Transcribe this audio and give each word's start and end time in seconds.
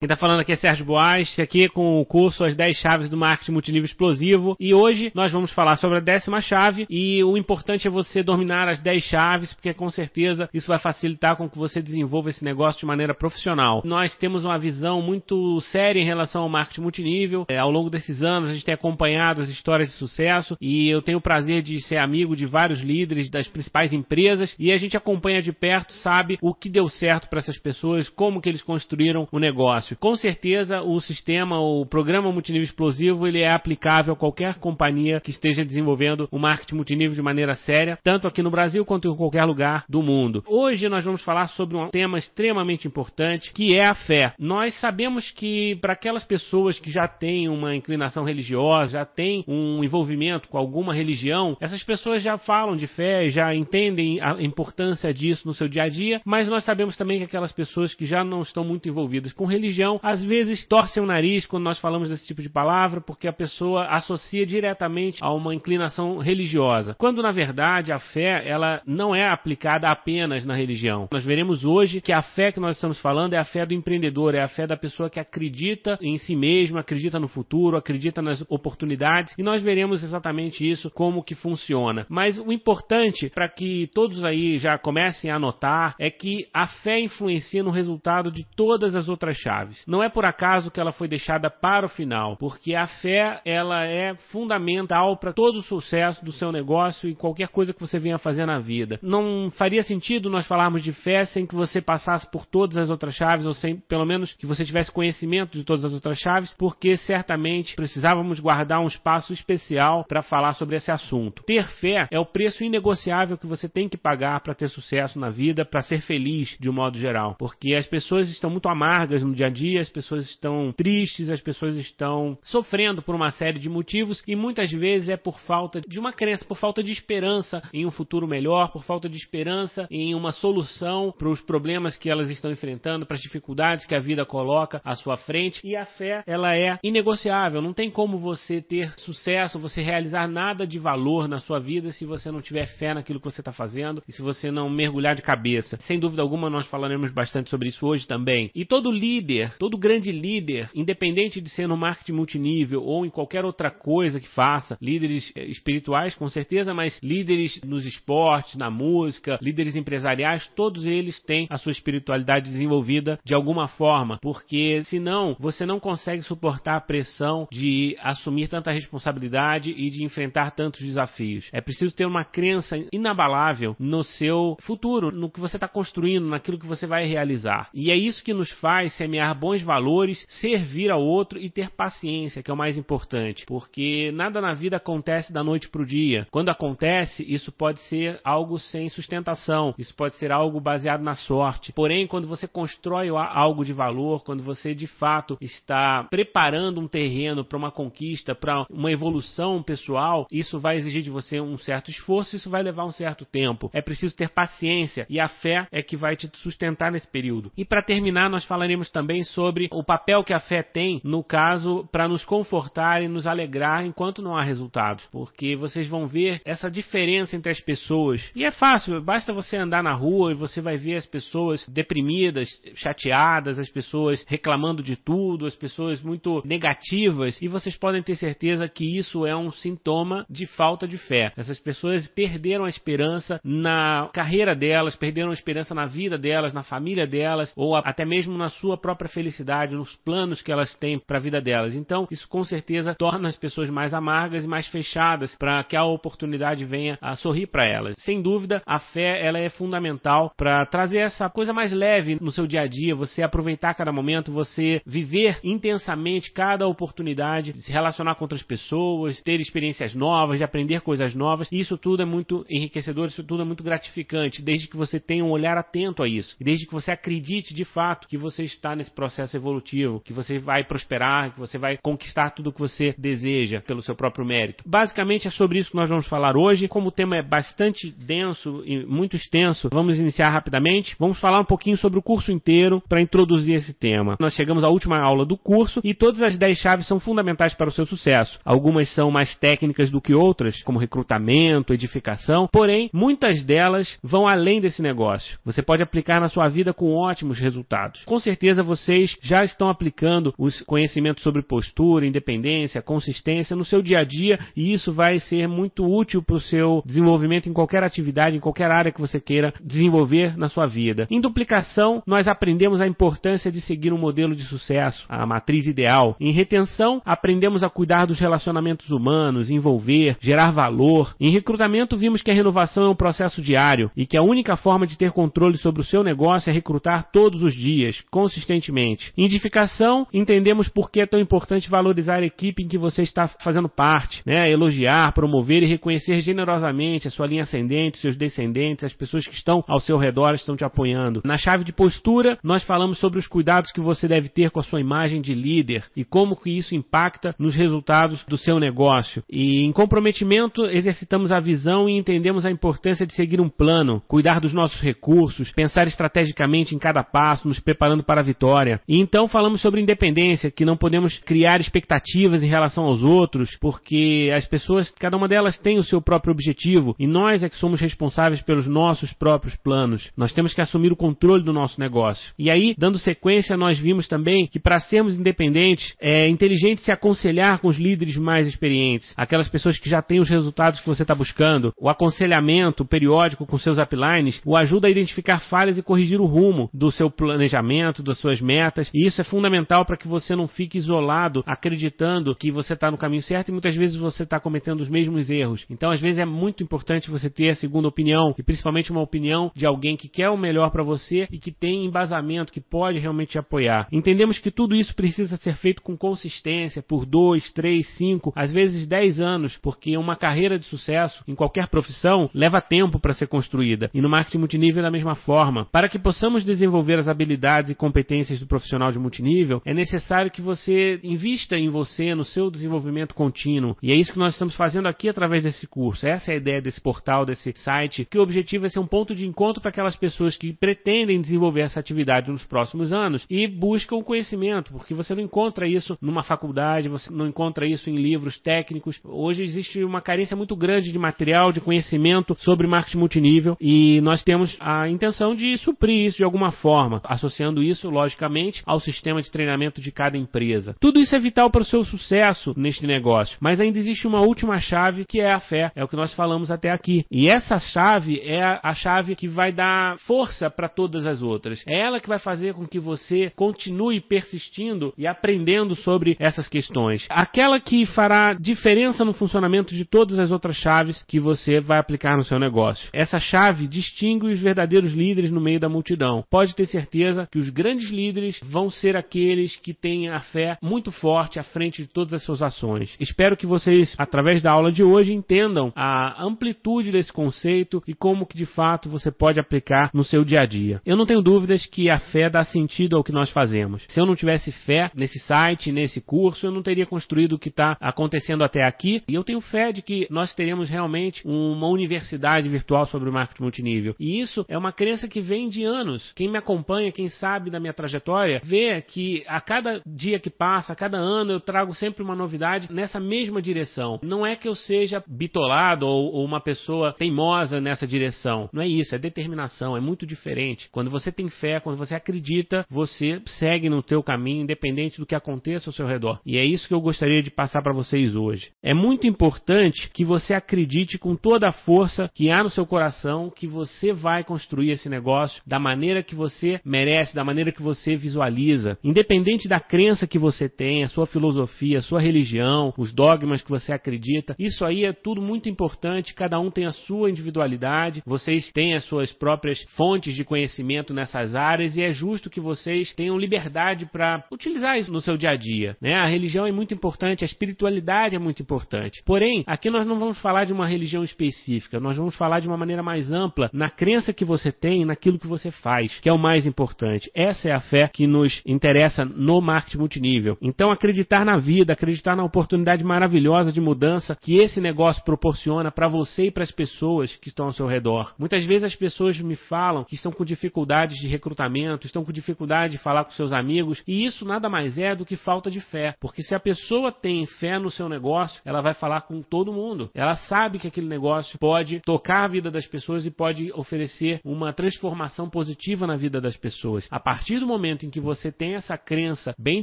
Quem 0.00 0.06
está 0.06 0.16
falando 0.16 0.38
aqui 0.38 0.52
é 0.52 0.56
Sérgio 0.56 0.86
Boas, 0.86 1.36
aqui 1.40 1.68
com 1.68 2.00
o 2.00 2.06
curso 2.06 2.44
As 2.44 2.54
10 2.54 2.76
Chaves 2.76 3.10
do 3.10 3.16
Marketing 3.16 3.50
Multinível 3.50 3.84
Explosivo. 3.84 4.56
E 4.60 4.72
hoje 4.72 5.10
nós 5.12 5.32
vamos 5.32 5.52
falar 5.52 5.74
sobre 5.74 5.96
a 5.96 6.00
décima 6.00 6.40
chave. 6.40 6.86
E 6.88 7.24
o 7.24 7.36
importante 7.36 7.88
é 7.88 7.90
você 7.90 8.22
dominar 8.22 8.68
as 8.68 8.80
10 8.80 9.02
chaves, 9.02 9.52
porque 9.52 9.74
com 9.74 9.90
certeza 9.90 10.48
isso 10.54 10.68
vai 10.68 10.78
facilitar 10.78 11.34
com 11.34 11.50
que 11.50 11.58
você 11.58 11.82
desenvolva 11.82 12.30
esse 12.30 12.44
negócio 12.44 12.78
de 12.78 12.86
maneira 12.86 13.12
profissional. 13.12 13.82
Nós 13.84 14.16
temos 14.16 14.44
uma 14.44 14.56
visão 14.56 15.02
muito 15.02 15.60
séria 15.62 16.00
em 16.00 16.06
relação 16.06 16.42
ao 16.42 16.48
marketing 16.48 16.82
multinível. 16.82 17.44
É, 17.48 17.58
ao 17.58 17.68
longo 17.68 17.90
desses 17.90 18.22
anos 18.22 18.50
a 18.50 18.52
gente 18.52 18.64
tem 18.64 18.74
acompanhado 18.74 19.42
as 19.42 19.48
histórias 19.48 19.88
de 19.88 19.96
sucesso 19.96 20.56
e 20.60 20.88
eu 20.88 21.02
tenho 21.02 21.18
o 21.18 21.20
prazer 21.20 21.60
de 21.60 21.80
ser 21.80 21.96
amigo 21.96 22.36
de 22.36 22.46
vários 22.46 22.80
líderes 22.82 23.28
das 23.28 23.48
principais 23.48 23.92
empresas 23.92 24.54
e 24.60 24.70
a 24.70 24.76
gente 24.76 24.96
acompanha 24.96 25.42
de 25.42 25.52
perto, 25.52 25.92
sabe 25.94 26.38
o 26.40 26.54
que 26.54 26.70
deu 26.70 26.88
certo 26.88 27.28
para 27.28 27.40
essas 27.40 27.58
pessoas, 27.58 28.08
como 28.08 28.40
que 28.40 28.48
eles 28.48 28.62
construíram 28.62 29.26
o 29.32 29.40
negócio 29.40 29.87
negócio. 29.88 29.96
Com 29.96 30.16
certeza 30.16 30.82
o 30.82 31.00
sistema, 31.00 31.60
o 31.60 31.86
programa 31.86 32.30
multinível 32.32 32.64
explosivo, 32.64 33.26
ele 33.26 33.40
é 33.40 33.50
aplicável 33.50 34.14
a 34.14 34.16
qualquer 34.16 34.56
companhia 34.56 35.20
que 35.20 35.30
esteja 35.30 35.64
desenvolvendo 35.64 36.28
o 36.30 36.38
marketing 36.38 36.74
multinível 36.74 37.14
de 37.14 37.22
maneira 37.22 37.54
séria, 37.54 37.98
tanto 38.02 38.26
aqui 38.26 38.42
no 38.42 38.50
Brasil 38.50 38.84
quanto 38.84 39.08
em 39.08 39.16
qualquer 39.16 39.44
lugar 39.44 39.84
do 39.88 40.02
mundo. 40.02 40.42
Hoje 40.46 40.88
nós 40.88 41.04
vamos 41.04 41.22
falar 41.22 41.48
sobre 41.48 41.76
um 41.76 41.88
tema 41.88 42.18
extremamente 42.18 42.86
importante, 42.86 43.52
que 43.52 43.76
é 43.76 43.86
a 43.86 43.94
fé. 43.94 44.32
Nós 44.38 44.74
sabemos 44.80 45.30
que 45.30 45.76
para 45.76 45.92
aquelas 45.92 46.24
pessoas 46.24 46.78
que 46.78 46.90
já 46.90 47.06
têm 47.06 47.48
uma 47.48 47.74
inclinação 47.74 48.24
religiosa, 48.24 48.92
já 48.92 49.04
têm 49.04 49.44
um 49.46 49.82
envolvimento 49.84 50.48
com 50.48 50.58
alguma 50.58 50.94
religião, 50.94 51.56
essas 51.60 51.82
pessoas 51.82 52.22
já 52.22 52.38
falam 52.38 52.76
de 52.76 52.86
fé, 52.86 53.28
já 53.28 53.54
entendem 53.54 54.20
a 54.20 54.36
importância 54.40 55.12
disso 55.12 55.46
no 55.46 55.54
seu 55.54 55.68
dia 55.68 55.84
a 55.84 55.88
dia, 55.88 56.20
mas 56.24 56.48
nós 56.48 56.64
sabemos 56.64 56.96
também 56.96 57.18
que 57.18 57.24
aquelas 57.24 57.52
pessoas 57.52 57.94
que 57.94 58.04
já 58.04 58.24
não 58.24 58.42
estão 58.42 58.64
muito 58.64 58.88
envolvidas 58.88 59.32
com 59.32 59.44
religião 59.44 59.77
religião, 59.78 60.00
às 60.02 60.22
vezes 60.22 60.66
torcem 60.66 61.02
o 61.02 61.06
nariz 61.06 61.46
quando 61.46 61.64
nós 61.64 61.78
falamos 61.78 62.08
desse 62.08 62.26
tipo 62.26 62.42
de 62.42 62.48
palavra, 62.48 63.00
porque 63.00 63.28
a 63.28 63.32
pessoa 63.32 63.86
associa 63.86 64.44
diretamente 64.44 65.18
a 65.22 65.32
uma 65.32 65.54
inclinação 65.54 66.18
religiosa, 66.18 66.94
quando 66.98 67.22
na 67.22 67.30
verdade 67.30 67.92
a 67.92 67.98
fé 67.98 68.42
ela 68.46 68.82
não 68.84 69.14
é 69.14 69.28
aplicada 69.28 69.88
apenas 69.88 70.44
na 70.44 70.54
religião. 70.54 71.08
Nós 71.12 71.24
veremos 71.24 71.64
hoje 71.64 72.00
que 72.00 72.12
a 72.12 72.22
fé 72.22 72.50
que 72.50 72.60
nós 72.60 72.76
estamos 72.76 73.00
falando 73.00 73.34
é 73.34 73.38
a 73.38 73.44
fé 73.44 73.64
do 73.64 73.74
empreendedor, 73.74 74.34
é 74.34 74.42
a 74.42 74.48
fé 74.48 74.66
da 74.66 74.76
pessoa 74.76 75.08
que 75.08 75.20
acredita 75.20 75.98
em 76.02 76.18
si 76.18 76.34
mesma, 76.34 76.80
acredita 76.80 77.20
no 77.20 77.28
futuro, 77.28 77.76
acredita 77.76 78.20
nas 78.20 78.44
oportunidades, 78.48 79.34
e 79.38 79.42
nós 79.42 79.62
veremos 79.62 80.02
exatamente 80.02 80.68
isso 80.68 80.90
como 80.90 81.22
que 81.22 81.34
funciona. 81.34 82.06
Mas 82.08 82.38
o 82.38 82.52
importante 82.52 83.30
para 83.30 83.48
que 83.48 83.88
todos 83.94 84.24
aí 84.24 84.58
já 84.58 84.76
comecem 84.78 85.30
a 85.30 85.38
notar 85.38 85.94
é 85.98 86.10
que 86.10 86.48
a 86.52 86.66
fé 86.66 86.98
influencia 86.98 87.62
no 87.62 87.70
resultado 87.70 88.30
de 88.30 88.44
todas 88.56 88.96
as 88.96 89.08
outras 89.08 89.36
chaves. 89.36 89.67
Chaves. 89.68 89.84
Não 89.86 90.02
é 90.02 90.08
por 90.08 90.24
acaso 90.24 90.70
que 90.70 90.80
ela 90.80 90.92
foi 90.92 91.08
deixada 91.08 91.50
para 91.50 91.86
o 91.86 91.88
final, 91.88 92.36
porque 92.36 92.74
a 92.74 92.86
fé 92.86 93.40
ela 93.44 93.84
é 93.84 94.14
fundamental 94.30 95.16
para 95.16 95.32
todo 95.32 95.58
o 95.58 95.62
sucesso 95.62 96.24
do 96.24 96.32
seu 96.32 96.50
negócio 96.50 97.08
e 97.08 97.14
qualquer 97.14 97.48
coisa 97.48 97.72
que 97.72 97.80
você 97.80 97.98
venha 97.98 98.18
fazer 98.18 98.46
na 98.46 98.58
vida. 98.58 98.98
Não 99.02 99.50
faria 99.50 99.82
sentido 99.82 100.30
nós 100.30 100.46
falarmos 100.46 100.82
de 100.82 100.92
fé 100.92 101.24
sem 101.24 101.46
que 101.46 101.54
você 101.54 101.80
passasse 101.80 102.30
por 102.30 102.46
todas 102.46 102.76
as 102.76 102.90
outras 102.90 103.14
chaves 103.14 103.46
ou 103.46 103.54
sem 103.54 103.76
pelo 103.76 104.04
menos 104.04 104.32
que 104.34 104.46
você 104.46 104.64
tivesse 104.64 104.90
conhecimento 104.90 105.56
de 105.56 105.64
todas 105.64 105.84
as 105.84 105.92
outras 105.92 106.18
chaves, 106.18 106.54
porque 106.58 106.96
certamente 106.96 107.74
precisávamos 107.74 108.40
guardar 108.40 108.80
um 108.80 108.86
espaço 108.86 109.32
especial 109.32 110.04
para 110.06 110.22
falar 110.22 110.52
sobre 110.54 110.76
esse 110.76 110.90
assunto. 110.90 111.42
Ter 111.44 111.66
fé 111.80 112.08
é 112.10 112.18
o 112.18 112.26
preço 112.26 112.64
inegociável 112.64 113.38
que 113.38 113.46
você 113.46 113.68
tem 113.68 113.88
que 113.88 113.96
pagar 113.96 114.40
para 114.40 114.54
ter 114.54 114.68
sucesso 114.68 115.18
na 115.18 115.30
vida, 115.30 115.64
para 115.64 115.82
ser 115.82 116.00
feliz 116.00 116.56
de 116.58 116.68
um 116.68 116.72
modo 116.72 116.98
geral, 116.98 117.34
porque 117.38 117.74
as 117.74 117.86
pessoas 117.86 118.28
estão 118.28 118.50
muito 118.50 118.68
amargas 118.68 119.22
no 119.22 119.34
dia 119.34 119.46
a 119.46 119.50
dia, 119.50 119.57
as 119.78 119.88
pessoas 119.88 120.24
estão 120.24 120.72
tristes, 120.76 121.30
as 121.30 121.40
pessoas 121.40 121.76
estão 121.76 122.38
sofrendo 122.42 123.02
por 123.02 123.14
uma 123.14 123.30
série 123.30 123.58
de 123.58 123.68
motivos 123.68 124.22
e 124.26 124.36
muitas 124.36 124.70
vezes 124.70 125.08
é 125.08 125.16
por 125.16 125.38
falta 125.40 125.80
de 125.80 125.98
uma 125.98 126.12
crença, 126.12 126.44
por 126.44 126.56
falta 126.56 126.82
de 126.82 126.92
esperança 126.92 127.62
em 127.72 127.86
um 127.86 127.90
futuro 127.90 128.26
melhor, 128.26 128.70
por 128.70 128.84
falta 128.84 129.08
de 129.08 129.16
esperança 129.16 129.86
em 129.90 130.14
uma 130.14 130.32
solução 130.32 131.12
para 131.16 131.28
os 131.28 131.40
problemas 131.40 131.96
que 131.96 132.10
elas 132.10 132.30
estão 132.30 132.50
enfrentando, 132.50 133.06
para 133.06 133.16
as 133.16 133.22
dificuldades 133.22 133.86
que 133.86 133.94
a 133.94 134.00
vida 134.00 134.24
coloca 134.24 134.80
à 134.84 134.94
sua 134.94 135.16
frente. 135.16 135.60
E 135.64 135.76
a 135.76 135.86
fé, 135.86 136.22
ela 136.26 136.56
é 136.56 136.78
inegociável, 136.82 137.62
não 137.62 137.72
tem 137.72 137.90
como 137.90 138.18
você 138.18 138.60
ter 138.60 138.92
sucesso, 138.98 139.58
você 139.58 139.82
realizar 139.82 140.28
nada 140.28 140.66
de 140.66 140.78
valor 140.78 141.28
na 141.28 141.38
sua 141.38 141.58
vida 141.58 141.90
se 141.90 142.04
você 142.04 142.30
não 142.30 142.40
tiver 142.40 142.66
fé 142.66 142.94
naquilo 142.94 143.20
que 143.20 143.30
você 143.30 143.40
está 143.40 143.52
fazendo 143.52 144.02
e 144.06 144.12
se 144.12 144.22
você 144.22 144.50
não 144.50 144.68
mergulhar 144.68 145.14
de 145.14 145.22
cabeça. 145.22 145.78
Sem 145.80 145.98
dúvida 145.98 146.22
alguma, 146.22 146.50
nós 146.50 146.66
falaremos 146.66 147.10
bastante 147.10 147.50
sobre 147.50 147.68
isso 147.68 147.86
hoje 147.86 148.06
também. 148.06 148.50
E 148.54 148.64
todo 148.64 148.90
líder 148.90 149.47
líder, 149.48 149.58
todo 149.58 149.78
grande 149.78 150.12
líder, 150.12 150.70
independente 150.74 151.40
de 151.40 151.48
ser 151.48 151.66
no 151.66 151.76
marketing 151.76 152.12
multinível 152.12 152.82
ou 152.82 153.06
em 153.06 153.10
qualquer 153.10 153.44
outra 153.44 153.70
coisa 153.70 154.20
que 154.20 154.28
faça, 154.28 154.76
líderes 154.80 155.32
eh, 155.34 155.44
espirituais 155.46 156.14
com 156.14 156.28
certeza, 156.28 156.74
mas 156.74 156.98
líderes 157.02 157.60
nos 157.62 157.86
esportes, 157.86 158.56
na 158.56 158.70
música, 158.70 159.38
líderes 159.40 159.76
empresariais, 159.76 160.48
todos 160.54 160.84
eles 160.84 161.20
têm 161.20 161.46
a 161.50 161.58
sua 161.58 161.72
espiritualidade 161.72 162.50
desenvolvida 162.50 163.18
de 163.24 163.34
alguma 163.34 163.68
forma, 163.68 164.18
porque 164.20 164.82
senão 164.84 165.36
você 165.38 165.64
não 165.64 165.80
consegue 165.80 166.22
suportar 166.22 166.76
a 166.76 166.80
pressão 166.80 167.46
de 167.50 167.96
assumir 168.00 168.48
tanta 168.48 168.72
responsabilidade 168.72 169.70
e 169.70 169.90
de 169.90 170.04
enfrentar 170.04 170.52
tantos 170.52 170.80
desafios. 170.80 171.48
É 171.52 171.60
preciso 171.60 171.94
ter 171.94 172.06
uma 172.06 172.24
crença 172.24 172.76
inabalável 172.92 173.76
no 173.78 174.02
seu 174.02 174.56
futuro, 174.60 175.10
no 175.10 175.30
que 175.30 175.40
você 175.40 175.56
está 175.56 175.68
construindo, 175.68 176.28
naquilo 176.28 176.58
que 176.58 176.66
você 176.66 176.86
vai 176.86 177.06
realizar. 177.06 177.68
E 177.72 177.90
é 177.90 177.96
isso 177.96 178.24
que 178.24 178.34
nos 178.34 178.50
faz 178.52 178.92
semear 178.94 179.37
bons 179.38 179.62
valores, 179.62 180.26
servir 180.40 180.90
ao 180.90 181.02
outro 181.02 181.38
e 181.38 181.48
ter 181.48 181.70
paciência, 181.70 182.42
que 182.42 182.50
é 182.50 182.54
o 182.54 182.56
mais 182.56 182.76
importante, 182.76 183.44
porque 183.46 184.10
nada 184.12 184.40
na 184.40 184.54
vida 184.54 184.76
acontece 184.76 185.32
da 185.32 185.42
noite 185.42 185.68
para 185.68 185.82
o 185.82 185.86
dia. 185.86 186.26
Quando 186.30 186.50
acontece, 186.50 187.24
isso 187.26 187.52
pode 187.52 187.80
ser 187.80 188.20
algo 188.24 188.58
sem 188.58 188.88
sustentação, 188.88 189.74
isso 189.78 189.94
pode 189.94 190.16
ser 190.16 190.32
algo 190.32 190.60
baseado 190.60 191.02
na 191.02 191.14
sorte. 191.14 191.72
Porém, 191.72 192.06
quando 192.06 192.26
você 192.26 192.46
constrói 192.46 193.08
algo 193.08 193.64
de 193.64 193.72
valor, 193.72 194.24
quando 194.24 194.42
você 194.42 194.74
de 194.74 194.86
fato 194.86 195.36
está 195.40 196.04
preparando 196.10 196.80
um 196.80 196.88
terreno 196.88 197.44
para 197.44 197.58
uma 197.58 197.70
conquista, 197.70 198.34
para 198.34 198.66
uma 198.70 198.90
evolução 198.90 199.62
pessoal, 199.62 200.26
isso 200.30 200.58
vai 200.58 200.76
exigir 200.76 201.02
de 201.02 201.10
você 201.10 201.40
um 201.40 201.58
certo 201.58 201.90
esforço, 201.90 202.36
isso 202.36 202.50
vai 202.50 202.62
levar 202.62 202.84
um 202.84 202.92
certo 202.92 203.24
tempo. 203.24 203.70
É 203.72 203.80
preciso 203.80 204.14
ter 204.16 204.28
paciência 204.28 205.06
e 205.08 205.20
a 205.20 205.28
fé 205.28 205.66
é 205.70 205.82
que 205.82 205.96
vai 205.96 206.16
te 206.16 206.30
sustentar 206.34 206.90
nesse 206.90 207.08
período. 207.08 207.52
E 207.56 207.64
para 207.64 207.82
terminar, 207.82 208.28
nós 208.30 208.44
falaremos 208.44 208.90
também 208.90 209.22
sobre 209.28 209.68
o 209.72 209.82
papel 209.82 210.22
que 210.24 210.32
a 210.32 210.40
fé 210.40 210.62
tem, 210.62 211.00
no 211.04 211.22
caso, 211.22 211.88
para 211.90 212.08
nos 212.08 212.24
confortar 212.24 213.02
e 213.02 213.08
nos 213.08 213.26
alegrar 213.26 213.84
enquanto 213.84 214.22
não 214.22 214.36
há 214.36 214.42
resultados. 214.42 215.04
Porque 215.10 215.56
vocês 215.56 215.86
vão 215.86 216.06
ver 216.06 216.40
essa 216.44 216.70
diferença 216.70 217.36
entre 217.36 217.50
as 217.50 217.60
pessoas. 217.60 218.22
E 218.34 218.44
é 218.44 218.50
fácil, 218.50 219.00
basta 219.02 219.32
você 219.32 219.56
andar 219.56 219.82
na 219.82 219.92
rua 219.92 220.32
e 220.32 220.34
você 220.34 220.60
vai 220.60 220.76
ver 220.76 220.96
as 220.96 221.06
pessoas 221.06 221.66
deprimidas, 221.68 222.48
chateadas, 222.74 223.58
as 223.58 223.70
pessoas 223.70 224.24
reclamando 224.26 224.82
de 224.82 224.96
tudo, 224.96 225.46
as 225.46 225.54
pessoas 225.54 226.02
muito 226.02 226.42
negativas. 226.44 227.40
E 227.40 227.48
vocês 227.48 227.76
podem 227.76 228.02
ter 228.02 228.16
certeza 228.16 228.68
que 228.68 228.98
isso 228.98 229.26
é 229.26 229.36
um 229.36 229.50
sintoma 229.50 230.26
de 230.28 230.46
falta 230.46 230.86
de 230.86 230.98
fé. 230.98 231.32
Essas 231.36 231.58
pessoas 231.58 232.06
perderam 232.06 232.64
a 232.64 232.68
esperança 232.68 233.40
na 233.44 234.08
carreira 234.12 234.54
delas, 234.54 234.96
perderam 234.96 235.30
a 235.30 235.34
esperança 235.34 235.74
na 235.74 235.86
vida 235.86 236.18
delas, 236.18 236.52
na 236.52 236.62
família 236.62 237.06
delas, 237.06 237.52
ou 237.56 237.76
até 237.76 238.04
mesmo 238.04 238.36
na 238.36 238.48
sua 238.48 238.76
própria 238.76 239.07
própria 239.08 239.14
felicidade, 239.14 239.74
nos 239.74 239.96
planos 239.96 240.42
que 240.42 240.52
elas 240.52 240.76
têm 240.76 240.98
para 240.98 241.16
a 241.16 241.20
vida 241.20 241.40
delas. 241.40 241.74
Então, 241.74 242.06
isso 242.10 242.28
com 242.28 242.44
certeza 242.44 242.94
torna 242.94 243.28
as 243.28 243.36
pessoas 243.36 243.70
mais 243.70 243.92
amargas 243.94 244.44
e 244.44 244.48
mais 244.48 244.66
fechadas 244.68 245.34
para 245.36 245.64
que 245.64 245.76
a 245.76 245.84
oportunidade 245.84 246.64
venha 246.64 246.98
a 247.00 247.16
sorrir 247.16 247.46
para 247.46 247.64
elas. 247.64 247.96
Sem 247.98 248.22
dúvida, 248.22 248.62
a 248.66 248.78
fé 248.78 249.24
ela 249.26 249.38
é 249.38 249.48
fundamental 249.48 250.32
para 250.36 250.64
trazer 250.66 250.98
essa 250.98 251.28
coisa 251.28 251.52
mais 251.52 251.72
leve 251.72 252.18
no 252.20 252.30
seu 252.30 252.46
dia 252.46 252.62
a 252.62 252.66
dia, 252.66 252.94
você 252.94 253.22
aproveitar 253.22 253.74
cada 253.74 253.92
momento, 253.92 254.30
você 254.30 254.80
viver 254.86 255.38
intensamente 255.42 256.30
cada 256.30 256.66
oportunidade, 256.66 257.60
se 257.62 257.72
relacionar 257.72 258.14
com 258.14 258.24
outras 258.24 258.42
pessoas, 258.42 259.20
ter 259.20 259.40
experiências 259.40 259.94
novas, 259.94 260.38
de 260.38 260.44
aprender 260.44 260.82
coisas 260.82 261.14
novas. 261.14 261.48
Isso 261.50 261.76
tudo 261.78 262.02
é 262.02 262.06
muito 262.06 262.44
enriquecedor, 262.48 263.06
isso 263.06 263.24
tudo 263.24 263.42
é 263.42 263.44
muito 263.44 263.62
gratificante, 263.62 264.42
desde 264.42 264.68
que 264.68 264.76
você 264.76 265.00
tenha 265.00 265.24
um 265.24 265.30
olhar 265.30 265.56
atento 265.56 266.02
a 266.02 266.08
isso, 266.08 266.36
desde 266.40 266.66
que 266.66 266.72
você 266.72 266.90
acredite 266.90 267.54
de 267.54 267.64
fato 267.64 268.06
que 268.08 268.18
você 268.18 268.44
está 268.44 268.76
nesse 268.76 268.90
processo 268.98 269.36
evolutivo, 269.36 270.00
que 270.00 270.12
você 270.12 270.40
vai 270.40 270.64
prosperar, 270.64 271.32
que 271.32 271.38
você 271.38 271.56
vai 271.56 271.78
conquistar 271.80 272.30
tudo 272.30 272.50
o 272.50 272.52
que 272.52 272.58
você 272.58 272.92
deseja 272.98 273.60
pelo 273.60 273.80
seu 273.80 273.94
próprio 273.94 274.26
mérito. 274.26 274.64
Basicamente 274.66 275.28
é 275.28 275.30
sobre 275.30 275.60
isso 275.60 275.70
que 275.70 275.76
nós 275.76 275.88
vamos 275.88 276.08
falar 276.08 276.36
hoje. 276.36 276.66
Como 276.66 276.88
o 276.88 276.90
tema 276.90 277.16
é 277.16 277.22
bastante 277.22 277.92
denso 277.92 278.60
e 278.66 278.84
muito 278.84 279.14
extenso, 279.14 279.68
vamos 279.72 280.00
iniciar 280.00 280.30
rapidamente. 280.30 280.96
Vamos 280.98 281.20
falar 281.20 281.38
um 281.38 281.44
pouquinho 281.44 281.76
sobre 281.76 281.96
o 281.96 282.02
curso 282.02 282.32
inteiro 282.32 282.82
para 282.88 283.00
introduzir 283.00 283.54
esse 283.54 283.72
tema. 283.72 284.16
Nós 284.18 284.34
chegamos 284.34 284.64
à 284.64 284.68
última 284.68 284.98
aula 285.00 285.24
do 285.24 285.38
curso 285.38 285.80
e 285.84 285.94
todas 285.94 286.20
as 286.20 286.36
10 286.36 286.58
chaves 286.58 286.88
são 286.88 286.98
fundamentais 286.98 287.54
para 287.54 287.68
o 287.68 287.72
seu 287.72 287.86
sucesso. 287.86 288.40
Algumas 288.44 288.92
são 288.94 289.12
mais 289.12 289.36
técnicas 289.36 289.92
do 289.92 290.00
que 290.00 290.12
outras, 290.12 290.60
como 290.64 290.80
recrutamento, 290.80 291.72
edificação, 291.72 292.48
porém, 292.52 292.90
muitas 292.92 293.44
delas 293.44 293.96
vão 294.02 294.26
além 294.26 294.60
desse 294.60 294.82
negócio. 294.82 295.38
Você 295.44 295.62
pode 295.62 295.84
aplicar 295.84 296.20
na 296.20 296.26
sua 296.26 296.48
vida 296.48 296.74
com 296.74 296.92
ótimos 296.96 297.38
resultados. 297.38 298.02
Com 298.04 298.18
certeza 298.18 298.60
você 298.60 298.87
vocês 298.88 299.18
já 299.20 299.44
estão 299.44 299.68
aplicando 299.68 300.32
os 300.38 300.62
conhecimentos 300.62 301.22
sobre 301.22 301.42
postura, 301.42 302.06
independência, 302.06 302.80
consistência 302.80 303.54
no 303.54 303.64
seu 303.64 303.82
dia 303.82 303.98
a 303.98 304.04
dia 304.04 304.38
e 304.56 304.72
isso 304.72 304.94
vai 304.94 305.20
ser 305.20 305.46
muito 305.46 305.84
útil 305.84 306.22
para 306.22 306.36
o 306.36 306.40
seu 306.40 306.82
desenvolvimento 306.86 307.50
em 307.50 307.52
qualquer 307.52 307.84
atividade, 307.84 308.38
em 308.38 308.40
qualquer 308.40 308.70
área 308.70 308.90
que 308.90 309.00
você 309.00 309.20
queira 309.20 309.52
desenvolver 309.62 310.38
na 310.38 310.48
sua 310.48 310.64
vida. 310.66 311.06
Em 311.10 311.20
duplicação, 311.20 312.02
nós 312.06 312.26
aprendemos 312.26 312.80
a 312.80 312.86
importância 312.86 313.52
de 313.52 313.60
seguir 313.60 313.92
um 313.92 313.98
modelo 313.98 314.34
de 314.34 314.44
sucesso, 314.44 315.04
a 315.06 315.26
matriz 315.26 315.66
ideal. 315.66 316.16
Em 316.18 316.32
retenção, 316.32 317.02
aprendemos 317.04 317.62
a 317.62 317.68
cuidar 317.68 318.06
dos 318.06 318.18
relacionamentos 318.18 318.88
humanos, 318.90 319.50
envolver, 319.50 320.16
gerar 320.18 320.50
valor. 320.50 321.14
Em 321.20 321.30
recrutamento, 321.30 321.94
vimos 321.94 322.22
que 322.22 322.30
a 322.30 322.34
renovação 322.34 322.84
é 322.84 322.88
um 322.88 322.96
processo 322.96 323.42
diário 323.42 323.90
e 323.94 324.06
que 324.06 324.16
a 324.16 324.22
única 324.22 324.56
forma 324.56 324.86
de 324.86 324.96
ter 324.96 325.12
controle 325.12 325.58
sobre 325.58 325.82
o 325.82 325.84
seu 325.84 326.02
negócio 326.02 326.48
é 326.48 326.54
recrutar 326.54 327.10
todos 327.12 327.42
os 327.42 327.52
dias, 327.52 328.02
consistentemente. 328.10 328.77
Em 329.16 329.24
edificação, 329.24 330.06
entendemos 330.12 330.68
por 330.68 330.90
que 330.90 331.00
é 331.00 331.06
tão 331.06 331.20
importante 331.20 331.70
valorizar 331.70 332.16
a 332.16 332.26
equipe 332.26 332.62
em 332.62 332.68
que 332.68 332.78
você 332.78 333.02
está 333.02 333.28
fazendo 333.28 333.68
parte, 333.68 334.22
né? 334.24 334.50
elogiar, 334.50 335.12
promover 335.12 335.62
e 335.62 335.66
reconhecer 335.66 336.20
generosamente 336.20 337.08
a 337.08 337.10
sua 337.10 337.26
linha 337.26 337.42
ascendente, 337.42 337.98
seus 337.98 338.16
descendentes, 338.16 338.84
as 338.84 338.92
pessoas 338.92 339.26
que 339.26 339.34
estão 339.34 339.64
ao 339.66 339.80
seu 339.80 339.96
redor 339.96 340.34
estão 340.34 340.56
te 340.56 340.64
apoiando. 340.64 341.22
Na 341.24 341.36
chave 341.36 341.64
de 341.64 341.72
postura, 341.72 342.38
nós 342.42 342.62
falamos 342.62 342.98
sobre 342.98 343.18
os 343.18 343.26
cuidados 343.26 343.72
que 343.72 343.80
você 343.80 344.06
deve 344.06 344.28
ter 344.28 344.50
com 344.50 344.60
a 344.60 344.62
sua 344.62 344.80
imagem 344.80 345.20
de 345.20 345.34
líder 345.34 345.84
e 345.96 346.04
como 346.04 346.36
que 346.36 346.50
isso 346.50 346.74
impacta 346.74 347.34
nos 347.38 347.54
resultados 347.54 348.24
do 348.26 348.36
seu 348.36 348.58
negócio. 348.58 349.22
E 349.30 349.62
em 349.64 349.72
comprometimento, 349.72 350.64
exercitamos 350.66 351.32
a 351.32 351.40
visão 351.40 351.88
e 351.88 351.96
entendemos 351.96 352.44
a 352.44 352.50
importância 352.50 353.06
de 353.06 353.14
seguir 353.14 353.40
um 353.40 353.48
plano, 353.48 354.02
cuidar 354.06 354.40
dos 354.40 354.52
nossos 354.52 354.80
recursos, 354.80 355.52
pensar 355.52 355.86
estrategicamente 355.86 356.74
em 356.74 356.78
cada 356.78 357.02
passo, 357.02 357.48
nos 357.48 357.60
preparando 357.60 358.02
para 358.02 358.20
a 358.20 358.24
vitória. 358.24 358.67
E 358.88 358.98
então 358.98 359.28
falamos 359.28 359.60
sobre 359.60 359.80
independência, 359.80 360.50
que 360.50 360.64
não 360.64 360.76
podemos 360.76 361.18
criar 361.18 361.60
expectativas 361.60 362.42
em 362.42 362.48
relação 362.48 362.84
aos 362.84 363.02
outros, 363.02 363.56
porque 363.60 364.30
as 364.34 364.46
pessoas, 364.46 364.90
cada 364.90 365.16
uma 365.16 365.28
delas 365.28 365.58
tem 365.58 365.78
o 365.78 365.84
seu 365.84 366.00
próprio 366.00 366.32
objetivo 366.32 366.94
e 366.98 367.06
nós 367.06 367.42
é 367.42 367.48
que 367.48 367.56
somos 367.56 367.80
responsáveis 367.80 368.42
pelos 368.42 368.66
nossos 368.66 369.12
próprios 369.12 369.56
planos. 369.56 370.10
Nós 370.16 370.32
temos 370.32 370.52
que 370.54 370.60
assumir 370.60 370.92
o 370.92 370.96
controle 370.96 371.44
do 371.44 371.52
nosso 371.52 371.80
negócio. 371.80 372.32
E 372.38 372.50
aí, 372.50 372.74
dando 372.76 372.98
sequência, 372.98 373.56
nós 373.56 373.78
vimos 373.78 374.08
também 374.08 374.46
que 374.46 374.58
para 374.58 374.80
sermos 374.80 375.14
independentes, 375.14 375.94
é 376.00 376.28
inteligente 376.28 376.80
se 376.82 376.92
aconselhar 376.92 377.60
com 377.60 377.68
os 377.68 377.78
líderes 377.78 378.16
mais 378.16 378.46
experientes, 378.46 379.12
aquelas 379.16 379.48
pessoas 379.48 379.78
que 379.78 379.88
já 379.88 380.02
têm 380.02 380.20
os 380.20 380.28
resultados 380.28 380.80
que 380.80 380.88
você 380.88 381.02
está 381.02 381.14
buscando. 381.14 381.72
O 381.78 381.88
aconselhamento 381.88 382.84
periódico 382.84 383.46
com 383.46 383.58
seus 383.58 383.78
uplines 383.78 384.40
o 384.44 384.56
ajuda 384.56 384.88
a 384.88 384.90
identificar 384.90 385.40
falhas 385.40 385.78
e 385.78 385.82
corrigir 385.82 386.20
o 386.20 386.26
rumo 386.26 386.68
do 386.72 386.90
seu 386.90 387.10
planejamento, 387.10 388.02
das 388.02 388.18
suas 388.18 388.40
metas. 388.40 388.57
E 388.94 389.06
isso 389.06 389.20
é 389.20 389.24
fundamental 389.24 389.84
para 389.84 389.96
que 389.96 390.08
você 390.08 390.34
não 390.34 390.48
fique 390.48 390.78
isolado, 390.78 391.42
acreditando 391.46 392.34
que 392.34 392.50
você 392.50 392.74
está 392.74 392.90
no 392.90 392.98
caminho 392.98 393.22
certo 393.22 393.48
e 393.48 393.52
muitas 393.52 393.74
vezes 393.74 393.96
você 393.96 394.22
está 394.22 394.40
cometendo 394.40 394.80
os 394.80 394.88
mesmos 394.88 395.30
erros. 395.30 395.64
Então, 395.70 395.90
às 395.90 396.00
vezes 396.00 396.18
é 396.18 396.24
muito 396.24 396.62
importante 396.62 397.10
você 397.10 397.30
ter 397.30 397.50
a 397.50 397.54
segunda 397.54 397.88
opinião 397.88 398.34
e 398.38 398.42
principalmente 398.42 398.90
uma 398.90 399.00
opinião 399.00 399.50
de 399.54 399.66
alguém 399.66 399.96
que 399.96 400.08
quer 400.08 400.30
o 400.30 400.36
melhor 400.36 400.70
para 400.70 400.82
você 400.82 401.28
e 401.30 401.38
que 401.38 401.52
tem 401.52 401.84
embasamento, 401.84 402.52
que 402.52 402.60
pode 402.60 402.98
realmente 402.98 403.32
te 403.32 403.38
apoiar. 403.38 403.86
Entendemos 403.92 404.38
que 404.38 404.50
tudo 404.50 404.74
isso 404.74 404.94
precisa 404.94 405.36
ser 405.36 405.56
feito 405.56 405.82
com 405.82 405.96
consistência 405.96 406.82
por 406.82 407.04
dois, 407.04 407.52
três, 407.52 407.86
cinco, 407.96 408.32
às 408.34 408.52
vezes 408.52 408.86
dez 408.86 409.20
anos, 409.20 409.56
porque 409.56 409.96
uma 409.96 410.16
carreira 410.16 410.58
de 410.58 410.64
sucesso 410.64 411.22
em 411.26 411.34
qualquer 411.34 411.68
profissão 411.68 412.30
leva 412.34 412.60
tempo 412.60 412.98
para 412.98 413.14
ser 413.14 413.26
construída 413.26 413.90
e 413.94 414.00
no 414.00 414.08
marketing 414.08 414.38
multinível 414.38 414.82
da 414.82 414.90
mesma 414.90 415.14
forma. 415.14 415.66
Para 415.70 415.88
que 415.88 415.98
possamos 415.98 416.44
desenvolver 416.44 416.98
as 416.98 417.08
habilidades 417.08 417.70
e 417.70 417.74
competências 417.74 418.40
do 418.40 418.46
profissional 418.48 418.90
de 418.90 418.98
multinível, 418.98 419.62
é 419.64 419.72
necessário 419.72 420.30
que 420.30 420.42
você 420.42 420.98
invista 421.02 421.56
em 421.56 421.68
você, 421.68 422.14
no 422.14 422.24
seu 422.24 422.50
desenvolvimento 422.50 423.14
contínuo. 423.14 423.76
E 423.82 423.92
é 423.92 423.94
isso 423.94 424.12
que 424.12 424.18
nós 424.18 424.34
estamos 424.34 424.56
fazendo 424.56 424.88
aqui 424.88 425.08
através 425.08 425.44
desse 425.44 425.66
curso. 425.66 426.06
Essa 426.06 426.32
é 426.32 426.34
a 426.34 426.38
ideia 426.38 426.60
desse 426.60 426.80
portal, 426.80 427.24
desse 427.24 427.52
site, 427.52 428.06
que 428.10 428.18
o 428.18 428.22
objetivo 428.22 428.66
é 428.66 428.68
ser 428.68 428.80
um 428.80 428.86
ponto 428.86 429.14
de 429.14 429.26
encontro 429.26 429.60
para 429.60 429.70
aquelas 429.70 429.96
pessoas 429.96 430.36
que 430.36 430.52
pretendem 430.52 431.20
desenvolver 431.20 431.60
essa 431.60 431.78
atividade 431.78 432.30
nos 432.30 432.44
próximos 432.44 432.92
anos 432.92 433.24
e 433.28 433.46
buscam 433.46 434.02
conhecimento, 434.02 434.72
porque 434.72 434.94
você 434.94 435.14
não 435.14 435.22
encontra 435.22 435.68
isso 435.68 435.98
numa 436.00 436.22
faculdade, 436.22 436.88
você 436.88 437.12
não 437.12 437.26
encontra 437.26 437.66
isso 437.66 437.90
em 437.90 437.96
livros 437.96 438.38
técnicos. 438.38 438.98
Hoje 439.04 439.42
existe 439.42 439.84
uma 439.84 440.00
carência 440.00 440.36
muito 440.36 440.56
grande 440.56 440.90
de 440.90 440.98
material, 440.98 441.52
de 441.52 441.60
conhecimento 441.60 442.36
sobre 442.38 442.66
marketing 442.66 442.98
multinível 442.98 443.56
e 443.60 444.00
nós 444.00 444.22
temos 444.22 444.56
a 444.60 444.88
intenção 444.88 445.34
de 445.34 445.56
suprir 445.58 446.06
isso 446.06 446.18
de 446.18 446.24
alguma 446.24 446.50
forma, 446.52 447.00
associando 447.04 447.62
isso, 447.62 447.90
logicamente, 447.90 448.37
ao 448.64 448.80
sistema 448.80 449.22
de 449.22 449.30
treinamento 449.30 449.80
de 449.80 449.90
cada 449.90 450.16
empresa. 450.16 450.74
Tudo 450.80 451.00
isso 451.00 451.14
é 451.14 451.18
vital 451.18 451.50
para 451.50 451.62
o 451.62 451.64
seu 451.64 451.84
sucesso 451.84 452.52
neste 452.56 452.86
negócio, 452.86 453.36
mas 453.40 453.60
ainda 453.60 453.78
existe 453.78 454.06
uma 454.06 454.20
última 454.20 454.58
chave 454.60 455.04
que 455.04 455.20
é 455.20 455.32
a 455.32 455.40
fé, 455.40 455.70
é 455.74 455.82
o 455.82 455.88
que 455.88 455.96
nós 455.96 456.14
falamos 456.14 456.50
até 456.50 456.70
aqui. 456.70 457.04
E 457.10 457.28
essa 457.28 457.58
chave 457.58 458.20
é 458.20 458.42
a 458.62 458.74
chave 458.74 459.14
que 459.14 459.28
vai 459.28 459.52
dar 459.52 459.98
força 459.98 460.50
para 460.50 460.68
todas 460.68 461.06
as 461.06 461.22
outras. 461.22 461.62
É 461.66 461.78
ela 461.78 462.00
que 462.00 462.08
vai 462.08 462.18
fazer 462.18 462.54
com 462.54 462.66
que 462.66 462.78
você 462.78 463.30
continue 463.34 464.00
persistindo 464.00 464.92
e 464.96 465.06
aprendendo 465.06 465.74
sobre 465.74 466.16
essas 466.18 466.48
questões. 466.48 467.06
Aquela 467.10 467.60
que 467.60 467.86
fará 467.86 468.34
diferença 468.34 469.04
no 469.04 469.12
funcionamento 469.12 469.74
de 469.74 469.84
todas 469.84 470.18
as 470.18 470.30
outras 470.30 470.56
chaves 470.56 471.02
que 471.06 471.20
você 471.20 471.60
vai 471.60 471.78
aplicar 471.78 472.16
no 472.16 472.24
seu 472.24 472.38
negócio. 472.38 472.88
Essa 472.92 473.18
chave 473.18 473.66
distingue 473.66 474.26
os 474.26 474.40
verdadeiros 474.40 474.92
líderes 474.92 475.30
no 475.30 475.40
meio 475.40 475.60
da 475.60 475.68
multidão. 475.68 476.24
Pode 476.30 476.54
ter 476.54 476.66
certeza 476.66 477.28
que 477.30 477.38
os 477.38 477.50
grandes 477.50 477.90
líderes 477.90 478.27
vão 478.42 478.70
ser 478.70 478.96
aqueles 478.96 479.56
que 479.56 479.72
têm 479.72 480.08
a 480.08 480.20
fé 480.20 480.58
muito 480.62 480.90
forte 480.90 481.38
à 481.38 481.42
frente 481.42 481.82
de 481.82 481.88
todas 481.88 482.14
as 482.14 482.22
suas 482.22 482.42
ações. 482.42 482.94
Espero 483.00 483.36
que 483.36 483.46
vocês, 483.46 483.94
através 483.98 484.42
da 484.42 484.52
aula 484.52 484.72
de 484.72 484.82
hoje, 484.82 485.12
entendam 485.12 485.72
a 485.74 486.22
amplitude 486.22 486.92
desse 486.92 487.12
conceito 487.12 487.82
e 487.86 487.94
como 487.94 488.26
que 488.26 488.36
de 488.36 488.46
fato 488.46 488.88
você 488.88 489.10
pode 489.10 489.40
aplicar 489.40 489.90
no 489.92 490.04
seu 490.04 490.24
dia 490.24 490.40
a 490.40 490.46
dia. 490.46 490.80
Eu 490.84 490.96
não 490.96 491.06
tenho 491.06 491.22
dúvidas 491.22 491.66
que 491.66 491.90
a 491.90 491.98
fé 491.98 492.28
dá 492.28 492.44
sentido 492.44 492.96
ao 492.96 493.04
que 493.04 493.12
nós 493.12 493.30
fazemos. 493.30 493.84
Se 493.88 494.00
eu 494.00 494.06
não 494.06 494.16
tivesse 494.16 494.50
fé 494.52 494.90
nesse 494.94 495.18
site, 495.20 495.72
nesse 495.72 496.00
curso, 496.00 496.46
eu 496.46 496.50
não 496.50 496.62
teria 496.62 496.86
construído 496.86 497.34
o 497.34 497.38
que 497.38 497.48
está 497.48 497.76
acontecendo 497.80 498.44
até 498.44 498.64
aqui. 498.64 499.02
E 499.08 499.14
eu 499.14 499.24
tenho 499.24 499.40
fé 499.40 499.72
de 499.72 499.82
que 499.82 500.06
nós 500.10 500.34
teremos 500.34 500.68
realmente 500.68 501.22
uma 501.26 501.68
universidade 501.68 502.48
virtual 502.48 502.86
sobre 502.86 503.08
o 503.08 503.12
marketing 503.12 503.42
multinível. 503.42 503.94
E 503.98 504.20
isso 504.20 504.44
é 504.48 504.56
uma 504.56 504.72
crença 504.72 505.08
que 505.08 505.20
vem 505.20 505.48
de 505.48 505.64
anos. 505.64 506.12
Quem 506.14 506.28
me 506.30 506.38
acompanha, 506.38 506.92
quem 506.92 507.08
sabe 507.08 507.50
da 507.50 507.60
minha 507.60 507.72
trajetória, 507.72 508.07
vê 508.42 508.80
que 508.82 509.24
a 509.26 509.40
cada 509.40 509.80
dia 509.86 510.18
que 510.18 510.30
passa, 510.30 510.72
a 510.72 510.76
cada 510.76 510.98
ano, 510.98 511.32
eu 511.32 511.40
trago 511.40 511.74
sempre 511.74 512.02
uma 512.02 512.14
novidade 512.14 512.72
nessa 512.72 513.00
mesma 513.00 513.40
direção. 513.40 513.98
Não 514.02 514.26
é 514.26 514.36
que 514.36 514.48
eu 514.48 514.54
seja 514.54 515.02
bitolado 515.06 515.86
ou, 515.86 516.12
ou 516.12 516.24
uma 516.24 516.40
pessoa 516.40 516.92
teimosa 516.92 517.60
nessa 517.60 517.86
direção. 517.86 518.48
Não 518.52 518.62
é 518.62 518.68
isso, 518.68 518.94
é 518.94 518.98
determinação, 518.98 519.76
é 519.76 519.80
muito 519.80 520.06
diferente. 520.06 520.68
Quando 520.70 520.90
você 520.90 521.10
tem 521.10 521.28
fé, 521.28 521.60
quando 521.60 521.76
você 521.76 521.94
acredita, 521.94 522.66
você 522.70 523.20
segue 523.26 523.68
no 523.68 523.82
teu 523.82 524.02
caminho, 524.02 524.42
independente 524.42 524.98
do 524.98 525.06
que 525.06 525.14
aconteça 525.14 525.70
ao 525.70 525.74
seu 525.74 525.86
redor. 525.86 526.20
E 526.24 526.36
é 526.38 526.44
isso 526.44 526.68
que 526.68 526.74
eu 526.74 526.80
gostaria 526.80 527.22
de 527.22 527.30
passar 527.30 527.62
para 527.62 527.72
vocês 527.72 528.14
hoje. 528.14 528.50
É 528.62 528.74
muito 528.74 529.06
importante 529.06 529.90
que 529.92 530.04
você 530.04 530.34
acredite 530.34 530.98
com 530.98 531.16
toda 531.16 531.48
a 531.48 531.52
força 531.52 532.10
que 532.14 532.30
há 532.30 532.42
no 532.42 532.50
seu 532.50 532.66
coração 532.66 533.30
que 533.34 533.46
você 533.46 533.92
vai 533.92 534.24
construir 534.24 534.70
esse 534.70 534.88
negócio 534.88 535.42
da 535.46 535.58
maneira 535.58 536.02
que 536.02 536.14
você 536.14 536.60
merece, 536.64 537.14
da 537.14 537.24
maneira 537.24 537.52
que 537.52 537.62
você 537.62 537.96
visualiza. 537.98 538.78
Independente 538.82 539.48
da 539.48 539.60
crença 539.60 540.06
que 540.06 540.18
você 540.18 540.48
tem, 540.48 540.82
a 540.82 540.88
sua 540.88 541.06
filosofia, 541.06 541.78
a 541.78 541.82
sua 541.82 542.00
religião, 542.00 542.72
os 542.78 542.92
dogmas 542.92 543.42
que 543.42 543.50
você 543.50 543.72
acredita, 543.72 544.34
isso 544.38 544.64
aí 544.64 544.84
é 544.84 544.92
tudo 544.92 545.20
muito 545.20 545.48
importante. 545.48 546.14
Cada 546.14 546.40
um 546.40 546.50
tem 546.50 546.66
a 546.66 546.72
sua 546.72 547.10
individualidade, 547.10 548.02
vocês 548.06 548.50
têm 548.52 548.74
as 548.74 548.84
suas 548.84 549.12
próprias 549.12 549.62
fontes 549.76 550.14
de 550.14 550.24
conhecimento 550.24 550.94
nessas 550.94 551.34
áreas 551.34 551.76
e 551.76 551.82
é 551.82 551.92
justo 551.92 552.30
que 552.30 552.40
vocês 552.40 552.92
tenham 552.94 553.18
liberdade 553.18 553.86
para 553.86 554.24
utilizar 554.32 554.78
isso 554.78 554.92
no 554.92 555.00
seu 555.00 555.16
dia 555.16 555.30
a 555.30 555.36
dia. 555.36 555.76
Né? 555.80 555.94
A 555.94 556.06
religião 556.06 556.46
é 556.46 556.52
muito 556.52 556.72
importante, 556.74 557.24
a 557.24 557.26
espiritualidade 557.26 558.14
é 558.14 558.18
muito 558.18 558.42
importante. 558.42 559.02
Porém, 559.04 559.44
aqui 559.46 559.70
nós 559.70 559.86
não 559.86 559.98
vamos 559.98 560.18
falar 560.18 560.44
de 560.44 560.52
uma 560.52 560.66
religião 560.66 561.02
específica, 561.02 561.80
nós 561.80 561.96
vamos 561.96 562.16
falar 562.16 562.40
de 562.40 562.48
uma 562.48 562.56
maneira 562.56 562.82
mais 562.82 563.12
ampla 563.12 563.50
na 563.52 563.70
crença 563.70 564.12
que 564.12 564.24
você 564.24 564.52
tem, 564.52 564.84
naquilo 564.84 565.18
que 565.18 565.26
você 565.26 565.50
faz, 565.50 565.98
que 566.00 566.08
é 566.08 566.12
o 566.12 566.18
mais 566.18 566.46
importante. 566.46 567.10
Essa 567.14 567.48
é 567.48 567.52
a 567.52 567.60
fé 567.60 567.87
que 567.88 568.06
nos 568.06 568.42
interessa 568.46 569.04
no 569.04 569.40
marketing 569.40 569.78
multinível. 569.78 570.36
Então, 570.40 570.70
acreditar 570.70 571.24
na 571.24 571.38
vida, 571.38 571.72
acreditar 571.72 572.16
na 572.16 572.24
oportunidade 572.24 572.84
maravilhosa 572.84 573.52
de 573.52 573.60
mudança 573.60 574.16
que 574.20 574.38
esse 574.38 574.60
negócio 574.60 575.02
proporciona 575.04 575.70
para 575.70 575.88
você 575.88 576.24
e 576.24 576.30
para 576.30 576.42
as 576.42 576.50
pessoas 576.50 577.16
que 577.16 577.28
estão 577.28 577.46
ao 577.46 577.52
seu 577.52 577.66
redor. 577.66 578.14
Muitas 578.18 578.44
vezes 578.44 578.64
as 578.64 578.76
pessoas 578.76 579.20
me 579.20 579.36
falam 579.36 579.84
que 579.84 579.94
estão 579.94 580.12
com 580.12 580.24
dificuldades 580.24 580.96
de 580.98 581.08
recrutamento, 581.08 581.86
estão 581.86 582.04
com 582.04 582.12
dificuldade 582.12 582.72
de 582.72 582.78
falar 582.78 583.04
com 583.04 583.10
seus 583.12 583.32
amigos, 583.32 583.82
e 583.86 584.04
isso 584.04 584.24
nada 584.24 584.48
mais 584.48 584.78
é 584.78 584.94
do 584.94 585.04
que 585.04 585.16
falta 585.16 585.50
de 585.50 585.60
fé. 585.60 585.94
Porque 586.00 586.22
se 586.22 586.34
a 586.34 586.40
pessoa 586.40 586.92
tem 586.92 587.26
fé 587.26 587.58
no 587.58 587.70
seu 587.70 587.88
negócio, 587.88 588.40
ela 588.44 588.60
vai 588.60 588.74
falar 588.74 589.02
com 589.02 589.22
todo 589.22 589.52
mundo. 589.52 589.90
Ela 589.94 590.16
sabe 590.16 590.58
que 590.58 590.68
aquele 590.68 590.86
negócio 590.86 591.38
pode 591.38 591.80
tocar 591.80 592.24
a 592.24 592.28
vida 592.28 592.50
das 592.50 592.66
pessoas 592.66 593.06
e 593.06 593.10
pode 593.10 593.52
oferecer 593.52 594.20
uma 594.24 594.52
transformação 594.52 595.28
positiva 595.28 595.86
na 595.86 595.96
vida 595.96 596.20
das 596.20 596.36
pessoas. 596.36 596.86
A 596.90 597.00
partir 597.00 597.38
do 597.38 597.46
momento 597.46 597.77
momento 597.78 597.86
em 597.86 597.90
que 597.90 598.00
você 598.00 598.32
tem 598.32 598.54
essa 598.54 598.76
crença 598.76 599.34
bem 599.38 599.62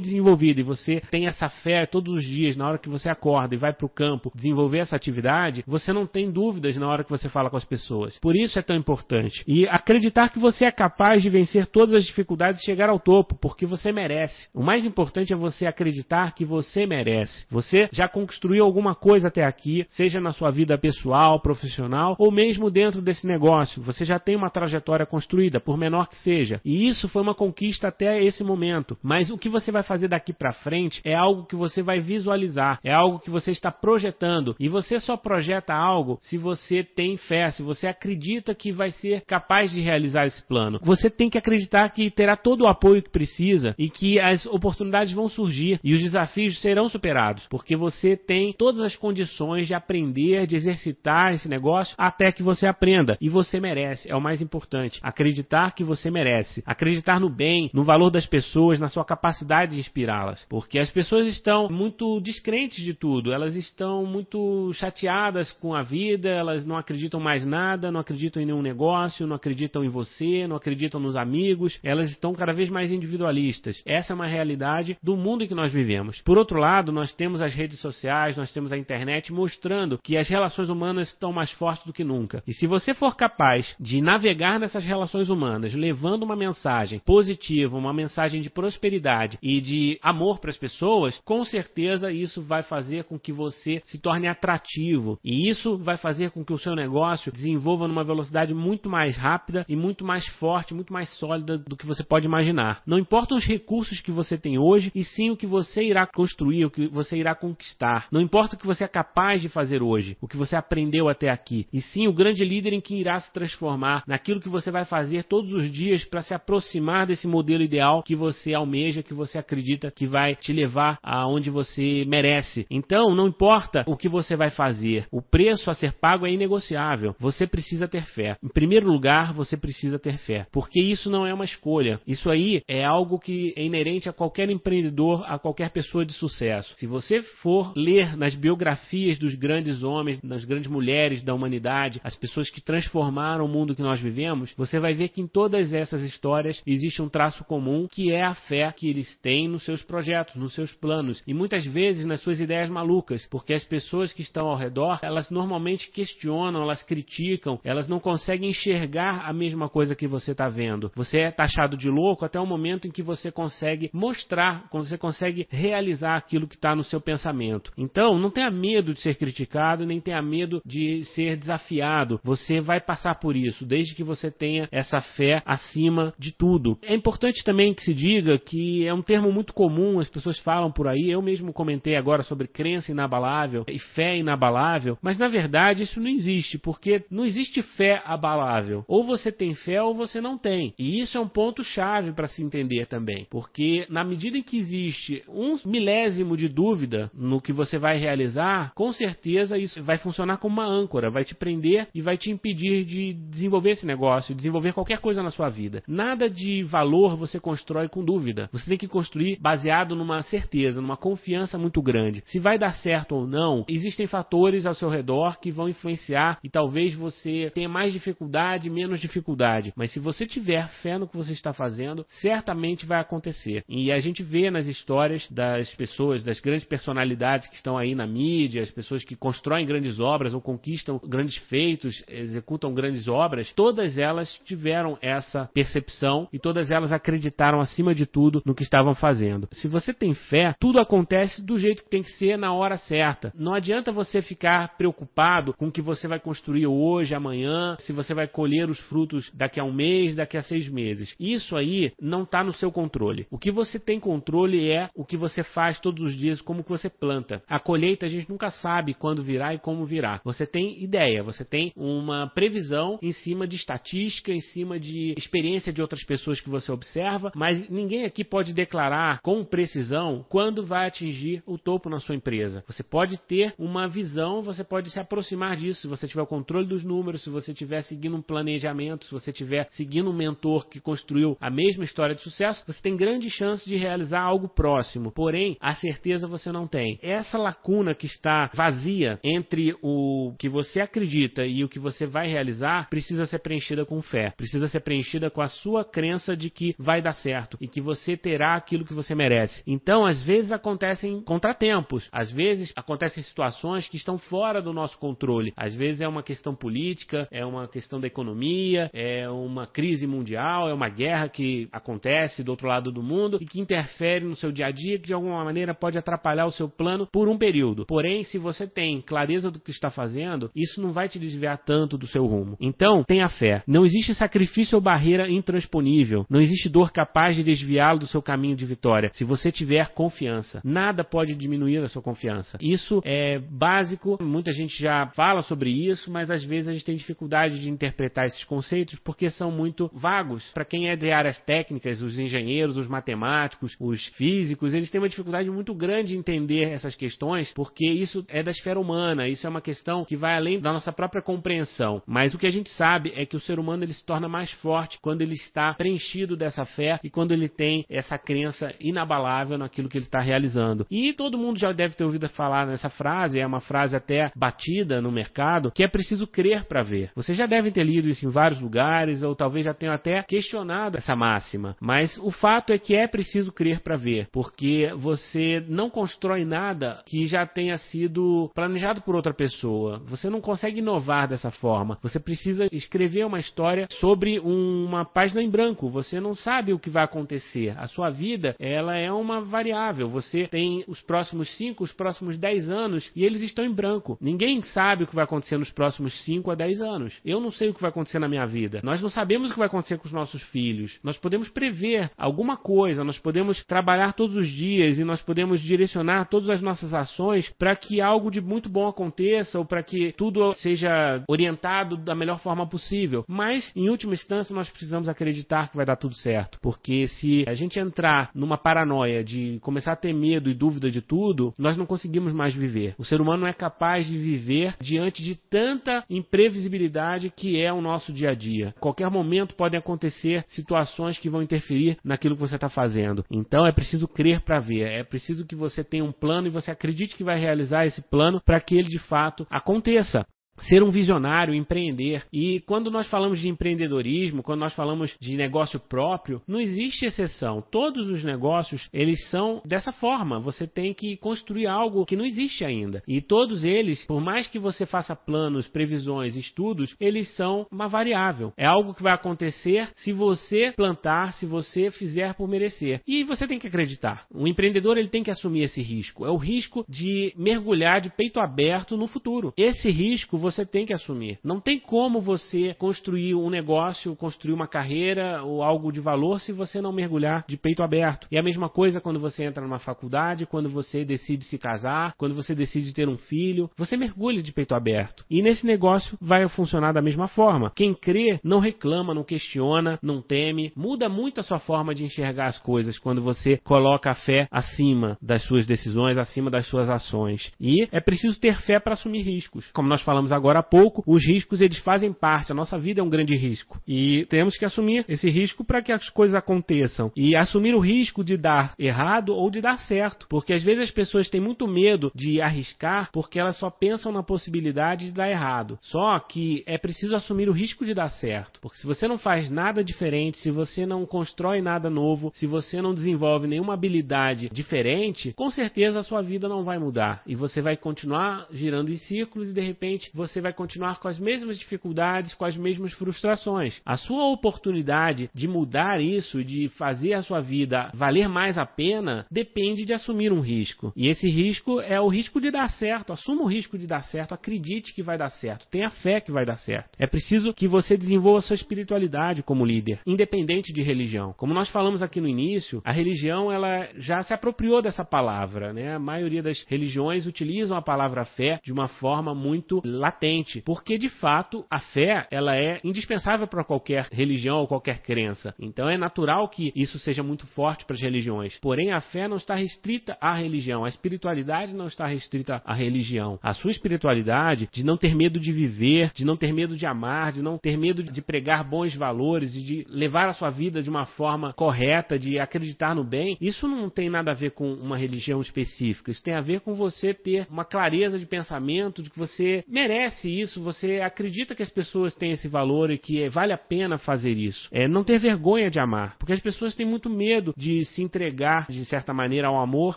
desenvolvida 0.00 0.60
e 0.60 0.64
você 0.64 1.02
tem 1.10 1.26
essa 1.26 1.48
fé 1.48 1.84
todos 1.86 2.14
os 2.14 2.24
dias, 2.24 2.56
na 2.56 2.66
hora 2.66 2.78
que 2.78 2.88
você 2.88 3.08
acorda 3.08 3.54
e 3.54 3.58
vai 3.58 3.72
para 3.72 3.86
o 3.86 3.90
campo 3.90 4.32
desenvolver 4.34 4.78
essa 4.78 4.96
atividade, 4.96 5.62
você 5.66 5.92
não 5.92 6.06
tem 6.06 6.30
dúvidas 6.30 6.76
na 6.76 6.88
hora 6.88 7.04
que 7.04 7.10
você 7.10 7.28
fala 7.28 7.50
com 7.50 7.56
as 7.56 7.64
pessoas. 7.64 8.18
Por 8.18 8.34
isso 8.34 8.58
é 8.58 8.62
tão 8.62 8.76
importante. 8.76 9.44
E 9.46 9.66
acreditar 9.68 10.30
que 10.30 10.38
você 10.38 10.64
é 10.64 10.70
capaz 10.70 11.22
de 11.22 11.28
vencer 11.28 11.66
todas 11.66 11.94
as 11.94 12.04
dificuldades 12.04 12.62
e 12.62 12.64
chegar 12.64 12.88
ao 12.88 12.98
topo, 12.98 13.36
porque 13.36 13.66
você 13.66 13.92
merece. 13.92 14.48
O 14.54 14.62
mais 14.62 14.86
importante 14.86 15.32
é 15.32 15.36
você 15.36 15.66
acreditar 15.66 16.34
que 16.34 16.44
você 16.44 16.86
merece. 16.86 17.46
Você 17.50 17.88
já 17.92 18.08
construiu 18.08 18.64
alguma 18.64 18.94
coisa 18.94 19.28
até 19.28 19.44
aqui, 19.44 19.86
seja 19.88 20.20
na 20.20 20.32
sua 20.32 20.50
vida 20.50 20.78
pessoal, 20.78 21.40
profissional 21.40 22.16
ou 22.18 22.30
mesmo 22.30 22.70
dentro 22.70 23.02
desse 23.02 23.26
negócio. 23.26 23.82
Você 23.82 24.04
já 24.04 24.18
tem 24.18 24.36
uma 24.36 24.50
trajetória 24.50 25.06
construída, 25.06 25.60
por 25.60 25.76
menor 25.76 26.08
que 26.08 26.16
seja. 26.16 26.60
E 26.64 26.86
isso 26.86 27.08
foi 27.08 27.22
uma 27.22 27.34
conquista 27.34 27.88
até 27.88 28.05
esse 28.14 28.44
momento. 28.44 28.96
Mas 29.02 29.30
o 29.30 29.38
que 29.38 29.48
você 29.48 29.72
vai 29.72 29.82
fazer 29.82 30.08
daqui 30.08 30.32
para 30.32 30.52
frente 30.52 31.00
é 31.04 31.14
algo 31.14 31.46
que 31.46 31.56
você 31.56 31.82
vai 31.82 32.00
visualizar, 32.00 32.78
é 32.84 32.92
algo 32.92 33.18
que 33.18 33.30
você 33.30 33.50
está 33.50 33.70
projetando. 33.70 34.54
E 34.58 34.68
você 34.68 34.98
só 34.98 35.16
projeta 35.16 35.74
algo 35.74 36.18
se 36.22 36.36
você 36.36 36.82
tem 36.82 37.16
fé, 37.16 37.50
se 37.50 37.62
você 37.62 37.86
acredita 37.86 38.54
que 38.54 38.72
vai 38.72 38.90
ser 38.90 39.22
capaz 39.22 39.70
de 39.70 39.80
realizar 39.80 40.26
esse 40.26 40.44
plano. 40.46 40.78
Você 40.82 41.10
tem 41.10 41.30
que 41.30 41.38
acreditar 41.38 41.88
que 41.90 42.10
terá 42.10 42.36
todo 42.36 42.62
o 42.62 42.68
apoio 42.68 43.02
que 43.02 43.10
precisa 43.10 43.74
e 43.78 43.88
que 43.88 44.20
as 44.20 44.46
oportunidades 44.46 45.12
vão 45.12 45.28
surgir 45.28 45.80
e 45.82 45.94
os 45.94 46.02
desafios 46.02 46.60
serão 46.60 46.88
superados, 46.88 47.46
porque 47.48 47.76
você 47.76 48.16
tem 48.16 48.52
todas 48.52 48.80
as 48.80 48.96
condições 48.96 49.66
de 49.66 49.74
aprender, 49.74 50.46
de 50.46 50.56
exercitar 50.56 51.32
esse 51.32 51.48
negócio 51.48 51.94
até 51.98 52.30
que 52.32 52.42
você 52.42 52.66
aprenda. 52.66 53.16
E 53.20 53.28
você 53.28 53.60
merece, 53.60 54.10
é 54.10 54.14
o 54.14 54.20
mais 54.20 54.40
importante. 54.40 54.98
Acreditar 55.02 55.74
que 55.74 55.84
você 55.84 56.10
merece. 56.10 56.62
Acreditar 56.66 57.20
no 57.20 57.28
bem, 57.28 57.70
no 57.72 57.84
valor 57.84 57.95
das 58.10 58.26
pessoas, 58.26 58.78
na 58.78 58.88
sua 58.88 59.04
capacidade 59.04 59.72
de 59.72 59.80
inspirá-las. 59.80 60.44
Porque 60.48 60.78
as 60.78 60.90
pessoas 60.90 61.26
estão 61.26 61.68
muito 61.68 62.20
descrentes 62.20 62.84
de 62.84 62.94
tudo, 62.94 63.32
elas 63.32 63.54
estão 63.56 64.04
muito 64.04 64.70
chateadas 64.74 65.50
com 65.52 65.74
a 65.74 65.82
vida, 65.82 66.28
elas 66.28 66.64
não 66.64 66.76
acreditam 66.76 67.18
mais 67.18 67.44
nada, 67.44 67.90
não 67.90 68.00
acreditam 68.00 68.42
em 68.42 68.46
nenhum 68.46 68.62
negócio, 68.62 69.26
não 69.26 69.36
acreditam 69.36 69.84
em 69.84 69.88
você, 69.88 70.46
não 70.46 70.56
acreditam 70.56 71.00
nos 71.00 71.16
amigos, 71.16 71.78
elas 71.82 72.10
estão 72.10 72.34
cada 72.34 72.52
vez 72.52 72.68
mais 72.68 72.92
individualistas. 72.92 73.82
Essa 73.84 74.12
é 74.12 74.14
uma 74.14 74.26
realidade 74.26 74.96
do 75.02 75.16
mundo 75.16 75.44
em 75.44 75.48
que 75.48 75.54
nós 75.54 75.72
vivemos. 75.72 76.20
Por 76.22 76.38
outro 76.38 76.58
lado, 76.58 76.92
nós 76.92 77.12
temos 77.12 77.40
as 77.40 77.54
redes 77.54 77.80
sociais, 77.80 78.36
nós 78.36 78.52
temos 78.52 78.72
a 78.72 78.78
internet 78.78 79.32
mostrando 79.32 79.98
que 79.98 80.16
as 80.16 80.28
relações 80.28 80.68
humanas 80.68 81.08
estão 81.08 81.32
mais 81.32 81.50
fortes 81.52 81.86
do 81.86 81.92
que 81.92 82.04
nunca. 82.04 82.42
E 82.46 82.52
se 82.52 82.66
você 82.66 82.94
for 82.94 83.16
capaz 83.16 83.74
de 83.80 84.00
navegar 84.00 84.58
nessas 84.58 84.84
relações 84.84 85.28
humanas, 85.28 85.74
levando 85.74 86.22
uma 86.22 86.36
mensagem 86.36 86.98
positiva, 86.98 87.76
uma 87.76 87.85
mensagem 87.92 88.40
de 88.40 88.50
prosperidade 88.50 89.38
e 89.42 89.60
de 89.60 89.98
amor 90.02 90.38
para 90.38 90.50
as 90.50 90.56
pessoas, 90.56 91.18
com 91.24 91.44
certeza 91.44 92.12
isso 92.12 92.42
vai 92.42 92.62
fazer 92.62 93.04
com 93.04 93.18
que 93.18 93.32
você 93.32 93.82
se 93.84 93.98
torne 93.98 94.28
atrativo. 94.28 95.18
E 95.24 95.48
isso 95.48 95.76
vai 95.78 95.96
fazer 95.96 96.30
com 96.30 96.44
que 96.44 96.52
o 96.52 96.58
seu 96.58 96.74
negócio 96.74 97.32
desenvolva 97.32 97.88
numa 97.88 98.04
velocidade 98.04 98.54
muito 98.54 98.88
mais 98.88 99.16
rápida 99.16 99.64
e 99.68 99.76
muito 99.76 100.04
mais 100.04 100.26
forte, 100.26 100.74
muito 100.74 100.92
mais 100.92 101.08
sólida 101.18 101.58
do 101.58 101.76
que 101.76 101.86
você 101.86 102.04
pode 102.04 102.26
imaginar. 102.26 102.82
Não 102.86 102.98
importam 102.98 103.36
os 103.36 103.44
recursos 103.44 104.00
que 104.00 104.10
você 104.10 104.36
tem 104.36 104.58
hoje, 104.58 104.90
e 104.94 105.04
sim 105.04 105.30
o 105.30 105.36
que 105.36 105.46
você 105.46 105.82
irá 105.82 106.06
construir, 106.06 106.64
o 106.64 106.70
que 106.70 106.86
você 106.88 107.16
irá 107.16 107.34
conquistar. 107.34 108.06
Não 108.10 108.20
importa 108.20 108.56
o 108.56 108.58
que 108.58 108.66
você 108.66 108.84
é 108.84 108.88
capaz 108.88 109.40
de 109.42 109.48
fazer 109.48 109.82
hoje, 109.82 110.16
o 110.20 110.28
que 110.28 110.36
você 110.36 110.56
aprendeu 110.56 111.08
até 111.08 111.28
aqui, 111.28 111.66
e 111.72 111.80
sim 111.80 112.06
o 112.06 112.12
grande 112.12 112.44
líder 112.44 112.72
em 112.72 112.80
que 112.80 112.94
irá 112.94 113.18
se 113.20 113.32
transformar, 113.32 114.02
naquilo 114.06 114.40
que 114.40 114.48
você 114.48 114.70
vai 114.70 114.84
fazer 114.84 115.24
todos 115.24 115.52
os 115.52 115.70
dias 115.70 116.04
para 116.04 116.22
se 116.22 116.34
aproximar 116.34 117.06
desse 117.06 117.26
modelo 117.26 117.62
ideal 117.62 117.75
que 118.04 118.14
você 118.14 118.54
almeja, 118.54 119.02
que 119.02 119.14
você 119.14 119.38
acredita 119.38 119.90
que 119.90 120.06
vai 120.06 120.34
te 120.34 120.52
levar 120.52 120.98
aonde 121.02 121.50
você 121.50 122.04
merece. 122.06 122.66
Então, 122.70 123.14
não 123.14 123.28
importa 123.28 123.84
o 123.86 123.96
que 123.96 124.08
você 124.08 124.36
vai 124.36 124.50
fazer, 124.50 125.06
o 125.10 125.22
preço 125.22 125.70
a 125.70 125.74
ser 125.74 125.92
pago 125.92 126.26
é 126.26 126.30
inegociável. 126.30 127.14
Você 127.18 127.46
precisa 127.46 127.88
ter 127.88 128.04
fé. 128.04 128.36
Em 128.42 128.48
primeiro 128.48 128.86
lugar, 128.86 129.32
você 129.32 129.56
precisa 129.56 129.98
ter 129.98 130.18
fé, 130.18 130.46
porque 130.52 130.80
isso 130.80 131.10
não 131.10 131.26
é 131.26 131.32
uma 131.32 131.44
escolha. 131.44 132.00
Isso 132.06 132.30
aí 132.30 132.62
é 132.68 132.84
algo 132.84 133.18
que 133.18 133.52
é 133.56 133.64
inerente 133.64 134.08
a 134.08 134.12
qualquer 134.12 134.50
empreendedor, 134.50 135.24
a 135.26 135.38
qualquer 135.38 135.70
pessoa 135.70 136.04
de 136.04 136.12
sucesso. 136.12 136.74
Se 136.76 136.86
você 136.86 137.22
for 137.22 137.72
ler 137.76 138.16
nas 138.16 138.34
biografias 138.34 139.18
dos 139.18 139.34
grandes 139.34 139.82
homens, 139.82 140.20
das 140.20 140.44
grandes 140.44 140.70
mulheres 140.70 141.22
da 141.22 141.34
humanidade, 141.34 142.00
as 142.02 142.16
pessoas 142.16 142.50
que 142.50 142.60
transformaram 142.60 143.44
o 143.44 143.48
mundo 143.48 143.74
que 143.74 143.82
nós 143.82 144.00
vivemos, 144.00 144.52
você 144.56 144.78
vai 144.78 144.94
ver 144.94 145.08
que 145.08 145.20
em 145.20 145.26
todas 145.26 145.72
essas 145.72 146.02
histórias 146.02 146.62
existe 146.66 147.02
um 147.02 147.08
traço 147.08 147.44
comum 147.44 147.55
que 147.90 148.12
é 148.12 148.22
a 148.22 148.34
fé 148.34 148.70
que 148.72 148.88
eles 148.88 149.16
têm 149.18 149.48
nos 149.48 149.64
seus 149.64 149.82
projetos, 149.82 150.36
nos 150.36 150.54
seus 150.54 150.72
planos 150.72 151.22
e 151.26 151.34
muitas 151.34 151.66
vezes 151.66 152.04
nas 152.04 152.20
suas 152.20 152.40
ideias 152.40 152.68
malucas, 152.68 153.26
porque 153.30 153.52
as 153.52 153.64
pessoas 153.64 154.12
que 154.12 154.22
estão 154.22 154.48
ao 154.48 154.56
redor, 154.56 154.98
elas 155.02 155.30
normalmente 155.30 155.90
questionam, 155.90 156.62
elas 156.62 156.82
criticam, 156.82 157.60
elas 157.64 157.88
não 157.88 158.00
conseguem 158.00 158.50
enxergar 158.50 159.26
a 159.26 159.32
mesma 159.32 159.68
coisa 159.68 159.94
que 159.94 160.06
você 160.06 160.32
está 160.32 160.48
vendo. 160.48 160.90
Você 160.94 161.20
é 161.20 161.30
taxado 161.30 161.76
de 161.76 161.88
louco 161.88 162.24
até 162.24 162.38
o 162.38 162.46
momento 162.46 162.86
em 162.86 162.90
que 162.90 163.02
você 163.02 163.30
consegue 163.30 163.90
mostrar, 163.92 164.68
quando 164.70 164.86
você 164.86 164.98
consegue 164.98 165.46
realizar 165.50 166.16
aquilo 166.16 166.48
que 166.48 166.56
está 166.56 166.74
no 166.74 166.84
seu 166.84 167.00
pensamento. 167.00 167.72
Então, 167.76 168.18
não 168.18 168.30
tenha 168.30 168.50
medo 168.50 168.94
de 168.94 169.00
ser 169.00 169.16
criticado, 169.16 169.86
nem 169.86 170.00
tenha 170.00 170.22
medo 170.22 170.62
de 170.64 171.04
ser 171.06 171.36
desafiado. 171.36 172.20
Você 172.22 172.60
vai 172.60 172.80
passar 172.80 173.16
por 173.16 173.36
isso, 173.36 173.64
desde 173.64 173.94
que 173.94 174.04
você 174.04 174.30
tenha 174.30 174.68
essa 174.70 175.00
fé 175.00 175.42
acima 175.44 176.12
de 176.18 176.32
tudo. 176.32 176.78
É 176.82 176.94
importante 176.94 177.42
também 177.46 177.72
que 177.72 177.84
se 177.84 177.94
diga 177.94 178.36
que 178.40 178.84
é 178.84 178.92
um 178.92 179.00
termo 179.00 179.30
muito 179.30 179.54
comum, 179.54 180.00
as 180.00 180.08
pessoas 180.08 180.36
falam 180.40 180.72
por 180.72 180.88
aí. 180.88 181.08
Eu 181.08 181.22
mesmo 181.22 181.52
comentei 181.52 181.94
agora 181.94 182.24
sobre 182.24 182.48
crença 182.48 182.90
inabalável 182.90 183.64
e 183.68 183.78
fé 183.78 184.18
inabalável, 184.18 184.98
mas 185.00 185.16
na 185.16 185.28
verdade 185.28 185.84
isso 185.84 186.00
não 186.00 186.08
existe, 186.08 186.58
porque 186.58 187.04
não 187.08 187.24
existe 187.24 187.62
fé 187.62 188.02
abalável. 188.04 188.84
Ou 188.88 189.04
você 189.04 189.30
tem 189.30 189.54
fé 189.54 189.80
ou 189.80 189.94
você 189.94 190.20
não 190.20 190.36
tem. 190.36 190.74
E 190.76 190.98
isso 190.98 191.16
é 191.16 191.20
um 191.20 191.28
ponto 191.28 191.62
chave 191.62 192.10
para 192.12 192.26
se 192.26 192.42
entender 192.42 192.86
também, 192.86 193.28
porque 193.30 193.86
na 193.88 194.02
medida 194.02 194.36
em 194.36 194.42
que 194.42 194.58
existe 194.58 195.22
um 195.28 195.54
milésimo 195.64 196.36
de 196.36 196.48
dúvida 196.48 197.08
no 197.14 197.40
que 197.40 197.52
você 197.52 197.78
vai 197.78 197.96
realizar, 197.96 198.72
com 198.74 198.90
certeza 198.90 199.56
isso 199.56 199.80
vai 199.84 199.98
funcionar 199.98 200.38
como 200.38 200.56
uma 200.56 200.66
âncora, 200.66 201.12
vai 201.12 201.24
te 201.24 201.34
prender 201.34 201.86
e 201.94 202.02
vai 202.02 202.18
te 202.18 202.28
impedir 202.28 202.84
de 202.84 203.14
desenvolver 203.30 203.70
esse 203.70 203.86
negócio, 203.86 204.34
desenvolver 204.34 204.72
qualquer 204.72 204.98
coisa 204.98 205.22
na 205.22 205.30
sua 205.30 205.48
vida. 205.48 205.84
Nada 205.86 206.28
de 206.28 206.64
valor 206.64 207.16
você 207.16 207.35
constrói 207.40 207.88
com 207.88 208.04
dúvida. 208.04 208.48
Você 208.52 208.68
tem 208.68 208.78
que 208.78 208.88
construir 208.88 209.38
baseado 209.40 209.94
numa 209.94 210.22
certeza, 210.22 210.80
numa 210.80 210.96
confiança 210.96 211.58
muito 211.58 211.80
grande. 211.82 212.22
Se 212.26 212.38
vai 212.38 212.58
dar 212.58 212.74
certo 212.76 213.14
ou 213.14 213.26
não, 213.26 213.64
existem 213.68 214.06
fatores 214.06 214.66
ao 214.66 214.74
seu 214.74 214.88
redor 214.88 215.38
que 215.40 215.50
vão 215.50 215.68
influenciar 215.68 216.38
e 216.42 216.48
talvez 216.48 216.94
você 216.94 217.50
tenha 217.54 217.68
mais 217.68 217.92
dificuldade, 217.92 218.70
menos 218.70 219.00
dificuldade. 219.00 219.72
Mas 219.76 219.92
se 219.92 220.00
você 220.00 220.26
tiver 220.26 220.68
fé 220.82 220.98
no 220.98 221.08
que 221.08 221.16
você 221.16 221.32
está 221.32 221.52
fazendo, 221.52 222.04
certamente 222.08 222.86
vai 222.86 223.00
acontecer. 223.00 223.64
E 223.68 223.92
a 223.92 223.98
gente 223.98 224.22
vê 224.22 224.50
nas 224.50 224.66
histórias 224.66 225.26
das 225.30 225.74
pessoas, 225.74 226.22
das 226.22 226.40
grandes 226.40 226.64
personalidades 226.64 227.48
que 227.48 227.54
estão 227.54 227.76
aí 227.76 227.94
na 227.94 228.06
mídia, 228.06 228.62
as 228.62 228.70
pessoas 228.70 229.04
que 229.04 229.16
constroem 229.16 229.66
grandes 229.66 230.00
obras 230.00 230.34
ou 230.34 230.40
conquistam 230.40 231.00
grandes 231.04 231.36
feitos, 231.36 232.02
executam 232.08 232.74
grandes 232.74 233.08
obras, 233.08 233.52
todas 233.52 233.98
elas 233.98 234.40
tiveram 234.44 234.98
essa 235.00 235.48
percepção 235.52 236.28
e 236.32 236.38
todas 236.38 236.70
elas 236.70 236.92
acreditaram 236.92 237.25
acima 237.60 237.94
de 237.94 238.06
tudo 238.06 238.42
no 238.44 238.54
que 238.54 238.62
estavam 238.62 238.94
fazendo. 238.94 239.48
Se 239.52 239.68
você 239.68 239.92
tem 239.92 240.14
fé, 240.14 240.54
tudo 240.58 240.78
acontece 240.78 241.42
do 241.42 241.58
jeito 241.58 241.84
que 241.84 241.90
tem 241.90 242.02
que 242.02 242.10
ser 242.12 242.36
na 242.36 242.52
hora 242.52 242.76
certa. 242.76 243.32
Não 243.34 243.54
adianta 243.54 243.92
você 243.92 244.22
ficar 244.22 244.76
preocupado 244.76 245.54
com 245.54 245.68
o 245.68 245.72
que 245.72 245.82
você 245.82 246.08
vai 246.08 246.20
construir 246.20 246.66
hoje, 246.66 247.14
amanhã, 247.14 247.76
se 247.80 247.92
você 247.92 248.14
vai 248.14 248.26
colher 248.26 248.68
os 248.68 248.78
frutos 248.80 249.30
daqui 249.34 249.60
a 249.60 249.64
um 249.64 249.72
mês, 249.72 250.14
daqui 250.14 250.36
a 250.36 250.42
seis 250.42 250.68
meses. 250.68 251.14
Isso 251.18 251.56
aí 251.56 251.92
não 252.00 252.22
está 252.22 252.42
no 252.42 252.52
seu 252.52 252.70
controle. 252.70 253.26
O 253.30 253.38
que 253.38 253.50
você 253.50 253.78
tem 253.78 254.00
controle 254.00 254.70
é 254.70 254.88
o 254.94 255.04
que 255.04 255.16
você 255.16 255.42
faz 255.42 255.80
todos 255.80 256.02
os 256.02 256.16
dias, 256.16 256.40
como 256.40 256.62
que 256.62 256.70
você 256.70 256.88
planta. 256.88 257.42
A 257.48 257.58
colheita 257.58 258.06
a 258.06 258.08
gente 258.08 258.28
nunca 258.28 258.50
sabe 258.50 258.94
quando 258.94 259.22
virá 259.22 259.54
e 259.54 259.58
como 259.58 259.84
virá. 259.84 260.20
Você 260.24 260.46
tem 260.46 260.82
ideia, 260.82 261.22
você 261.22 261.44
tem 261.44 261.72
uma 261.76 262.28
previsão 262.28 262.98
em 263.02 263.12
cima 263.12 263.46
de 263.46 263.56
estatística, 263.56 264.32
em 264.32 264.40
cima 264.40 264.78
de 264.78 265.14
experiência 265.16 265.72
de 265.72 265.80
outras 265.80 266.04
pessoas 266.04 266.40
que 266.40 266.50
você 266.50 266.70
observa, 266.70 267.15
mas 267.34 267.68
ninguém 267.68 268.04
aqui 268.04 268.24
pode 268.24 268.52
declarar 268.52 269.20
com 269.22 269.44
precisão 269.44 270.24
quando 270.28 270.64
vai 270.64 270.86
atingir 270.86 271.42
o 271.46 271.58
topo 271.58 271.88
na 271.88 272.00
sua 272.00 272.14
empresa. 272.14 272.64
Você 272.66 272.82
pode 272.82 273.18
ter 273.18 273.54
uma 273.58 273.88
visão, 273.88 274.42
você 274.42 274.64
pode 274.64 274.90
se 274.90 275.00
aproximar 275.00 275.56
disso, 275.56 275.82
se 275.82 275.88
você 275.88 276.06
tiver 276.06 276.22
o 276.22 276.26
controle 276.26 276.66
dos 276.66 276.84
números, 276.84 277.22
se 277.22 277.30
você 277.30 277.52
estiver 277.52 277.82
seguindo 277.82 278.16
um 278.16 278.22
planejamento, 278.22 279.04
se 279.04 279.12
você 279.12 279.30
estiver 279.30 279.66
seguindo 279.70 280.10
um 280.10 280.16
mentor 280.16 280.68
que 280.68 280.80
construiu 280.80 281.36
a 281.40 281.50
mesma 281.50 281.84
história 281.84 282.14
de 282.14 282.20
sucesso, 282.20 282.64
você 282.66 282.80
tem 282.80 282.96
grande 282.96 283.30
chance 283.30 283.68
de 283.68 283.76
realizar 283.76 284.20
algo 284.20 284.48
próximo. 284.48 285.10
Porém, 285.12 285.56
a 285.60 285.74
certeza 285.74 286.26
você 286.26 286.50
não 286.52 286.66
tem. 286.66 286.98
Essa 287.02 287.38
lacuna 287.38 287.94
que 287.94 288.06
está 288.06 288.50
vazia 288.54 289.18
entre 289.22 289.74
o 289.82 290.34
que 290.38 290.48
você 290.48 290.80
acredita 290.80 291.44
e 291.44 291.64
o 291.64 291.68
que 291.68 291.78
você 291.78 292.06
vai 292.06 292.28
realizar 292.28 292.88
precisa 292.88 293.26
ser 293.26 293.38
preenchida 293.38 293.84
com 293.84 294.02
fé. 294.02 294.32
Precisa 294.36 294.68
ser 294.68 294.80
preenchida 294.80 295.30
com 295.30 295.40
a 295.40 295.48
sua 295.48 295.84
crença 295.84 296.36
de 296.36 296.50
que 296.50 296.74
vai 296.78 297.00
dar 297.06 297.12
certo 297.12 297.56
e 297.60 297.68
que 297.68 297.80
você 297.80 298.16
terá 298.16 298.54
aquilo 298.54 298.84
que 298.84 298.94
você 298.94 299.14
merece. 299.14 299.62
Então, 299.66 300.04
às 300.04 300.22
vezes 300.22 300.52
acontecem 300.52 301.20
contratempos, 301.22 302.08
às 302.12 302.30
vezes 302.30 302.72
acontecem 302.76 303.22
situações 303.22 303.88
que 303.88 303.96
estão 303.96 304.18
fora 304.18 304.60
do 304.60 304.72
nosso 304.72 304.98
controle. 304.98 305.52
Às 305.56 305.74
vezes 305.74 306.00
é 306.00 306.08
uma 306.08 306.22
questão 306.22 306.54
política, 306.54 307.28
é 307.30 307.44
uma 307.44 307.68
questão 307.68 308.00
da 308.00 308.06
economia, 308.06 308.90
é 308.92 309.28
uma 309.28 309.66
crise 309.66 310.06
mundial, 310.06 310.68
é 310.68 310.74
uma 310.74 310.88
guerra 310.88 311.28
que 311.28 311.68
acontece 311.72 312.42
do 312.42 312.50
outro 312.50 312.66
lado 312.66 312.90
do 312.90 313.02
mundo 313.02 313.38
e 313.40 313.46
que 313.46 313.60
interfere 313.60 314.24
no 314.24 314.36
seu 314.36 314.50
dia 314.50 314.66
a 314.66 314.70
dia, 314.70 314.98
que 314.98 315.06
de 315.06 315.14
alguma 315.14 315.44
maneira 315.44 315.74
pode 315.74 315.98
atrapalhar 315.98 316.46
o 316.46 316.50
seu 316.50 316.68
plano 316.68 317.06
por 317.12 317.28
um 317.28 317.38
período. 317.38 317.86
Porém, 317.86 318.24
se 318.24 318.38
você 318.38 318.66
tem 318.66 319.00
clareza 319.00 319.50
do 319.50 319.60
que 319.60 319.70
está 319.70 319.90
fazendo, 319.90 320.50
isso 320.54 320.80
não 320.80 320.92
vai 320.92 321.08
te 321.08 321.18
desviar 321.18 321.58
tanto 321.58 321.96
do 321.96 322.06
seu 322.06 322.26
rumo. 322.26 322.56
Então, 322.60 323.04
tenha 323.04 323.28
fé. 323.28 323.62
Não 323.66 323.84
existe 323.84 324.14
sacrifício 324.14 324.76
ou 324.76 324.82
barreira 324.82 325.30
intransponível. 325.30 326.26
Não 326.28 326.40
existe 326.40 326.68
dor 326.68 326.90
capaz 326.96 327.36
de 327.36 327.44
desviá-lo 327.44 327.98
do 327.98 328.06
seu 328.06 328.22
caminho 328.22 328.56
de 328.56 328.64
vitória. 328.64 329.10
Se 329.12 329.22
você 329.22 329.52
tiver 329.52 329.88
confiança, 329.88 330.62
nada 330.64 331.04
pode 331.04 331.34
diminuir 331.34 331.76
a 331.82 331.88
sua 331.88 332.00
confiança. 332.00 332.56
Isso 332.58 333.02
é 333.04 333.38
básico. 333.38 334.16
Muita 334.22 334.50
gente 334.50 334.80
já 334.80 335.06
fala 335.08 335.42
sobre 335.42 335.68
isso, 335.68 336.10
mas 336.10 336.30
às 336.30 336.42
vezes 336.42 336.68
a 336.68 336.72
gente 336.72 336.86
tem 336.86 336.96
dificuldade 336.96 337.60
de 337.60 337.68
interpretar 337.68 338.24
esses 338.24 338.42
conceitos 338.44 338.98
porque 339.04 339.28
são 339.28 339.50
muito 339.50 339.90
vagos. 339.92 340.50
Para 340.54 340.64
quem 340.64 340.88
é 340.88 340.96
de 340.96 341.12
áreas 341.12 341.38
técnicas, 341.42 342.00
os 342.00 342.18
engenheiros, 342.18 342.78
os 342.78 342.88
matemáticos, 342.88 343.76
os 343.78 344.06
físicos, 344.16 344.72
eles 344.72 344.90
têm 344.90 344.98
uma 344.98 345.10
dificuldade 345.10 345.50
muito 345.50 345.74
grande 345.74 346.08
de 346.08 346.16
entender 346.16 346.70
essas 346.70 346.96
questões 346.96 347.52
porque 347.52 347.84
isso 347.86 348.24
é 348.28 348.42
da 348.42 348.50
esfera 348.50 348.80
humana. 348.80 349.28
Isso 349.28 349.46
é 349.46 349.50
uma 349.50 349.60
questão 349.60 350.02
que 350.02 350.16
vai 350.16 350.34
além 350.34 350.58
da 350.60 350.72
nossa 350.72 350.92
própria 350.92 351.20
compreensão. 351.20 352.02
Mas 352.06 352.32
o 352.32 352.38
que 352.38 352.46
a 352.46 352.50
gente 352.50 352.70
sabe 352.70 353.12
é 353.14 353.26
que 353.26 353.36
o 353.36 353.40
ser 353.40 353.58
humano 353.58 353.84
ele 353.84 353.92
se 353.92 354.02
torna 354.02 354.30
mais 354.30 354.50
forte 354.52 354.98
quando 355.02 355.20
ele 355.20 355.34
está 355.34 355.74
preenchido 355.74 356.34
dessa 356.34 356.64
fé 356.64 356.85
e 357.02 357.10
quando 357.10 357.32
ele 357.32 357.48
tem 357.48 357.84
essa 357.88 358.18
crença 358.18 358.74
inabalável 358.80 359.58
naquilo 359.58 359.88
que 359.88 359.98
ele 359.98 360.04
está 360.04 360.20
realizando. 360.20 360.86
E 360.90 361.12
todo 361.12 361.38
mundo 361.38 361.58
já 361.58 361.72
deve 361.72 361.94
ter 361.94 362.04
ouvido 362.04 362.28
falar 362.28 362.66
nessa 362.66 362.88
frase, 362.88 363.38
é 363.38 363.46
uma 363.46 363.60
frase 363.60 363.96
até 363.96 364.30
batida 364.34 365.00
no 365.00 365.10
mercado, 365.10 365.70
que 365.70 365.82
é 365.82 365.88
preciso 365.88 366.26
crer 366.26 366.64
para 366.64 366.82
ver. 366.82 367.10
Vocês 367.14 367.36
já 367.36 367.46
devem 367.46 367.72
ter 367.72 367.84
lido 367.84 368.08
isso 368.08 368.26
em 368.26 368.30
vários 368.30 368.60
lugares, 368.60 369.22
ou 369.22 369.34
talvez 369.34 369.64
já 369.64 369.74
tenham 369.74 369.94
até 369.94 370.22
questionado 370.22 370.98
essa 370.98 371.16
máxima. 371.16 371.76
Mas 371.80 372.16
o 372.18 372.30
fato 372.30 372.72
é 372.72 372.78
que 372.78 372.94
é 372.94 373.06
preciso 373.06 373.52
crer 373.52 373.80
para 373.80 373.96
ver, 373.96 374.28
porque 374.32 374.90
você 374.96 375.64
não 375.68 375.90
constrói 375.90 376.44
nada 376.44 377.02
que 377.06 377.26
já 377.26 377.46
tenha 377.46 377.76
sido 377.78 378.50
planejado 378.54 379.02
por 379.02 379.14
outra 379.14 379.34
pessoa. 379.34 380.02
Você 380.06 380.28
não 380.28 380.40
consegue 380.40 380.80
inovar 380.80 381.28
dessa 381.28 381.50
forma. 381.50 381.98
Você 382.02 382.20
precisa 382.20 382.66
escrever 382.72 383.24
uma 383.24 383.38
história 383.38 383.86
sobre 383.90 384.38
uma 384.40 385.04
página 385.04 385.42
em 385.42 385.50
branco. 385.50 385.88
Você 385.90 386.20
não 386.20 386.34
sabe 386.34 386.65
o 386.72 386.78
que 386.78 386.90
vai 386.90 387.04
acontecer. 387.04 387.74
A 387.78 387.86
sua 387.86 388.10
vida, 388.10 388.54
ela 388.58 388.96
é 388.96 389.10
uma 389.10 389.40
variável. 389.40 390.08
Você 390.08 390.46
tem 390.46 390.84
os 390.86 391.00
próximos 391.00 391.54
5, 391.56 391.82
os 391.82 391.92
próximos 391.92 392.36
10 392.36 392.70
anos 392.70 393.10
e 393.14 393.24
eles 393.24 393.42
estão 393.42 393.64
em 393.64 393.72
branco. 393.72 394.18
Ninguém 394.20 394.62
sabe 394.62 395.04
o 395.04 395.06
que 395.06 395.14
vai 395.14 395.24
acontecer 395.24 395.56
nos 395.58 395.70
próximos 395.70 396.24
5 396.24 396.50
a 396.50 396.54
10 396.54 396.80
anos. 396.80 397.14
Eu 397.24 397.40
não 397.40 397.50
sei 397.50 397.68
o 397.68 397.74
que 397.74 397.80
vai 397.80 397.90
acontecer 397.90 398.18
na 398.18 398.28
minha 398.28 398.46
vida. 398.46 398.80
Nós 398.82 399.00
não 399.00 399.08
sabemos 399.08 399.50
o 399.50 399.52
que 399.52 399.58
vai 399.58 399.68
acontecer 399.68 399.98
com 399.98 400.06
os 400.06 400.12
nossos 400.12 400.42
filhos. 400.42 400.98
Nós 401.02 401.16
podemos 401.16 401.48
prever 401.48 402.10
alguma 402.16 402.56
coisa, 402.56 403.04
nós 403.04 403.18
podemos 403.18 403.62
trabalhar 403.64 404.12
todos 404.12 404.36
os 404.36 404.48
dias 404.48 404.98
e 404.98 405.04
nós 405.04 405.22
podemos 405.22 405.60
direcionar 405.60 406.28
todas 406.28 406.48
as 406.48 406.60
nossas 406.60 406.94
ações 406.94 407.50
para 407.58 407.74
que 407.76 408.00
algo 408.00 408.30
de 408.30 408.40
muito 408.40 408.68
bom 408.68 408.86
aconteça 408.86 409.58
ou 409.58 409.64
para 409.64 409.82
que 409.82 410.12
tudo 410.12 410.52
seja 410.54 411.22
orientado 411.28 411.96
da 411.96 412.14
melhor 412.14 412.38
forma 412.40 412.66
possível. 412.66 413.24
Mas, 413.28 413.72
em 413.74 413.88
última 413.88 414.14
instância, 414.14 414.54
nós 414.54 414.68
precisamos 414.68 415.08
acreditar 415.08 415.70
que 415.70 415.76
vai 415.76 415.86
dar 415.86 415.96
tudo 415.96 416.14
certo. 416.14 416.58
Porque 416.66 417.06
se 417.06 417.44
a 417.46 417.54
gente 417.54 417.78
entrar 417.78 418.28
numa 418.34 418.58
paranoia 418.58 419.22
de 419.22 419.60
começar 419.60 419.92
a 419.92 419.96
ter 419.96 420.12
medo 420.12 420.50
e 420.50 420.54
dúvida 420.54 420.90
de 420.90 421.00
tudo, 421.00 421.54
nós 421.56 421.76
não 421.76 421.86
conseguimos 421.86 422.32
mais 422.32 422.56
viver. 422.56 422.96
O 422.98 423.04
ser 423.04 423.20
humano 423.20 423.42
não 423.42 423.46
é 423.46 423.52
capaz 423.52 424.04
de 424.04 424.18
viver 424.18 424.74
diante 424.80 425.22
de 425.22 425.36
tanta 425.36 426.02
imprevisibilidade 426.10 427.30
que 427.30 427.62
é 427.62 427.72
o 427.72 427.80
nosso 427.80 428.12
dia 428.12 428.30
a 428.30 428.34
dia. 428.34 428.74
Qualquer 428.80 429.08
momento 429.08 429.54
podem 429.54 429.78
acontecer 429.78 430.44
situações 430.48 431.20
que 431.20 431.30
vão 431.30 431.40
interferir 431.40 431.98
naquilo 432.02 432.34
que 432.34 432.40
você 432.40 432.56
está 432.56 432.68
fazendo. 432.68 433.24
Então 433.30 433.64
é 433.64 433.70
preciso 433.70 434.08
crer 434.08 434.40
para 434.40 434.58
ver. 434.58 434.88
É 434.88 435.04
preciso 435.04 435.46
que 435.46 435.54
você 435.54 435.84
tenha 435.84 436.04
um 436.04 436.10
plano 436.10 436.48
e 436.48 436.50
você 436.50 436.72
acredite 436.72 437.14
que 437.14 437.22
vai 437.22 437.38
realizar 437.38 437.86
esse 437.86 438.02
plano 438.02 438.42
para 438.44 438.60
que 438.60 438.76
ele 438.76 438.88
de 438.88 438.98
fato 438.98 439.46
aconteça 439.48 440.26
ser 440.60 440.82
um 440.82 440.90
visionário, 440.90 441.54
empreender. 441.54 442.24
E 442.32 442.60
quando 442.66 442.90
nós 442.90 443.06
falamos 443.06 443.40
de 443.40 443.48
empreendedorismo, 443.48 444.42
quando 444.42 444.60
nós 444.60 444.74
falamos 444.74 445.14
de 445.20 445.36
negócio 445.36 445.78
próprio, 445.78 446.42
não 446.46 446.60
existe 446.60 447.06
exceção. 447.06 447.62
Todos 447.70 448.10
os 448.10 448.24
negócios, 448.24 448.88
eles 448.92 449.28
são 449.28 449.62
dessa 449.64 449.92
forma. 449.92 450.40
Você 450.40 450.66
tem 450.66 450.94
que 450.94 451.16
construir 451.16 451.66
algo 451.66 452.06
que 452.06 452.16
não 452.16 452.24
existe 452.24 452.64
ainda. 452.64 453.02
E 453.06 453.20
todos 453.20 453.64
eles, 453.64 454.04
por 454.06 454.20
mais 454.20 454.46
que 454.46 454.58
você 454.58 454.86
faça 454.86 455.14
planos, 455.14 455.68
previsões, 455.68 456.36
estudos, 456.36 456.94
eles 457.00 457.28
são 457.34 457.66
uma 457.70 457.88
variável. 457.88 458.52
É 458.56 458.66
algo 458.66 458.94
que 458.94 459.02
vai 459.02 459.12
acontecer 459.12 459.90
se 459.94 460.12
você 460.12 460.72
plantar, 460.76 461.32
se 461.32 461.46
você 461.46 461.90
fizer 461.90 462.34
por 462.34 462.48
merecer. 462.48 463.00
E 463.06 463.24
você 463.24 463.46
tem 463.46 463.58
que 463.58 463.66
acreditar. 463.66 464.26
O 464.32 464.46
empreendedor, 464.46 464.96
ele 464.96 465.08
tem 465.08 465.22
que 465.22 465.30
assumir 465.30 465.62
esse 465.62 465.82
risco. 465.82 466.24
É 466.24 466.30
o 466.30 466.36
risco 466.36 466.84
de 466.88 467.32
mergulhar 467.36 468.00
de 468.00 468.10
peito 468.10 468.40
aberto 468.40 468.96
no 468.96 469.06
futuro. 469.06 469.52
Esse 469.56 469.90
risco 469.90 470.38
você 470.50 470.64
tem 470.64 470.86
que 470.86 470.92
assumir. 470.92 471.38
Não 471.42 471.60
tem 471.60 471.78
como 471.78 472.20
você 472.20 472.72
construir 472.74 473.34
um 473.34 473.50
negócio, 473.50 474.14
construir 474.14 474.52
uma 474.52 474.68
carreira 474.68 475.42
ou 475.42 475.62
algo 475.62 475.90
de 475.90 476.00
valor 476.00 476.40
se 476.40 476.52
você 476.52 476.80
não 476.80 476.92
mergulhar 476.92 477.44
de 477.48 477.56
peito 477.56 477.82
aberto. 477.82 478.28
E 478.30 478.38
a 478.38 478.42
mesma 478.42 478.68
coisa 478.68 479.00
quando 479.00 479.18
você 479.18 479.44
entra 479.44 479.62
numa 479.62 479.80
faculdade, 479.80 480.46
quando 480.46 480.68
você 480.68 481.04
decide 481.04 481.44
se 481.44 481.58
casar, 481.58 482.14
quando 482.16 482.34
você 482.34 482.54
decide 482.54 482.94
ter 482.94 483.08
um 483.08 483.16
filho, 483.16 483.68
você 483.76 483.96
mergulha 483.96 484.40
de 484.40 484.52
peito 484.52 484.74
aberto. 484.74 485.24
E 485.28 485.42
nesse 485.42 485.66
negócio 485.66 486.16
vai 486.20 486.46
funcionar 486.48 486.92
da 486.92 487.02
mesma 487.02 487.26
forma. 487.26 487.72
Quem 487.74 487.92
crê 487.92 488.38
não 488.44 488.60
reclama, 488.60 489.12
não 489.12 489.24
questiona, 489.24 489.98
não 490.00 490.22
teme, 490.22 490.72
muda 490.76 491.08
muito 491.08 491.40
a 491.40 491.42
sua 491.42 491.58
forma 491.58 491.94
de 491.94 492.04
enxergar 492.04 492.46
as 492.46 492.58
coisas 492.58 492.98
quando 492.98 493.20
você 493.20 493.58
coloca 493.64 494.10
a 494.10 494.14
fé 494.14 494.46
acima 494.50 495.18
das 495.20 495.42
suas 495.42 495.66
decisões, 495.66 496.18
acima 496.18 496.50
das 496.50 496.66
suas 496.66 496.88
ações. 496.88 497.50
E 497.60 497.88
é 497.90 498.00
preciso 498.00 498.38
ter 498.38 498.60
fé 498.60 498.78
para 498.78 498.92
assumir 498.92 499.22
riscos. 499.22 499.70
Como 499.72 499.88
nós 499.88 500.02
falamos 500.02 500.32
agora 500.36 500.60
há 500.60 500.62
pouco, 500.62 501.02
os 501.06 501.24
riscos 501.26 501.60
eles 501.60 501.78
fazem 501.78 502.12
parte, 502.12 502.52
a 502.52 502.54
nossa 502.54 502.78
vida 502.78 503.00
é 503.00 503.04
um 503.04 503.10
grande 503.10 503.36
risco. 503.36 503.80
E 503.86 504.26
temos 504.26 504.56
que 504.56 504.64
assumir 504.64 505.04
esse 505.08 505.28
risco 505.30 505.64
para 505.64 505.82
que 505.82 505.92
as 505.92 506.08
coisas 506.08 506.34
aconteçam. 506.34 507.10
E 507.16 507.34
assumir 507.36 507.74
o 507.74 507.80
risco 507.80 508.22
de 508.22 508.36
dar 508.36 508.74
errado 508.78 509.34
ou 509.34 509.50
de 509.50 509.60
dar 509.60 509.78
certo. 509.78 510.26
Porque 510.28 510.52
às 510.52 510.62
vezes 510.62 510.84
as 510.84 510.90
pessoas 510.90 511.28
têm 511.28 511.40
muito 511.40 511.66
medo 511.66 512.10
de 512.14 512.40
arriscar 512.40 513.10
porque 513.12 513.38
elas 513.38 513.56
só 513.56 513.70
pensam 513.70 514.12
na 514.12 514.22
possibilidade 514.22 515.06
de 515.06 515.12
dar 515.12 515.30
errado. 515.30 515.78
Só 515.80 516.18
que 516.18 516.62
é 516.66 516.78
preciso 516.78 517.14
assumir 517.16 517.48
o 517.48 517.52
risco 517.52 517.84
de 517.84 517.94
dar 517.94 518.08
certo. 518.08 518.60
Porque 518.60 518.78
se 518.78 518.86
você 518.86 519.08
não 519.08 519.18
faz 519.18 519.50
nada 519.50 519.82
diferente, 519.82 520.38
se 520.38 520.50
você 520.50 520.86
não 520.86 521.06
constrói 521.06 521.60
nada 521.60 521.88
novo, 521.88 522.30
se 522.34 522.46
você 522.46 522.80
não 522.82 522.94
desenvolve 522.94 523.46
nenhuma 523.46 523.74
habilidade 523.74 524.48
diferente, 524.52 525.32
com 525.32 525.50
certeza 525.50 526.00
a 526.00 526.02
sua 526.02 526.22
vida 526.22 526.48
não 526.48 526.64
vai 526.64 526.78
mudar. 526.78 527.22
E 527.26 527.34
você 527.34 527.60
vai 527.62 527.76
continuar 527.76 528.46
girando 528.50 528.90
em 528.90 528.96
círculos 528.96 529.50
e 529.50 529.54
de 529.54 529.60
repente 529.60 530.10
você 530.12 530.25
você 530.26 530.40
vai 530.40 530.52
continuar 530.52 530.98
com 530.98 531.08
as 531.08 531.18
mesmas 531.18 531.58
dificuldades, 531.58 532.34
com 532.34 532.44
as 532.44 532.56
mesmas 532.56 532.92
frustrações. 532.92 533.80
A 533.84 533.96
sua 533.96 534.26
oportunidade 534.26 535.30
de 535.32 535.46
mudar 535.46 536.00
isso, 536.00 536.44
de 536.44 536.68
fazer 536.70 537.14
a 537.14 537.22
sua 537.22 537.40
vida 537.40 537.90
valer 537.94 538.28
mais 538.28 538.58
a 538.58 538.66
pena, 538.66 539.26
depende 539.30 539.84
de 539.84 539.94
assumir 539.94 540.32
um 540.32 540.40
risco. 540.40 540.92
E 540.96 541.08
esse 541.08 541.28
risco 541.28 541.80
é 541.80 542.00
o 542.00 542.08
risco 542.08 542.40
de 542.40 542.50
dar 542.50 542.68
certo. 542.68 543.12
Assuma 543.12 543.42
o 543.42 543.46
risco 543.46 543.78
de 543.78 543.86
dar 543.86 544.02
certo, 544.02 544.34
acredite 544.34 544.92
que 544.92 545.02
vai 545.02 545.16
dar 545.16 545.30
certo, 545.30 545.66
tenha 545.68 545.90
fé 545.90 546.20
que 546.20 546.32
vai 546.32 546.44
dar 546.44 546.56
certo. 546.56 546.90
É 546.98 547.06
preciso 547.06 547.54
que 547.54 547.68
você 547.68 547.96
desenvolva 547.96 548.40
sua 548.40 548.54
espiritualidade 548.54 549.42
como 549.42 549.64
líder, 549.64 550.00
independente 550.06 550.72
de 550.72 550.82
religião. 550.82 551.34
Como 551.36 551.54
nós 551.54 551.70
falamos 551.70 552.02
aqui 552.02 552.20
no 552.20 552.28
início, 552.28 552.82
a 552.84 552.92
religião 552.92 553.52
ela 553.52 553.88
já 553.96 554.22
se 554.22 554.34
apropriou 554.34 554.82
dessa 554.82 555.04
palavra, 555.04 555.72
né? 555.72 555.94
A 555.94 555.98
maioria 555.98 556.42
das 556.42 556.64
religiões 556.66 557.26
utilizam 557.26 557.76
a 557.76 557.82
palavra 557.82 558.24
fé 558.24 558.60
de 558.62 558.72
uma 558.72 558.88
forma 558.88 559.34
muito 559.34 559.80
latente 559.84 560.15
latente, 560.16 560.62
porque 560.62 560.96
de 560.96 561.08
fato 561.08 561.64
a 561.70 561.78
fé 561.78 562.26
ela 562.30 562.56
é 562.56 562.80
indispensável 562.82 563.46
para 563.46 563.64
qualquer 563.64 564.08
religião 564.10 564.58
ou 564.58 564.66
qualquer 564.66 565.02
crença. 565.02 565.54
Então 565.60 565.88
é 565.88 565.98
natural 565.98 566.48
que 566.48 566.72
isso 566.74 566.98
seja 566.98 567.22
muito 567.22 567.46
forte 567.48 567.84
para 567.84 567.94
as 567.94 568.02
religiões. 568.02 568.58
Porém 568.60 568.92
a 568.92 569.00
fé 569.00 569.28
não 569.28 569.36
está 569.36 569.54
restrita 569.54 570.16
à 570.20 570.34
religião, 570.34 570.84
a 570.84 570.88
espiritualidade 570.88 571.74
não 571.74 571.86
está 571.86 572.06
restrita 572.06 572.62
à 572.64 572.74
religião. 572.74 573.38
A 573.42 573.52
sua 573.52 573.70
espiritualidade 573.70 574.68
de 574.72 574.84
não 574.84 574.96
ter 574.96 575.14
medo 575.14 575.38
de 575.38 575.52
viver, 575.52 576.10
de 576.14 576.24
não 576.24 576.36
ter 576.36 576.52
medo 576.52 576.76
de 576.76 576.86
amar, 576.86 577.32
de 577.32 577.42
não 577.42 577.58
ter 577.58 577.76
medo 577.76 578.02
de 578.02 578.22
pregar 578.22 578.64
bons 578.64 578.94
valores 578.94 579.54
e 579.54 579.62
de 579.62 579.86
levar 579.88 580.28
a 580.28 580.32
sua 580.32 580.50
vida 580.50 580.82
de 580.82 580.88
uma 580.88 581.04
forma 581.04 581.52
correta, 581.52 582.18
de 582.18 582.38
acreditar 582.38 582.94
no 582.94 583.04
bem, 583.04 583.36
isso 583.40 583.68
não 583.68 583.90
tem 583.90 584.08
nada 584.08 584.30
a 584.30 584.34
ver 584.34 584.52
com 584.52 584.72
uma 584.72 584.96
religião 584.96 585.40
específica. 585.40 586.10
Isso 586.10 586.22
tem 586.22 586.34
a 586.34 586.40
ver 586.40 586.60
com 586.60 586.74
você 586.74 587.12
ter 587.12 587.46
uma 587.50 587.64
clareza 587.64 588.18
de 588.18 588.26
pensamento 588.26 589.02
de 589.02 589.10
que 589.10 589.18
você 589.18 589.64
merece 589.68 590.05
reconhece 590.06 590.28
isso, 590.28 590.62
você 590.62 591.00
acredita 591.00 591.54
que 591.54 591.62
as 591.62 591.70
pessoas 591.70 592.14
têm 592.14 592.32
esse 592.32 592.48
valor 592.48 592.90
e 592.90 592.98
que 592.98 593.28
vale 593.28 593.52
a 593.52 593.58
pena 593.58 593.98
fazer 593.98 594.32
isso. 594.32 594.68
É 594.72 594.88
não 594.88 595.04
ter 595.04 595.18
vergonha 595.18 595.70
de 595.70 595.78
amar, 595.78 596.16
porque 596.18 596.32
as 596.32 596.40
pessoas 596.40 596.74
têm 596.74 596.86
muito 596.86 597.10
medo 597.10 597.52
de 597.56 597.84
se 597.84 598.02
entregar 598.02 598.66
de 598.68 598.84
certa 598.84 599.12
maneira 599.12 599.48
ao 599.48 599.60
amor, 599.60 599.96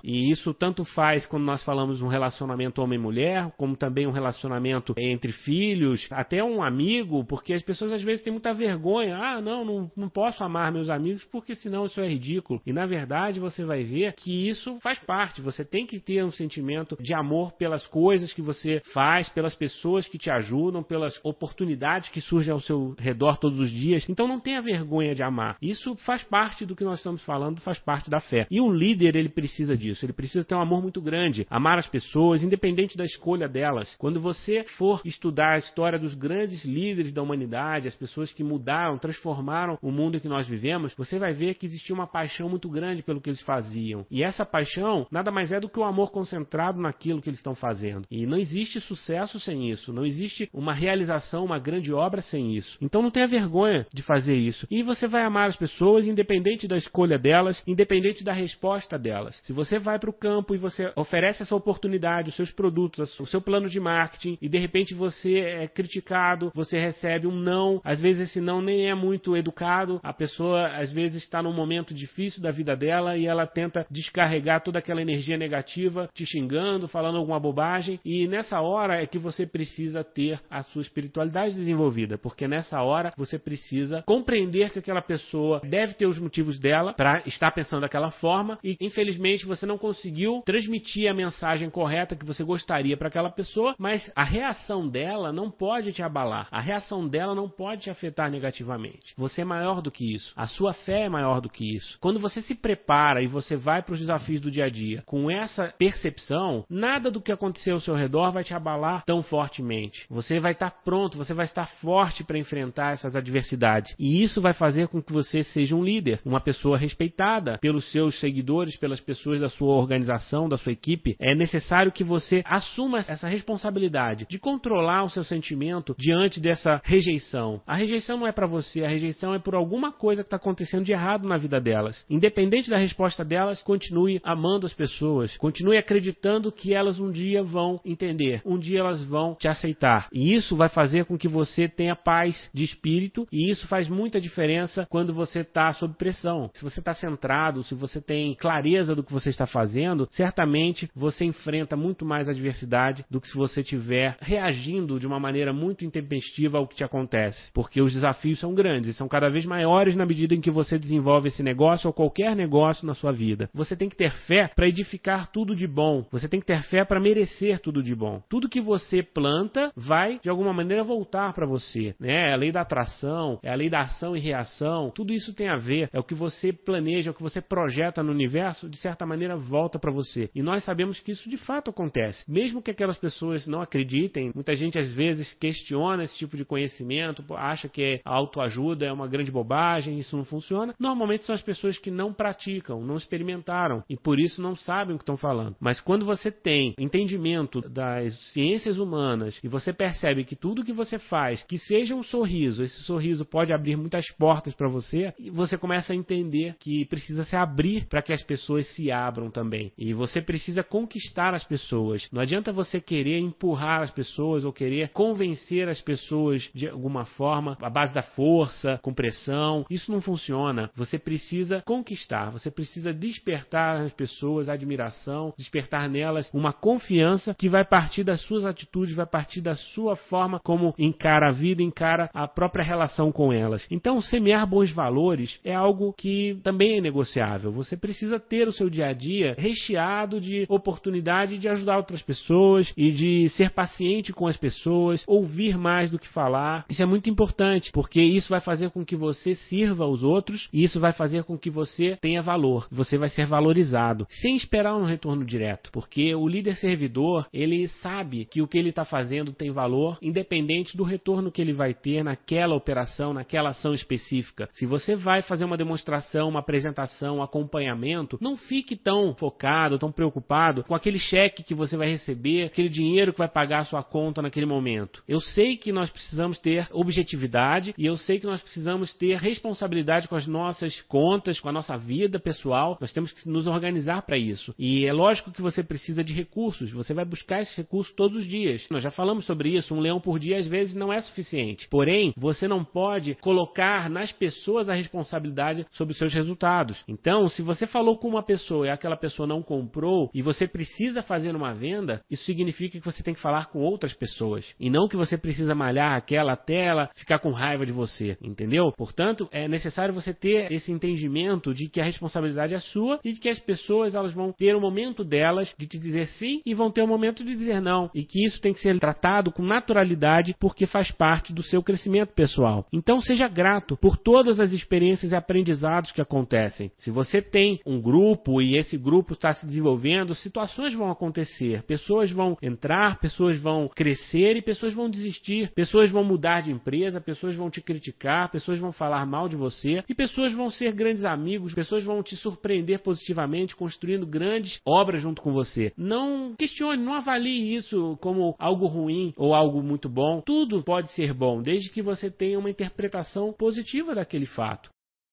e 0.03 0.29
isso 0.31 0.53
tanto 0.53 0.83
faz 0.83 1.25
quando 1.25 1.45
nós 1.45 1.63
falamos 1.63 2.01
um 2.01 2.07
relacionamento 2.07 2.81
homem-mulher, 2.81 3.51
como 3.57 3.75
também 3.75 4.07
um 4.07 4.11
relacionamento 4.11 4.93
entre 4.97 5.31
filhos, 5.31 6.07
até 6.11 6.43
um 6.43 6.63
amigo, 6.63 7.23
porque 7.25 7.53
as 7.53 7.63
pessoas 7.63 7.91
às 7.91 8.01
vezes 8.01 8.23
têm 8.23 8.33
muita 8.33 8.53
vergonha. 8.53 9.17
Ah, 9.17 9.41
não, 9.41 9.63
não, 9.63 9.91
não 9.95 10.09
posso 10.09 10.43
amar 10.43 10.71
meus 10.71 10.89
amigos 10.89 11.23
porque 11.25 11.55
senão 11.55 11.85
isso 11.85 12.01
é 12.01 12.07
ridículo. 12.07 12.61
E 12.65 12.73
na 12.73 12.85
verdade 12.85 13.39
você 13.39 13.63
vai 13.63 13.83
ver 13.83 14.13
que 14.13 14.47
isso 14.47 14.79
faz 14.81 14.99
parte. 14.99 15.41
Você 15.41 15.63
tem 15.63 15.85
que 15.85 15.99
ter 15.99 16.23
um 16.23 16.31
sentimento 16.31 16.97
de 16.99 17.13
amor 17.13 17.53
pelas 17.53 17.85
coisas 17.87 18.33
que 18.33 18.41
você 18.41 18.81
faz, 18.93 19.29
pelas 19.29 19.55
pessoas 19.55 19.98
que 20.07 20.17
te 20.17 20.29
ajudam, 20.29 20.83
pelas 20.83 21.19
oportunidades 21.23 22.09
que 22.09 22.21
surgem 22.21 22.53
ao 22.53 22.59
seu 22.59 22.95
redor 22.97 23.37
todos 23.37 23.59
os 23.59 23.69
dias. 23.69 24.07
Então 24.09 24.27
não 24.27 24.39
tenha 24.39 24.61
vergonha 24.61 25.15
de 25.15 25.23
amar. 25.23 25.57
Isso 25.61 25.95
faz 25.97 26.23
parte 26.23 26.65
do 26.65 26.75
que 26.75 26.83
nós 26.83 26.99
estamos 26.99 27.23
falando, 27.23 27.61
faz 27.61 27.79
parte 27.79 28.09
da 28.09 28.19
fé. 28.19 28.47
E 28.49 28.61
um 28.61 28.71
líder, 28.71 29.15
ele 29.15 29.29
precisa 29.29 29.77
disso. 29.77 30.05
Ele 30.05 30.13
precisa 30.13 30.45
ter 30.45 30.55
um 30.55 30.61
amor 30.61 30.81
muito 30.81 31.01
grande, 31.01 31.45
amar 31.49 31.77
as 31.77 31.87
pessoas, 31.87 32.43
independente 32.43 32.97
da 32.97 33.03
escolha 33.03 33.47
delas. 33.47 33.95
Quando 33.97 34.19
você 34.19 34.63
for 34.77 35.01
estudar 35.05 35.53
a 35.53 35.57
história 35.57 35.99
dos 35.99 36.13
grandes 36.13 36.63
líderes 36.65 37.13
da 37.13 37.21
humanidade, 37.21 37.87
as 37.87 37.95
pessoas 37.95 38.31
que 38.31 38.43
mudaram, 38.43 38.97
transformaram 38.97 39.77
o 39.81 39.91
mundo 39.91 40.17
em 40.17 40.19
que 40.19 40.27
nós 40.27 40.47
vivemos, 40.47 40.93
você 40.95 41.17
vai 41.19 41.33
ver 41.33 41.55
que 41.55 41.65
existia 41.65 41.95
uma 41.95 42.07
paixão 42.07 42.49
muito 42.49 42.69
grande 42.69 43.03
pelo 43.03 43.21
que 43.21 43.29
eles 43.29 43.41
faziam. 43.41 44.05
E 44.09 44.23
essa 44.23 44.45
paixão 44.45 45.07
nada 45.11 45.31
mais 45.31 45.51
é 45.51 45.59
do 45.59 45.69
que 45.69 45.79
o 45.79 45.83
amor 45.83 46.11
concentrado 46.11 46.81
naquilo 46.81 47.21
que 47.21 47.29
eles 47.29 47.39
estão 47.39 47.55
fazendo. 47.55 48.05
E 48.09 48.25
não 48.25 48.37
existe 48.37 48.79
sucesso 48.79 49.39
sem 49.39 49.69
isso, 49.69 49.88
não 49.93 50.05
existe 50.05 50.49
uma 50.53 50.73
realização, 50.73 51.45
uma 51.45 51.59
grande 51.59 51.93
obra 51.93 52.21
sem 52.21 52.55
isso. 52.55 52.77
Então 52.81 53.01
não 53.01 53.11
tenha 53.11 53.27
vergonha 53.27 53.85
de 53.93 54.01
fazer 54.01 54.35
isso. 54.35 54.67
E 54.69 54.83
você 54.83 55.07
vai 55.07 55.23
amar 55.23 55.49
as 55.49 55.55
pessoas 55.55 56.07
independente 56.07 56.67
da 56.67 56.77
escolha 56.77 57.17
delas, 57.17 57.61
independente 57.65 58.23
da 58.23 58.33
resposta 58.33 58.97
delas. 58.97 59.39
Se 59.43 59.53
você 59.53 59.79
vai 59.79 59.99
para 59.99 60.09
o 60.09 60.13
campo 60.13 60.55
e 60.55 60.57
você 60.57 60.91
oferece 60.95 61.43
essa 61.43 61.55
oportunidade, 61.55 62.29
os 62.29 62.35
seus 62.35 62.51
produtos, 62.51 63.19
o 63.19 63.25
seu 63.25 63.41
plano 63.41 63.67
de 63.67 63.79
marketing 63.79 64.37
e 64.41 64.49
de 64.49 64.57
repente 64.57 64.93
você 64.93 65.39
é 65.39 65.67
criticado, 65.67 66.51
você 66.53 66.77
recebe 66.77 67.27
um 67.27 67.35
não, 67.35 67.81
às 67.83 67.99
vezes 67.99 68.29
esse 68.29 68.41
não 68.41 68.61
nem 68.61 68.89
é 68.89 68.95
muito 68.95 69.35
educado, 69.35 69.99
a 70.03 70.13
pessoa 70.13 70.67
às 70.67 70.91
vezes 70.91 71.23
está 71.23 71.41
num 71.41 71.53
momento 71.53 71.93
difícil 71.93 72.41
da 72.41 72.51
vida 72.51 72.75
dela 72.75 73.17
e 73.17 73.25
ela 73.25 73.45
tenta 73.45 73.85
descarregar 73.89 74.61
toda 74.61 74.79
aquela 74.79 75.01
energia 75.01 75.37
negativa, 75.37 76.09
te 76.13 76.25
xingando, 76.25 76.87
falando 76.87 77.17
alguma 77.17 77.39
bobagem, 77.39 77.99
e 78.03 78.27
nessa 78.27 78.61
hora 78.61 79.01
é 79.01 79.05
que 79.05 79.17
você 79.17 79.45
precisa 79.45 79.68
ter 80.03 80.39
a 80.49 80.63
sua 80.63 80.81
espiritualidade 80.81 81.55
desenvolvida, 81.55 82.17
porque 82.17 82.47
nessa 82.47 82.81
hora 82.81 83.13
você 83.17 83.37
precisa 83.37 84.03
compreender 84.03 84.71
que 84.71 84.79
aquela 84.79 85.01
pessoa 85.01 85.61
deve 85.63 85.93
ter 85.93 86.05
os 86.05 86.19
motivos 86.19 86.57
dela 86.59 86.93
para 86.93 87.21
estar 87.25 87.51
pensando 87.51 87.81
daquela 87.81 88.11
forma 88.11 88.57
e 88.63 88.77
infelizmente 88.79 89.45
você 89.45 89.65
não 89.65 89.77
conseguiu 89.77 90.41
transmitir 90.45 91.09
a 91.09 91.13
mensagem 91.13 91.69
correta 91.69 92.15
que 92.15 92.25
você 92.25 92.43
gostaria 92.43 92.97
para 92.97 93.07
aquela 93.07 93.29
pessoa, 93.29 93.75
mas 93.77 94.11
a 94.15 94.23
reação 94.23 94.87
dela 94.87 95.31
não 95.31 95.49
pode 95.51 95.91
te 95.93 96.01
abalar, 96.01 96.47
a 96.51 96.59
reação 96.59 97.07
dela 97.07 97.35
não 97.35 97.49
pode 97.49 97.83
te 97.83 97.89
afetar 97.89 98.29
negativamente. 98.29 99.13
Você 99.17 99.41
é 99.41 99.45
maior 99.45 99.81
do 99.81 99.91
que 99.91 100.13
isso, 100.13 100.33
a 100.35 100.47
sua 100.47 100.73
fé 100.73 101.03
é 101.03 101.09
maior 101.09 101.41
do 101.41 101.49
que 101.49 101.75
isso. 101.75 101.97
Quando 101.99 102.19
você 102.19 102.41
se 102.41 102.55
prepara 102.55 103.21
e 103.21 103.27
você 103.27 103.55
vai 103.55 103.81
para 103.81 103.93
os 103.93 103.99
desafios 103.99 104.41
do 104.41 104.51
dia 104.51 104.65
a 104.65 104.69
dia 104.69 105.03
com 105.05 105.29
essa 105.29 105.73
percepção, 105.77 106.65
nada 106.69 107.11
do 107.11 107.21
que 107.21 107.31
aconteceu 107.31 107.75
ao 107.75 107.79
seu 107.79 107.95
redor 107.95 108.31
vai 108.31 108.43
te 108.43 108.53
abalar 108.53 109.03
tão 109.05 109.21
fortemente. 109.59 110.05
Você 110.09 110.39
vai 110.39 110.53
estar 110.53 110.71
pronto, 110.83 111.17
você 111.17 111.33
vai 111.33 111.45
estar 111.45 111.65
forte 111.65 112.23
para 112.23 112.37
enfrentar 112.37 112.93
essas 112.93 113.15
adversidades. 113.15 113.93
E 113.99 114.23
isso 114.23 114.41
vai 114.41 114.53
fazer 114.53 114.87
com 114.87 115.01
que 115.01 115.11
você 115.11 115.43
seja 115.43 115.75
um 115.75 115.83
líder, 115.83 116.21
uma 116.25 116.39
pessoa 116.39 116.77
respeitada 116.77 117.57
pelos 117.59 117.91
seus 117.91 118.19
seguidores, 118.19 118.77
pelas 118.77 119.01
pessoas 119.01 119.41
da 119.41 119.49
sua 119.49 119.75
organização, 119.75 120.47
da 120.47 120.57
sua 120.57 120.71
equipe. 120.71 121.15
É 121.19 121.35
necessário 121.35 121.91
que 121.91 122.03
você 122.03 122.41
assuma 122.45 122.99
essa 122.99 123.27
responsabilidade 123.27 124.25
de 124.29 124.39
controlar 124.39 125.03
o 125.03 125.09
seu 125.09 125.23
sentimento 125.23 125.95
diante 125.97 126.39
dessa 126.39 126.81
rejeição. 126.83 127.61
A 127.67 127.75
rejeição 127.75 128.17
não 128.17 128.27
é 128.27 128.31
para 128.31 128.47
você, 128.47 128.83
a 128.83 128.89
rejeição 128.89 129.33
é 129.33 129.39
por 129.39 129.55
alguma 129.55 129.91
coisa 129.91 130.23
que 130.23 130.27
está 130.27 130.37
acontecendo 130.37 130.85
de 130.85 130.91
errado 130.91 131.27
na 131.27 131.37
vida 131.37 131.59
delas. 131.59 132.05
Independente 132.09 132.69
da 132.69 132.77
resposta 132.77 133.25
delas, 133.25 133.61
continue 133.61 134.21
amando 134.23 134.65
as 134.65 134.73
pessoas, 134.73 135.35
continue 135.37 135.77
acreditando 135.77 136.51
que 136.51 136.73
elas 136.73 136.99
um 136.99 137.11
dia 137.11 137.43
vão 137.43 137.79
entender, 137.83 138.41
um 138.45 138.57
dia 138.57 138.79
elas 138.79 139.03
vão 139.03 139.35
te 139.35 139.47
aceitar. 139.49 140.07
E 140.11 140.33
isso 140.33 140.55
vai 140.55 140.69
fazer 140.69 141.05
com 141.05 141.17
que 141.17 141.27
você 141.27 141.67
tenha 141.67 141.95
paz 141.95 142.49
de 142.53 142.63
espírito, 142.63 143.27
e 143.31 143.49
isso 143.49 143.67
faz 143.67 143.87
muita 143.87 144.21
diferença 144.21 144.85
quando 144.89 145.13
você 145.13 145.39
está 145.39 145.71
sob 145.73 145.95
pressão. 145.95 146.49
Se 146.53 146.63
você 146.63 146.79
está 146.79 146.93
centrado, 146.93 147.63
se 147.63 147.75
você 147.75 148.01
tem 148.01 148.35
clareza 148.35 148.95
do 148.95 149.03
que 149.03 149.13
você 149.13 149.29
está 149.29 149.45
fazendo, 149.45 150.07
certamente 150.11 150.89
você 150.95 151.25
enfrenta 151.25 151.75
muito 151.75 152.05
mais 152.05 152.29
adversidade 152.29 153.05
do 153.09 153.19
que 153.19 153.27
se 153.27 153.35
você 153.35 153.61
estiver 153.61 154.17
reagindo 154.21 154.99
de 154.99 155.07
uma 155.07 155.19
maneira 155.19 155.53
muito 155.53 155.85
intempestiva 155.85 156.57
ao 156.57 156.67
que 156.67 156.75
te 156.75 156.83
acontece. 156.83 157.51
Porque 157.53 157.81
os 157.81 157.93
desafios 157.93 158.39
são 158.39 158.53
grandes, 158.53 158.95
são 158.95 159.07
cada 159.07 159.29
vez 159.29 159.45
maiores 159.45 159.95
na 159.95 160.05
medida 160.05 160.35
em 160.35 160.41
que 160.41 160.51
você 160.51 160.77
desenvolve 160.77 161.27
esse 161.27 161.43
negócio 161.43 161.87
ou 161.87 161.93
qualquer 161.93 162.35
negócio 162.35 162.85
na 162.85 162.93
sua 162.93 163.11
vida. 163.11 163.49
Você 163.53 163.75
tem 163.75 163.89
que 163.89 163.95
ter 163.95 164.11
fé 164.27 164.49
para 164.55 164.67
edificar 164.67 165.31
tudo 165.31 165.55
de 165.55 165.67
bom. 165.67 166.05
Você 166.11 166.27
tem 166.27 166.39
que 166.39 166.45
ter 166.45 166.61
fé 166.63 166.83
para 166.85 166.99
merecer 166.99 167.59
tudo 167.59 167.81
de 167.81 167.95
bom. 167.95 168.21
Tudo 168.29 168.49
que 168.49 168.61
você 168.61 169.01
planta 169.01 169.38
vai 169.75 170.19
de 170.19 170.29
alguma 170.29 170.53
maneira 170.53 170.83
voltar 170.83 171.33
para 171.33 171.45
você, 171.45 171.95
né? 171.99 172.29
É 172.29 172.33
a 172.33 172.35
lei 172.35 172.51
da 172.51 172.61
atração, 172.61 173.39
é 173.43 173.51
a 173.51 173.55
lei 173.55 173.69
da 173.69 173.81
ação 173.81 174.15
e 174.15 174.19
reação. 174.19 174.91
Tudo 174.93 175.13
isso 175.13 175.33
tem 175.33 175.47
a 175.47 175.57
ver, 175.57 175.89
é 175.93 175.99
o 175.99 176.03
que 176.03 176.13
você 176.13 176.51
planeja, 176.51 177.09
é 177.09 177.11
o 177.11 177.13
que 177.13 177.23
você 177.23 177.41
projeta 177.41 178.03
no 178.03 178.11
universo, 178.11 178.69
de 178.69 178.77
certa 178.77 179.05
maneira 179.05 179.37
volta 179.37 179.79
para 179.79 179.91
você. 179.91 180.29
E 180.35 180.41
nós 180.41 180.63
sabemos 180.63 180.99
que 180.99 181.11
isso 181.11 181.29
de 181.29 181.37
fato 181.37 181.69
acontece. 181.69 182.23
Mesmo 182.29 182.61
que 182.61 182.71
aquelas 182.71 182.97
pessoas 182.97 183.47
não 183.47 183.61
acreditem, 183.61 184.31
muita 184.33 184.55
gente 184.55 184.77
às 184.77 184.91
vezes 184.93 185.33
questiona 185.39 186.03
esse 186.03 186.17
tipo 186.17 186.35
de 186.35 186.45
conhecimento, 186.45 187.23
acha 187.35 187.69
que 187.69 188.01
a 188.03 188.13
autoajuda 188.13 188.85
é 188.85 188.91
uma 188.91 189.07
grande 189.07 189.31
bobagem, 189.31 189.99
isso 189.99 190.17
não 190.17 190.25
funciona. 190.25 190.73
Normalmente 190.79 191.25
são 191.25 191.35
as 191.35 191.41
pessoas 191.41 191.77
que 191.77 191.91
não 191.91 192.13
praticam, 192.13 192.81
não 192.81 192.97
experimentaram 192.97 193.83
e 193.89 193.95
por 193.95 194.19
isso 194.19 194.41
não 194.41 194.55
sabem 194.55 194.95
o 194.95 194.97
que 194.97 195.03
estão 195.03 195.17
falando. 195.17 195.55
Mas 195.59 195.79
quando 195.79 196.05
você 196.05 196.31
tem 196.31 196.73
entendimento 196.77 197.61
das 197.61 198.13
ciências 198.33 198.77
humanas 198.77 199.28
e 199.43 199.47
você 199.47 199.73
percebe 199.73 200.23
que 200.23 200.35
tudo 200.35 200.63
que 200.63 200.73
você 200.73 200.97
faz, 200.97 201.43
que 201.43 201.57
seja 201.57 201.95
um 201.95 202.03
sorriso, 202.03 202.63
esse 202.63 202.81
sorriso 202.83 203.25
pode 203.25 203.53
abrir 203.53 203.75
muitas 203.75 204.09
portas 204.11 204.53
para 204.53 204.67
você, 204.67 205.13
e 205.19 205.29
você 205.29 205.57
começa 205.57 205.93
a 205.93 205.95
entender 205.95 206.55
que 206.59 206.85
precisa 206.85 207.23
se 207.23 207.35
abrir 207.35 207.87
para 207.87 208.01
que 208.01 208.13
as 208.13 208.21
pessoas 208.21 208.67
se 208.67 208.91
abram 208.91 209.29
também. 209.29 209.71
E 209.77 209.93
você 209.93 210.21
precisa 210.21 210.63
conquistar 210.63 211.33
as 211.33 211.43
pessoas. 211.43 212.07
Não 212.11 212.21
adianta 212.21 212.51
você 212.51 212.79
querer 212.79 213.19
empurrar 213.19 213.81
as 213.81 213.91
pessoas 213.91 214.43
ou 214.43 214.53
querer 214.53 214.89
convencer 214.89 215.67
as 215.67 215.81
pessoas 215.81 216.49
de 216.53 216.67
alguma 216.67 217.05
forma, 217.05 217.57
à 217.61 217.69
base 217.69 217.93
da 217.93 218.01
força, 218.01 218.79
com 218.81 218.93
pressão. 218.93 219.65
Isso 219.69 219.91
não 219.91 220.01
funciona. 220.01 220.69
Você 220.75 220.97
precisa 220.97 221.61
conquistar, 221.65 222.29
você 222.31 222.51
precisa 222.51 222.93
despertar 222.93 223.81
as 223.81 223.93
pessoas 223.93 224.49
admiração, 224.49 225.33
despertar 225.37 225.89
nelas 225.89 226.29
uma 226.33 226.53
confiança 226.53 227.33
que 227.33 227.49
vai 227.49 227.65
partir 227.65 228.03
das 228.03 228.21
suas 228.21 228.45
atitudes, 228.45 228.95
vai 228.95 229.05
partir 229.05 229.18
da 229.41 229.55
sua 229.55 229.95
forma 229.95 230.39
como 230.39 230.73
encara 230.77 231.29
a 231.29 231.31
vida, 231.31 231.61
encara 231.61 232.09
a 232.13 232.27
própria 232.27 232.63
relação 232.63 233.11
com 233.11 233.31
elas. 233.31 233.65
Então, 233.69 234.01
semear 234.01 234.47
bons 234.47 234.71
valores 234.71 235.39
é 235.43 235.53
algo 235.53 235.93
que 235.93 236.39
também 236.43 236.77
é 236.77 236.81
negociável. 236.81 237.51
Você 237.51 237.77
precisa 237.77 238.19
ter 238.19 238.47
o 238.47 238.51
seu 238.51 238.69
dia 238.69 238.87
a 238.87 238.93
dia 238.93 239.35
recheado 239.37 240.19
de 240.19 240.45
oportunidade 240.49 241.37
de 241.37 241.47
ajudar 241.47 241.77
outras 241.77 242.01
pessoas 242.01 242.73
e 242.75 242.91
de 242.91 243.29
ser 243.29 243.51
paciente 243.51 244.13
com 244.13 244.27
as 244.27 244.37
pessoas, 244.37 245.03
ouvir 245.07 245.57
mais 245.57 245.89
do 245.89 245.99
que 245.99 246.07
falar. 246.07 246.65
Isso 246.69 246.81
é 246.81 246.85
muito 246.85 247.09
importante, 247.09 247.71
porque 247.71 248.01
isso 248.01 248.29
vai 248.29 248.41
fazer 248.41 248.69
com 248.69 248.85
que 248.85 248.95
você 248.95 249.35
sirva 249.35 249.83
aos 249.83 250.03
outros 250.03 250.47
e 250.53 250.63
isso 250.63 250.79
vai 250.79 250.91
fazer 250.91 251.23
com 251.23 251.37
que 251.37 251.49
você 251.49 251.97
tenha 252.01 252.21
valor. 252.21 252.67
Você 252.71 252.97
vai 252.97 253.09
ser 253.09 253.25
valorizado, 253.25 254.07
sem 254.09 254.35
esperar 254.35 254.75
um 254.75 254.85
retorno 254.85 255.25
direto, 255.25 255.71
porque 255.71 256.13
o 256.15 256.27
líder 256.27 256.55
servidor, 256.55 257.27
ele 257.33 257.67
sabe 257.67 258.25
que 258.25 258.41
o 258.41 258.47
que 258.47 258.57
ele 258.57 258.69
está 258.69 258.85
fazendo 258.85 259.08
tem 259.33 259.51
valor, 259.51 259.97
independente 260.01 260.75
do 260.75 260.83
retorno 260.83 261.31
que 261.31 261.41
ele 261.41 261.53
vai 261.53 261.73
ter 261.73 262.03
naquela 262.03 262.55
operação, 262.55 263.13
naquela 263.13 263.49
ação 263.49 263.73
específica. 263.73 264.49
Se 264.53 264.65
você 264.65 264.95
vai 264.95 265.21
fazer 265.21 265.45
uma 265.45 265.57
demonstração, 265.57 266.29
uma 266.29 266.39
apresentação, 266.39 267.17
um 267.17 267.23
acompanhamento, 267.23 268.17
não 268.21 268.37
fique 268.37 268.75
tão 268.75 269.13
focado, 269.15 269.79
tão 269.79 269.91
preocupado 269.91 270.63
com 270.63 270.75
aquele 270.75 270.99
cheque 270.99 271.43
que 271.43 271.55
você 271.55 271.75
vai 271.75 271.89
receber, 271.89 272.45
aquele 272.45 272.69
dinheiro 272.69 273.11
que 273.11 273.19
vai 273.19 273.27
pagar 273.27 273.59
a 273.59 273.65
sua 273.65 273.83
conta 273.83 274.21
naquele 274.21 274.45
momento. 274.45 275.03
Eu 275.07 275.19
sei 275.19 275.57
que 275.57 275.71
nós 275.71 275.89
precisamos 275.89 276.39
ter 276.39 276.67
objetividade 276.71 277.73
e 277.77 277.85
eu 277.85 277.97
sei 277.97 278.19
que 278.19 278.25
nós 278.25 278.41
precisamos 278.41 278.93
ter 278.93 279.17
responsabilidade 279.17 280.07
com 280.07 280.15
as 280.15 280.27
nossas 280.27 280.81
contas, 280.81 281.39
com 281.39 281.49
a 281.49 281.51
nossa 281.51 281.77
vida 281.77 282.19
pessoal. 282.19 282.77
Nós 282.79 282.91
temos 282.91 283.11
que 283.11 283.27
nos 283.27 283.47
organizar 283.47 284.01
para 284.03 284.17
isso. 284.17 284.53
E 284.57 284.85
é 284.85 284.93
lógico 284.93 285.31
que 285.31 285.41
você 285.41 285.63
precisa 285.63 286.03
de 286.03 286.13
recursos. 286.13 286.71
Você 286.71 286.93
vai 286.93 287.05
buscar 287.05 287.41
esses 287.41 287.55
recursos 287.55 287.93
todos 287.95 288.17
os 288.17 288.25
dias. 288.25 288.67
Nós 288.69 288.83
já 288.83 288.91
falamos 288.99 289.23
sobre 289.23 289.55
isso, 289.55 289.73
um 289.73 289.79
leão 289.79 290.01
por 290.01 290.19
dia 290.19 290.37
às 290.37 290.45
vezes 290.45 290.75
não 290.75 290.91
é 290.91 290.99
suficiente. 290.99 291.69
Porém, 291.69 292.13
você 292.17 292.49
não 292.49 292.65
pode 292.65 293.15
colocar 293.21 293.89
nas 293.89 294.11
pessoas 294.11 294.67
a 294.67 294.73
responsabilidade 294.73 295.65
sobre 295.71 295.93
os 295.93 295.97
seus 295.97 296.13
resultados. 296.13 296.83
Então, 296.85 297.29
se 297.29 297.41
você 297.41 297.65
falou 297.65 297.97
com 297.97 298.09
uma 298.09 298.21
pessoa 298.21 298.67
e 298.67 298.69
aquela 298.69 298.97
pessoa 298.97 299.25
não 299.25 299.41
comprou 299.41 300.09
e 300.13 300.21
você 300.21 300.45
precisa 300.45 301.01
fazer 301.01 301.33
uma 301.33 301.53
venda, 301.53 302.01
isso 302.11 302.25
significa 302.25 302.77
que 302.77 302.83
você 302.83 303.01
tem 303.01 303.13
que 303.13 303.21
falar 303.21 303.45
com 303.45 303.59
outras 303.59 303.93
pessoas 303.93 304.45
e 304.59 304.69
não 304.69 304.89
que 304.89 304.97
você 304.97 305.17
precisa 305.17 305.55
malhar 305.55 305.95
aquela 305.95 306.33
até 306.33 306.65
ela 306.65 306.89
ficar 306.93 307.19
com 307.19 307.31
raiva 307.31 307.65
de 307.65 307.71
você, 307.71 308.17
entendeu? 308.21 308.73
Portanto, 308.75 309.29
é 309.31 309.47
necessário 309.47 309.93
você 309.93 310.13
ter 310.13 310.51
esse 310.51 310.73
entendimento 310.73 311.53
de 311.53 311.69
que 311.69 311.79
a 311.79 311.85
responsabilidade 311.85 312.53
é 312.53 312.59
sua 312.59 312.99
e 313.05 313.13
de 313.13 313.19
que 313.21 313.29
as 313.29 313.39
pessoas 313.39 313.95
elas 313.95 314.13
vão 314.13 314.33
ter 314.33 314.57
o 314.57 314.61
momento 314.61 315.05
delas 315.05 315.55
de 315.57 315.67
te 315.67 315.79
dizer 315.79 316.09
sim 316.09 316.41
e 316.45 316.53
vão 316.53 316.69
ter 316.69 316.81
o 316.81 316.87
momento 316.87 317.23
de 317.23 317.33
dizer 317.33 317.61
não 317.61 317.89
e 317.95 318.03
que 318.03 318.25
isso 318.25 318.41
tem 318.41 318.51
que 318.51 318.59
ser 318.59 318.78
tratado 318.79 319.31
com 319.31 319.43
naturalidade 319.43 320.35
porque 320.39 320.65
faz 320.65 320.91
parte 320.91 321.33
do 321.33 321.43
seu 321.43 321.61
crescimento 321.61 322.13
pessoal. 322.13 322.65
Então 322.71 322.99
seja 323.01 323.27
grato 323.27 323.77
por 323.77 323.97
todas 323.97 324.39
as 324.39 324.51
experiências 324.51 325.11
e 325.11 325.15
aprendizados 325.15 325.91
que 325.91 326.01
acontecem. 326.01 326.71
Se 326.77 326.91
você 326.91 327.21
tem 327.21 327.59
um 327.65 327.81
grupo 327.81 328.41
e 328.41 328.57
esse 328.57 328.77
grupo 328.77 329.13
está 329.13 329.33
se 329.33 329.45
desenvolvendo, 329.45 330.15
situações 330.15 330.73
vão 330.73 330.89
acontecer, 330.89 331.63
pessoas 331.63 332.11
vão 332.11 332.37
entrar, 332.41 332.99
pessoas 332.99 333.37
vão 333.37 333.67
crescer 333.67 334.37
e 334.37 334.41
pessoas 334.41 334.73
vão 334.73 334.89
desistir, 334.89 335.51
pessoas 335.53 335.91
vão 335.91 336.03
mudar 336.03 336.41
de 336.41 336.51
empresa, 336.51 337.01
pessoas 337.01 337.35
vão 337.35 337.49
te 337.49 337.61
criticar, 337.61 338.31
pessoas 338.31 338.59
vão 338.59 338.71
falar 338.71 339.05
mal 339.05 339.27
de 339.27 339.35
você 339.35 339.83
e 339.87 339.93
pessoas 339.93 340.33
vão 340.33 340.49
ser 340.49 340.71
grandes 340.71 341.05
amigos, 341.05 341.53
pessoas 341.53 341.83
vão 341.83 342.01
te 342.01 342.15
surpreender 342.15 342.79
positivamente, 342.79 343.55
construindo 343.55 344.05
grandes 344.05 344.59
obras 344.65 345.01
junto 345.01 345.21
com 345.21 345.33
você. 345.33 345.73
Não 345.77 346.33
questione, 346.37 346.81
não 346.81 346.93
avalie 346.93 347.55
isso 347.55 347.97
como 348.01 348.35
algo 348.39 348.67
ruim 348.69 349.13
ou 349.17 349.33
algo 349.33 349.61
muito 349.61 349.89
bom. 349.89 350.21
Tudo 350.21 350.63
pode 350.63 350.91
ser 350.93 351.13
bom, 351.13 351.41
desde 351.41 351.69
que 351.69 351.81
você 351.81 352.09
tenha 352.09 352.39
uma 352.39 352.49
interpretação 352.49 353.33
positiva 353.33 353.93
daquele 353.93 354.25
fato. 354.25 354.69